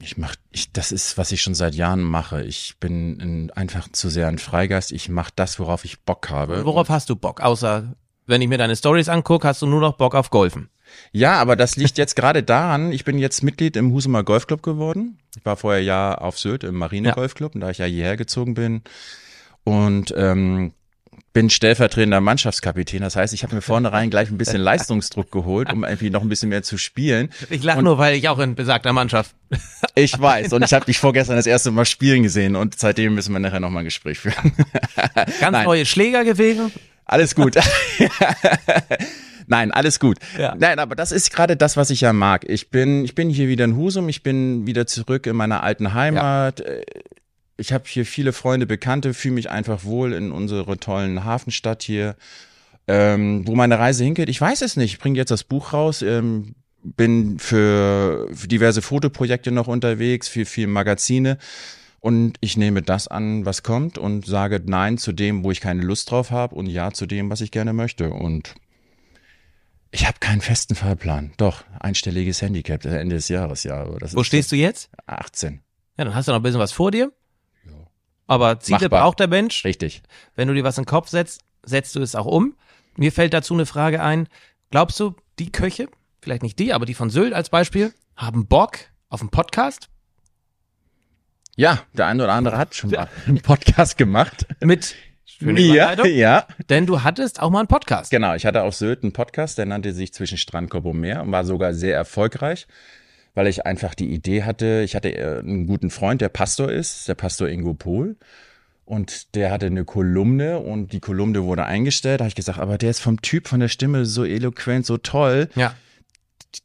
Ich 0.00 0.16
mach, 0.16 0.34
ich, 0.50 0.72
das 0.72 0.92
ist, 0.92 1.18
was 1.18 1.32
ich 1.32 1.40
schon 1.42 1.54
seit 1.56 1.74
Jahren 1.74 2.02
mache. 2.02 2.42
Ich 2.44 2.76
bin 2.78 3.20
ein, 3.20 3.50
einfach 3.50 3.88
zu 3.90 4.08
sehr 4.08 4.28
ein 4.28 4.38
Freigeist. 4.38 4.92
Ich 4.92 5.08
mache 5.08 5.32
das, 5.34 5.58
worauf 5.58 5.84
ich 5.84 6.00
Bock 6.02 6.30
habe. 6.30 6.64
Worauf 6.64 6.88
hast 6.88 7.10
du 7.10 7.16
Bock? 7.16 7.40
Außer, 7.40 7.94
wenn 8.26 8.40
ich 8.42 8.48
mir 8.48 8.58
deine 8.58 8.76
Stories 8.76 9.08
angucke, 9.08 9.46
hast 9.48 9.62
du 9.62 9.66
nur 9.66 9.80
noch 9.80 9.94
Bock 9.96 10.14
auf 10.14 10.30
Golfen. 10.30 10.70
Ja, 11.12 11.34
aber 11.34 11.56
das 11.56 11.76
liegt 11.76 11.98
jetzt 11.98 12.16
gerade 12.16 12.42
daran, 12.42 12.92
ich 12.92 13.04
bin 13.04 13.18
jetzt 13.18 13.42
Mitglied 13.42 13.76
im 13.76 13.92
Husumer 13.92 14.22
Golfclub 14.22 14.62
geworden. 14.62 15.18
Ich 15.36 15.44
war 15.44 15.56
vorher 15.56 15.82
ja 15.82 16.14
auf 16.14 16.38
Sylt 16.38 16.64
im 16.64 16.74
Marine. 16.74 17.12
Golfclub 17.12 17.54
und 17.54 17.60
da 17.60 17.70
ich 17.70 17.78
ja 17.78 17.86
hierher 17.86 18.16
gezogen 18.16 18.54
bin 18.54 18.82
und 19.64 20.14
ähm, 20.16 20.72
bin 21.32 21.50
stellvertretender 21.50 22.20
Mannschaftskapitän. 22.20 23.02
Das 23.02 23.16
heißt, 23.16 23.32
ich 23.34 23.42
habe 23.42 23.54
mir 23.54 23.62
vornherein 23.62 24.10
gleich 24.10 24.30
ein 24.30 24.38
bisschen 24.38 24.60
Leistungsdruck 24.60 25.30
geholt, 25.30 25.72
um 25.72 25.84
irgendwie 25.84 26.10
noch 26.10 26.22
ein 26.22 26.28
bisschen 26.28 26.48
mehr 26.48 26.62
zu 26.62 26.78
spielen. 26.78 27.30
Ich 27.50 27.62
lache 27.62 27.82
nur, 27.82 27.98
weil 27.98 28.16
ich 28.16 28.28
auch 28.28 28.38
in 28.38 28.54
besagter 28.54 28.92
Mannschaft. 28.92 29.34
Ich 29.94 30.18
weiß 30.18 30.52
und 30.52 30.64
ich 30.64 30.72
habe 30.72 30.84
dich 30.84 30.98
vorgestern 30.98 31.36
das 31.36 31.46
erste 31.46 31.70
Mal 31.70 31.84
spielen 31.84 32.22
gesehen 32.22 32.56
und 32.56 32.78
seitdem 32.78 33.14
müssen 33.14 33.32
wir 33.32 33.40
nachher 33.40 33.60
nochmal 33.60 33.82
ein 33.82 33.84
Gespräch 33.84 34.18
führen. 34.18 34.52
Ganz 35.14 35.52
Nein. 35.52 35.64
neue 35.64 35.86
Schläger 35.86 36.24
gewesen. 36.24 36.72
Alles 37.04 37.34
gut. 37.34 37.56
Nein, 39.48 39.72
alles 39.72 39.98
gut. 39.98 40.18
Ja. 40.38 40.54
Nein, 40.58 40.78
aber 40.78 40.94
das 40.94 41.10
ist 41.10 41.32
gerade 41.32 41.56
das, 41.56 41.76
was 41.76 41.90
ich 41.90 42.02
ja 42.02 42.12
mag. 42.12 42.44
Ich 42.48 42.70
bin, 42.70 43.04
ich 43.04 43.14
bin 43.14 43.30
hier 43.30 43.48
wieder 43.48 43.64
in 43.64 43.76
Husum, 43.76 44.08
ich 44.08 44.22
bin 44.22 44.66
wieder 44.66 44.86
zurück 44.86 45.26
in 45.26 45.36
meiner 45.36 45.62
alten 45.62 45.94
Heimat. 45.94 46.60
Äh, 46.60 46.82
Ich 47.60 47.72
habe 47.72 47.84
hier 47.88 48.06
viele 48.06 48.32
Freunde, 48.32 48.66
Bekannte, 48.66 49.14
fühle 49.14 49.34
mich 49.34 49.50
einfach 49.50 49.82
wohl 49.84 50.12
in 50.12 50.30
unserer 50.30 50.76
tollen 50.76 51.24
Hafenstadt 51.24 51.82
hier. 51.82 52.14
Ähm, 52.86 53.46
wo 53.46 53.54
meine 53.54 53.78
Reise 53.78 54.04
hingeht, 54.04 54.28
ich 54.28 54.40
weiß 54.40 54.62
es 54.62 54.76
nicht. 54.76 54.92
Ich 54.92 54.98
bringe 55.00 55.18
jetzt 55.18 55.30
das 55.30 55.44
Buch 55.44 55.72
raus, 55.72 56.00
ähm, 56.02 56.54
bin 56.82 57.38
für, 57.38 58.28
für 58.32 58.48
diverse 58.48 58.80
Fotoprojekte 58.80 59.50
noch 59.50 59.66
unterwegs, 59.66 60.28
für 60.28 60.44
viele 60.46 60.68
Magazine. 60.68 61.36
Und 62.00 62.36
ich 62.40 62.56
nehme 62.56 62.80
das 62.80 63.08
an, 63.08 63.44
was 63.44 63.64
kommt 63.64 63.98
und 63.98 64.24
sage 64.24 64.62
Nein 64.64 64.96
zu 64.96 65.12
dem, 65.12 65.42
wo 65.42 65.50
ich 65.50 65.60
keine 65.60 65.82
Lust 65.82 66.10
drauf 66.12 66.30
habe 66.30 66.54
und 66.54 66.66
Ja 66.66 66.92
zu 66.92 67.06
dem, 67.06 67.28
was 67.28 67.40
ich 67.40 67.50
gerne 67.50 67.72
möchte. 67.72 68.10
Und 68.10 68.54
ich 69.90 70.06
habe 70.06 70.18
keinen 70.20 70.40
festen 70.40 70.74
Fahrplan. 70.74 71.32
Doch, 71.36 71.64
einstelliges 71.80 72.42
Handicap 72.42 72.84
Ende 72.84 73.16
des 73.16 73.28
Jahres, 73.28 73.64
ja. 73.64 73.86
Wo 74.12 74.22
stehst 74.22 74.52
du 74.52 74.56
jetzt? 74.56 74.90
18. 75.06 75.60
Ja, 75.96 76.04
dann 76.04 76.14
hast 76.14 76.28
du 76.28 76.32
noch 76.32 76.38
ein 76.38 76.42
bisschen 76.42 76.60
was 76.60 76.72
vor 76.72 76.90
dir. 76.90 77.12
Aber 78.26 78.60
Ziele 78.60 78.80
Machbar. 78.82 79.00
braucht 79.00 79.20
der 79.20 79.28
Mensch. 79.28 79.64
Richtig. 79.64 80.02
Wenn 80.34 80.48
du 80.48 80.54
dir 80.54 80.62
was 80.62 80.76
in 80.76 80.84
den 80.84 80.88
Kopf 80.88 81.08
setzt, 81.08 81.40
setzt 81.64 81.96
du 81.96 82.02
es 82.02 82.14
auch 82.14 82.26
um. 82.26 82.54
Mir 82.96 83.10
fällt 83.10 83.32
dazu 83.32 83.54
eine 83.54 83.64
Frage 83.64 84.02
ein. 84.02 84.28
Glaubst 84.70 85.00
du, 85.00 85.14
die 85.38 85.50
Köche, 85.50 85.88
vielleicht 86.20 86.42
nicht 86.42 86.58
die, 86.58 86.74
aber 86.74 86.84
die 86.84 86.94
von 86.94 87.08
Sylt 87.08 87.32
als 87.32 87.48
Beispiel, 87.48 87.94
haben 88.16 88.46
Bock 88.46 88.78
auf 89.08 89.22
einen 89.22 89.30
Podcast? 89.30 89.88
Ja, 91.56 91.82
der 91.94 92.06
eine 92.06 92.22
oder 92.24 92.34
andere 92.34 92.58
hat 92.58 92.74
schon 92.74 92.90
mal 92.90 93.08
einen 93.26 93.40
Podcast 93.40 93.96
gemacht. 93.96 94.46
Mit 94.60 94.94
schöne 95.28 95.60
Ja, 95.60 96.04
ja. 96.06 96.46
Denn 96.68 96.86
du 96.86 97.02
hattest 97.02 97.40
auch 97.40 97.50
mal 97.50 97.60
einen 97.60 97.68
Podcast. 97.68 98.10
Genau, 98.10 98.34
ich 98.34 98.46
hatte 98.46 98.62
auf 98.62 98.74
Sylt 98.74 99.02
einen 99.02 99.12
Podcast, 99.12 99.58
der 99.58 99.66
nannte 99.66 99.92
sich 99.92 100.12
Zwischen 100.12 100.38
Strandkorb 100.38 100.84
und 100.84 101.00
Meer 101.00 101.22
und 101.22 101.32
war 101.32 101.44
sogar 101.44 101.74
sehr 101.74 101.94
erfolgreich, 101.94 102.66
weil 103.34 103.46
ich 103.46 103.66
einfach 103.66 103.94
die 103.94 104.12
Idee 104.12 104.42
hatte, 104.42 104.82
ich 104.84 104.96
hatte 104.96 105.14
äh, 105.14 105.38
einen 105.38 105.66
guten 105.66 105.90
Freund, 105.90 106.20
der 106.20 106.28
Pastor 106.28 106.70
ist, 106.70 107.08
der 107.08 107.14
Pastor 107.14 107.48
Ingo 107.48 107.74
Pohl. 107.74 108.16
Und 108.84 109.34
der 109.34 109.50
hatte 109.50 109.66
eine 109.66 109.84
Kolumne 109.84 110.60
und 110.60 110.94
die 110.94 111.00
Kolumne 111.00 111.44
wurde 111.44 111.66
eingestellt. 111.66 112.20
Da 112.20 112.24
habe 112.24 112.30
ich 112.30 112.34
gesagt, 112.34 112.58
aber 112.58 112.78
der 112.78 112.88
ist 112.88 113.00
vom 113.00 113.20
Typ, 113.20 113.46
von 113.46 113.60
der 113.60 113.68
Stimme 113.68 114.06
so 114.06 114.24
eloquent, 114.24 114.86
so 114.86 114.96
toll. 114.96 115.50
Ja. 115.56 115.74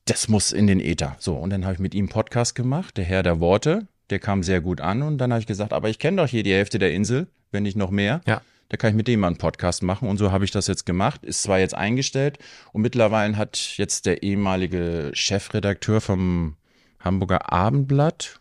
Das 0.06 0.30
muss 0.30 0.54
in 0.54 0.68
den 0.68 0.80
Äther. 0.80 1.18
So, 1.20 1.36
und 1.36 1.50
dann 1.50 1.66
habe 1.66 1.74
ich 1.74 1.80
mit 1.80 1.94
ihm 1.94 2.06
einen 2.06 2.10
Podcast 2.10 2.56
gemacht, 2.56 2.96
der 2.96 3.04
Herr 3.04 3.24
der 3.24 3.42
Worte. 3.42 3.88
Der 4.10 4.20
kam 4.20 4.42
sehr 4.42 4.62
gut 4.62 4.80
an 4.80 5.02
und 5.02 5.18
dann 5.18 5.34
habe 5.34 5.42
ich 5.42 5.48
gesagt, 5.48 5.74
aber 5.74 5.90
ich 5.90 6.00
kenne 6.00 6.22
doch 6.22 6.30
hier 6.30 6.44
die 6.44 6.54
Hälfte 6.54 6.80
der 6.80 6.94
Insel, 6.94 7.28
wenn 7.52 7.64
nicht 7.64 7.76
noch 7.76 7.92
mehr. 7.92 8.22
Ja. 8.26 8.42
Da 8.74 8.78
kann 8.78 8.90
ich 8.90 8.96
mit 8.96 9.08
dem 9.08 9.20
mal 9.20 9.28
einen 9.28 9.38
Podcast 9.38 9.84
machen 9.84 10.10
und 10.10 10.18
so 10.18 10.32
habe 10.32 10.46
ich 10.46 10.50
das 10.50 10.66
jetzt 10.66 10.88
gemacht. 10.88 11.24
Ist 11.24 11.44
zwar 11.44 11.60
jetzt 11.60 11.76
eingestellt 11.76 12.40
und 12.72 12.82
mittlerweile 12.82 13.38
hat 13.38 13.78
jetzt 13.78 14.08
der 14.08 14.24
ehemalige 14.24 15.12
Chefredakteur 15.14 16.02
vom 16.02 16.58
Hamburger 17.00 17.54
Abendblatt, 17.54 18.40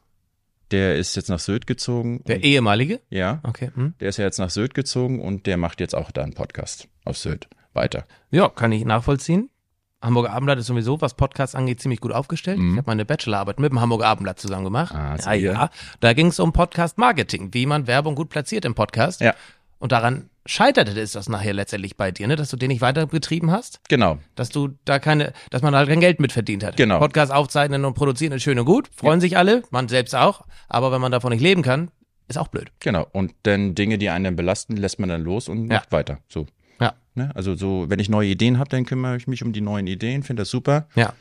der 0.71 0.97
ist 0.97 1.16
jetzt 1.16 1.29
nach 1.29 1.38
Sylt 1.38 1.66
gezogen. 1.66 2.23
Der 2.25 2.42
ehemalige? 2.42 3.01
ja, 3.11 3.40
Okay. 3.42 3.73
Hm. 3.75 3.92
der 4.01 4.09
ist 4.09 4.16
ja 4.16 4.25
jetzt 4.25 4.38
nach 4.38 4.49
Sylt 4.49 4.73
gezogen 4.73 5.21
und 5.21 5.45
der 5.47 5.59
macht 5.59 5.81
jetzt 5.81 5.95
auch 5.95 6.11
da 6.11 6.23
einen 6.23 6.33
Podcast 6.33 6.88
auf 7.05 7.18
Sylt 7.18 7.51
weiter. 7.75 8.07
Ja, 8.31 8.49
kann 8.49 8.73
ich 8.73 8.87
nachvollziehen. 8.87 9.51
Hamburger 10.01 10.31
Abendblatt 10.31 10.59
ist 10.61 10.66
sowieso, 10.66 11.03
was 11.03 11.12
Podcasts 11.12 11.55
angeht, 11.55 11.81
ziemlich 11.83 12.01
gut 12.01 12.11
aufgestellt. 12.12 12.59
Ich 12.59 12.77
habe 12.79 12.85
meine 12.87 13.05
Bachelorarbeit 13.05 13.61
mit 13.61 13.71
dem 13.71 13.83
Hamburger 13.83 14.07
Abendblatt 14.07 14.40
zusammen 14.40 14.64
gemacht. 14.64 14.95
Mhm. 14.95 14.99
Ah, 14.99 15.35
ja, 15.35 15.53
ja. 15.53 15.71
Da 16.01 16.14
ging 16.14 16.29
es 16.29 16.40
um 16.40 16.55
Podcast-Marketing, 16.55 17.51
wie 17.53 17.66
man 17.66 17.87
Werbung 17.87 18.14
gut 18.14 18.31
platziert 18.31 18.64
im 18.64 18.75
Podcast. 18.75 19.21
Ja. 19.21 19.35
Und 19.83 19.90
daran 19.90 20.31
scheiterte 20.47 20.92
es 21.01 21.11
das 21.11 21.29
nachher 21.29 21.53
letztendlich 21.53 21.97
bei 21.97 22.12
dir, 22.12 22.29
ne? 22.29 22.37
dass 22.37 22.51
du 22.51 22.57
den 22.57 22.68
nicht 22.68 22.81
weiter 22.83 23.05
betrieben 23.09 23.51
hast, 23.51 23.81
Genau. 23.88 24.18
dass 24.37 24.49
du 24.49 24.68
da 24.85 25.01
keine, 25.01 25.33
dass 25.51 25.62
man 25.62 25.75
halt 25.75 25.88
kein 25.88 25.99
Geld 25.99 26.21
mit 26.21 26.31
verdient 26.31 26.62
hat. 26.62 26.77
Genau. 26.77 27.01
Podcast 27.01 27.33
aufzeichnen 27.33 27.85
und 27.85 27.95
produzieren 27.95 28.33
ist 28.33 28.45
schön 28.45 28.61
und 28.61 28.64
gut, 28.64 28.88
freuen 28.95 29.21
sich 29.21 29.37
alle, 29.37 29.64
man 29.71 29.88
selbst 29.88 30.14
auch, 30.14 30.42
aber 30.68 30.92
wenn 30.92 31.01
man 31.01 31.11
davon 31.11 31.33
nicht 31.33 31.40
leben 31.42 31.62
kann, 31.62 31.90
ist 32.29 32.38
auch 32.38 32.47
blöd. 32.47 32.71
Genau. 32.79 33.09
Und 33.11 33.35
dann 33.42 33.75
Dinge, 33.75 33.99
die 33.99 34.09
einen 34.09 34.25
dann 34.25 34.37
belasten, 34.37 34.77
lässt 34.77 35.01
man 35.01 35.09
dann 35.09 35.23
los 35.23 35.49
und 35.49 35.68
Ja. 35.68 35.79
macht 35.79 35.90
weiter. 35.90 36.18
So. 36.29 36.47
Ja. 36.81 36.95
Ne? 37.16 37.33
Also 37.35 37.57
so, 37.57 37.87
wenn 37.88 37.99
ich 37.99 38.09
neue 38.09 38.29
Ideen 38.29 38.61
habe, 38.61 38.71
dann 38.71 38.85
kümmere 38.87 39.16
ich 39.16 39.27
mich 39.27 39.42
um 39.42 39.53
die 39.53 39.61
neuen 39.62 39.88
Ideen, 39.88 40.23
finde 40.23 40.42
das 40.42 40.51
super. 40.51 40.87
Ja. 40.95 41.12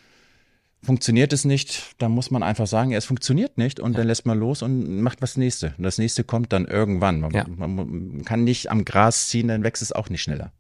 Funktioniert 0.83 1.31
es 1.31 1.45
nicht, 1.45 1.95
dann 1.99 2.11
muss 2.11 2.31
man 2.31 2.41
einfach 2.41 2.65
sagen, 2.65 2.91
es 2.91 3.05
funktioniert 3.05 3.57
nicht 3.59 3.79
und 3.79 3.95
dann 3.97 4.07
lässt 4.07 4.25
man 4.25 4.39
los 4.39 4.63
und 4.63 5.01
macht 5.01 5.21
was 5.21 5.37
nächste. 5.37 5.75
Und 5.77 5.83
das 5.83 5.99
nächste 5.99 6.23
kommt 6.23 6.51
dann 6.53 6.65
irgendwann. 6.65 7.19
Man, 7.19 7.31
Ja. 7.31 7.45
man, 7.47 8.23
kann 8.25 8.43
nicht 8.43 8.71
am 8.71 8.83
Gras 8.83 9.27
ziehen, 9.27 9.47
dann 9.47 9.63
wächst 9.63 9.83
es 9.83 9.91
auch 9.91 10.09
nicht 10.09 10.23
schneller. 10.23 10.51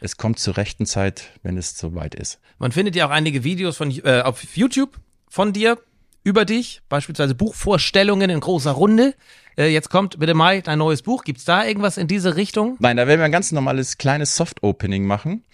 Es 0.00 0.16
kommt 0.16 0.40
zur 0.40 0.56
rechten 0.56 0.84
Zeit, 0.84 1.30
wenn 1.44 1.56
es 1.56 1.78
soweit 1.78 2.16
ist. 2.16 2.40
Man 2.58 2.72
findet 2.72 2.96
ja 2.96 3.06
auch 3.06 3.10
einige 3.10 3.44
Videos 3.44 3.76
von, 3.76 3.92
äh, 4.04 4.22
auf 4.22 4.42
YouTube 4.56 4.98
von 5.28 5.52
dir 5.52 5.78
über 6.24 6.44
dich, 6.44 6.82
beispielsweise 6.88 7.36
Buchvorstellungen 7.36 8.30
in 8.30 8.40
großer 8.40 8.72
Runde. 8.72 9.14
Äh, 9.56 9.68
jetzt 9.68 9.90
kommt 9.90 10.18
bitte 10.18 10.34
Mai 10.34 10.60
dein 10.60 10.78
neues 10.78 11.02
Buch. 11.02 11.22
Gibt's 11.22 11.44
da 11.44 11.64
irgendwas 11.64 11.98
in 11.98 12.08
diese 12.08 12.34
Richtung? 12.34 12.76
Nein, 12.80 12.96
da 12.96 13.06
werden 13.06 13.20
wir 13.20 13.26
ein 13.26 13.32
ganz 13.32 13.52
normales 13.52 13.96
kleines 13.96 14.34
Soft-Opening 14.36 15.06
machen. 15.06 15.44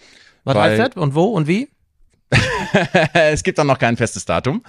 Was 0.45 0.55
heißt 0.57 0.79
das? 0.79 0.95
Und 0.95 1.13
wo 1.15 1.25
und 1.25 1.47
wie? 1.47 1.69
es 3.13 3.43
gibt 3.43 3.57
dann 3.57 3.67
noch 3.67 3.79
kein 3.79 3.97
festes 3.97 4.25
Datum. 4.25 4.63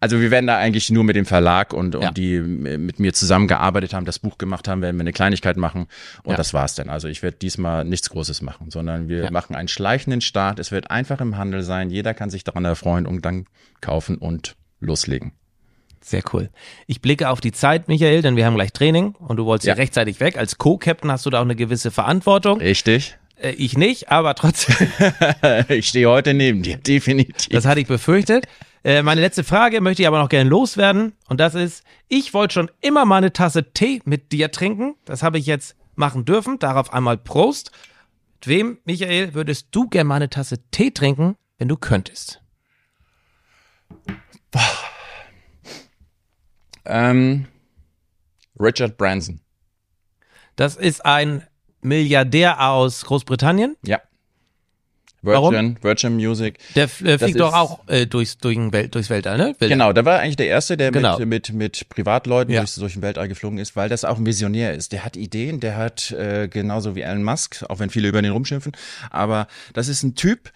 Also 0.00 0.20
wir 0.20 0.30
werden 0.30 0.46
da 0.46 0.56
eigentlich 0.56 0.90
nur 0.90 1.04
mit 1.04 1.16
dem 1.16 1.26
Verlag 1.26 1.72
und, 1.72 1.94
und 1.94 2.02
Ja. 2.02 2.10
die 2.10 2.40
mit 2.40 2.98
mir 2.98 3.12
zusammengearbeitet 3.12 3.92
haben, 3.92 4.06
das 4.06 4.18
Buch 4.18 4.38
gemacht 4.38 4.68
haben, 4.68 4.80
werden 4.82 4.96
wir 4.96 5.02
eine 5.02 5.12
Kleinigkeit 5.12 5.56
machen 5.56 5.86
und 6.22 6.30
Ja. 6.32 6.36
das 6.36 6.54
war's 6.54 6.74
dann. 6.74 6.88
Also 6.88 7.08
ich 7.08 7.22
werde 7.22 7.36
diesmal 7.36 7.84
nichts 7.84 8.08
Großes 8.10 8.40
machen, 8.42 8.70
sondern 8.70 9.08
wir 9.08 9.24
Ja. 9.24 9.30
machen 9.30 9.54
einen 9.54 9.68
schleichenden 9.68 10.20
Start. 10.20 10.58
Es 10.58 10.72
wird 10.72 10.90
einfach 10.90 11.20
im 11.20 11.36
Handel 11.36 11.62
sein. 11.62 11.90
Jeder 11.90 12.14
kann 12.14 12.30
sich 12.30 12.44
daran 12.44 12.64
erfreuen 12.64 13.06
und 13.06 13.24
dann 13.24 13.46
kaufen 13.80 14.16
und 14.16 14.56
loslegen. 14.80 15.32
Sehr 16.00 16.22
cool. 16.34 16.50
Ich 16.86 17.00
blicke 17.00 17.30
auf 17.30 17.40
die 17.40 17.52
Zeit, 17.52 17.88
Michael, 17.88 18.20
denn 18.20 18.36
wir 18.36 18.44
haben 18.44 18.54
gleich 18.56 18.72
Training 18.74 19.14
und 19.14 19.38
du 19.38 19.46
wolltest 19.46 19.66
ja, 19.66 19.72
Ja. 19.74 19.78
rechtzeitig 19.78 20.20
weg. 20.20 20.36
Als 20.36 20.58
Co-Captain 20.58 21.10
hast 21.10 21.24
du 21.24 21.30
da 21.30 21.38
auch 21.38 21.44
eine 21.44 21.56
gewisse 21.56 21.90
Verantwortung. 21.90 22.58
Richtig? 22.60 23.16
Äh, 23.36 23.50
ich 23.50 23.76
nicht, 23.76 24.10
aber 24.10 24.34
trotzdem, 24.34 24.88
ich 25.68 25.88
stehe 25.88 26.08
heute 26.08 26.34
neben 26.34 26.62
dir, 26.62 26.76
definitiv. 26.76 27.48
das 27.50 27.64
hatte 27.64 27.80
ich 27.80 27.86
befürchtet. 27.86 28.46
Äh, 28.84 29.02
meine 29.02 29.20
letzte 29.20 29.44
Frage 29.44 29.80
möchte 29.80 30.02
ich 30.02 30.08
aber 30.08 30.18
noch 30.18 30.28
gerne 30.28 30.48
loswerden 30.48 31.14
und 31.28 31.40
das 31.40 31.54
ist, 31.54 31.84
ich 32.08 32.34
wollte 32.34 32.54
schon 32.54 32.70
immer 32.80 33.04
mal 33.04 33.16
eine 33.18 33.32
Tasse 33.32 33.72
Tee 33.72 34.02
mit 34.04 34.32
dir 34.32 34.50
trinken. 34.50 34.94
Das 35.04 35.22
habe 35.22 35.38
ich 35.38 35.46
jetzt 35.46 35.74
machen 35.94 36.24
dürfen. 36.24 36.58
Darauf 36.58 36.92
einmal 36.92 37.16
Prost. 37.16 37.70
Mit 38.34 38.48
wem, 38.48 38.78
Michael, 38.84 39.32
würdest 39.32 39.68
du 39.70 39.88
gerne 39.88 40.08
mal 40.08 40.16
eine 40.16 40.28
Tasse 40.28 40.58
Tee 40.70 40.90
trinken, 40.90 41.36
wenn 41.56 41.68
du 41.68 41.76
könntest? 41.76 42.42
Ähm, 46.84 47.46
Richard 48.60 48.98
Branson. 48.98 49.40
Das 50.56 50.76
ist 50.76 51.04
ein 51.04 51.42
Milliardär 51.84 52.60
aus 52.68 53.04
Großbritannien. 53.04 53.76
Ja. 53.84 54.00
Warum? 55.22 55.54
Virgin, 55.54 55.78
Virgin 55.82 56.16
Music. 56.16 56.58
Der 56.74 56.84
äh, 56.84 57.18
fliegt 57.18 57.40
doch 57.40 57.54
auch 57.54 57.80
äh, 57.88 58.06
durchs, 58.06 58.36
durch 58.36 58.58
Welt, 58.72 58.94
durchs 58.94 59.08
Weltall, 59.08 59.38
ne? 59.38 59.44
Weltall. 59.46 59.68
Genau, 59.70 59.92
der 59.94 60.04
war 60.04 60.18
eigentlich 60.18 60.36
der 60.36 60.48
Erste, 60.48 60.76
der 60.76 60.90
Genau. 60.90 61.18
mit, 61.18 61.28
mit, 61.28 61.52
mit 61.54 61.88
Privatleuten 61.88 62.52
Ja. 62.52 62.60
durchs, 62.60 62.74
durch 62.74 62.92
den 62.92 63.00
Weltall 63.02 63.28
geflogen 63.28 63.58
ist, 63.58 63.74
weil 63.74 63.88
das 63.88 64.04
auch 64.04 64.18
ein 64.18 64.26
Visionär 64.26 64.74
ist. 64.74 64.92
Der 64.92 65.02
hat 65.02 65.16
Ideen, 65.16 65.60
der 65.60 65.76
hat 65.76 66.10
äh, 66.10 66.48
genauso 66.48 66.94
wie 66.94 67.00
Elon 67.00 67.24
Musk, 67.24 67.64
auch 67.70 67.78
wenn 67.78 67.88
viele 67.88 68.08
über 68.08 68.20
den 68.20 68.32
rumschimpfen, 68.32 68.72
aber 69.10 69.46
das 69.72 69.88
ist 69.88 70.02
ein 70.02 70.14
Typ, 70.14 70.52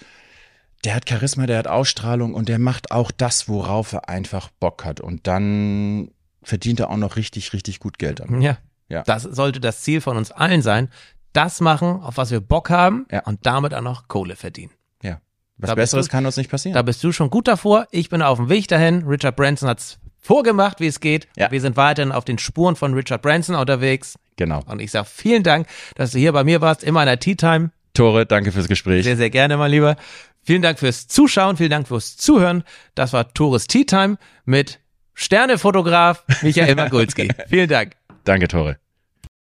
der 0.84 0.94
hat 0.94 1.08
Charisma, 1.08 1.46
der 1.46 1.58
hat 1.58 1.66
Ausstrahlung 1.66 2.34
und 2.34 2.50
der 2.50 2.58
macht 2.58 2.90
auch 2.90 3.10
das, 3.10 3.48
worauf 3.48 3.94
er 3.94 4.08
einfach 4.10 4.50
Bock 4.60 4.84
hat. 4.84 5.00
Und 5.00 5.26
dann 5.26 6.10
verdient 6.42 6.80
er 6.80 6.90
auch 6.90 6.96
noch 6.98 7.16
richtig, 7.16 7.54
richtig 7.54 7.80
gut 7.80 7.98
Geld 7.98 8.20
damit. 8.20 8.42
Ja. 8.42 8.58
Ja. 8.90 9.02
Das 9.02 9.22
sollte 9.22 9.60
das 9.60 9.80
Ziel 9.82 10.00
von 10.00 10.16
uns 10.16 10.30
allen 10.30 10.62
sein. 10.62 10.88
Das 11.32 11.60
machen, 11.60 12.00
auf 12.02 12.16
was 12.16 12.30
wir 12.30 12.40
Bock 12.40 12.70
haben 12.70 13.06
Ja. 13.10 13.20
und 13.24 13.44
damit 13.46 13.74
auch 13.74 13.80
noch 13.82 14.08
Kohle 14.08 14.34
verdienen. 14.36 14.72
Ja. 15.02 15.20
Was 15.58 15.68
Da 15.68 15.74
Besseres 15.74 16.06
du- 16.06 16.10
kann 16.12 16.26
uns 16.26 16.36
nicht 16.36 16.50
passieren. 16.50 16.74
Da 16.74 16.82
bist 16.82 17.02
du 17.04 17.12
schon 17.12 17.30
gut 17.30 17.48
davor. 17.48 17.86
Ich 17.90 18.08
bin 18.08 18.22
auf 18.22 18.38
dem 18.38 18.48
Weg 18.48 18.68
dahin. 18.68 19.04
Richard 19.06 19.36
Branson 19.36 19.68
hat's 19.68 19.98
vorgemacht, 20.20 20.80
wie 20.80 20.86
es 20.86 21.00
geht. 21.00 21.28
Ja. 21.36 21.50
Wir 21.50 21.60
sind 21.60 21.76
weiterhin 21.76 22.12
auf 22.12 22.24
den 22.24 22.38
Spuren 22.38 22.76
von 22.76 22.94
Richard 22.94 23.22
Branson 23.22 23.54
unterwegs. 23.56 24.16
genau. 24.36 24.62
Und 24.66 24.80
ich 24.80 24.90
sag 24.90 25.06
vielen 25.06 25.42
Dank, 25.42 25.66
dass 25.96 26.12
du 26.12 26.18
hier 26.18 26.32
bei 26.32 26.44
mir 26.44 26.60
warst 26.60 26.82
in 26.84 26.94
meiner 26.94 27.18
Tea 27.18 27.34
Time. 27.36 27.70
Tore, 27.94 28.26
danke 28.26 28.52
fürs 28.52 28.68
Gespräch. 28.68 29.04
Sehr, 29.04 29.16
sehr 29.16 29.30
gerne, 29.30 29.56
mein 29.56 29.70
Lieber. 29.72 29.96
Vielen 30.42 30.62
Dank 30.62 30.78
fürs 30.78 31.08
Zuschauen, 31.08 31.56
vielen 31.56 31.70
Dank 31.70 31.88
fürs 31.88 32.16
Zuhören. 32.16 32.62
Das 32.94 33.12
war 33.12 33.32
Tores 33.34 33.66
Tea 33.66 33.84
Time 33.84 34.16
mit 34.44 34.80
Sternefotograf 35.14 36.24
Michael 36.42 36.74
Magulski. 36.76 37.28
vielen 37.48 37.68
Dank. 37.68 37.96
Danke, 38.24 38.46
Tore. 38.48 38.78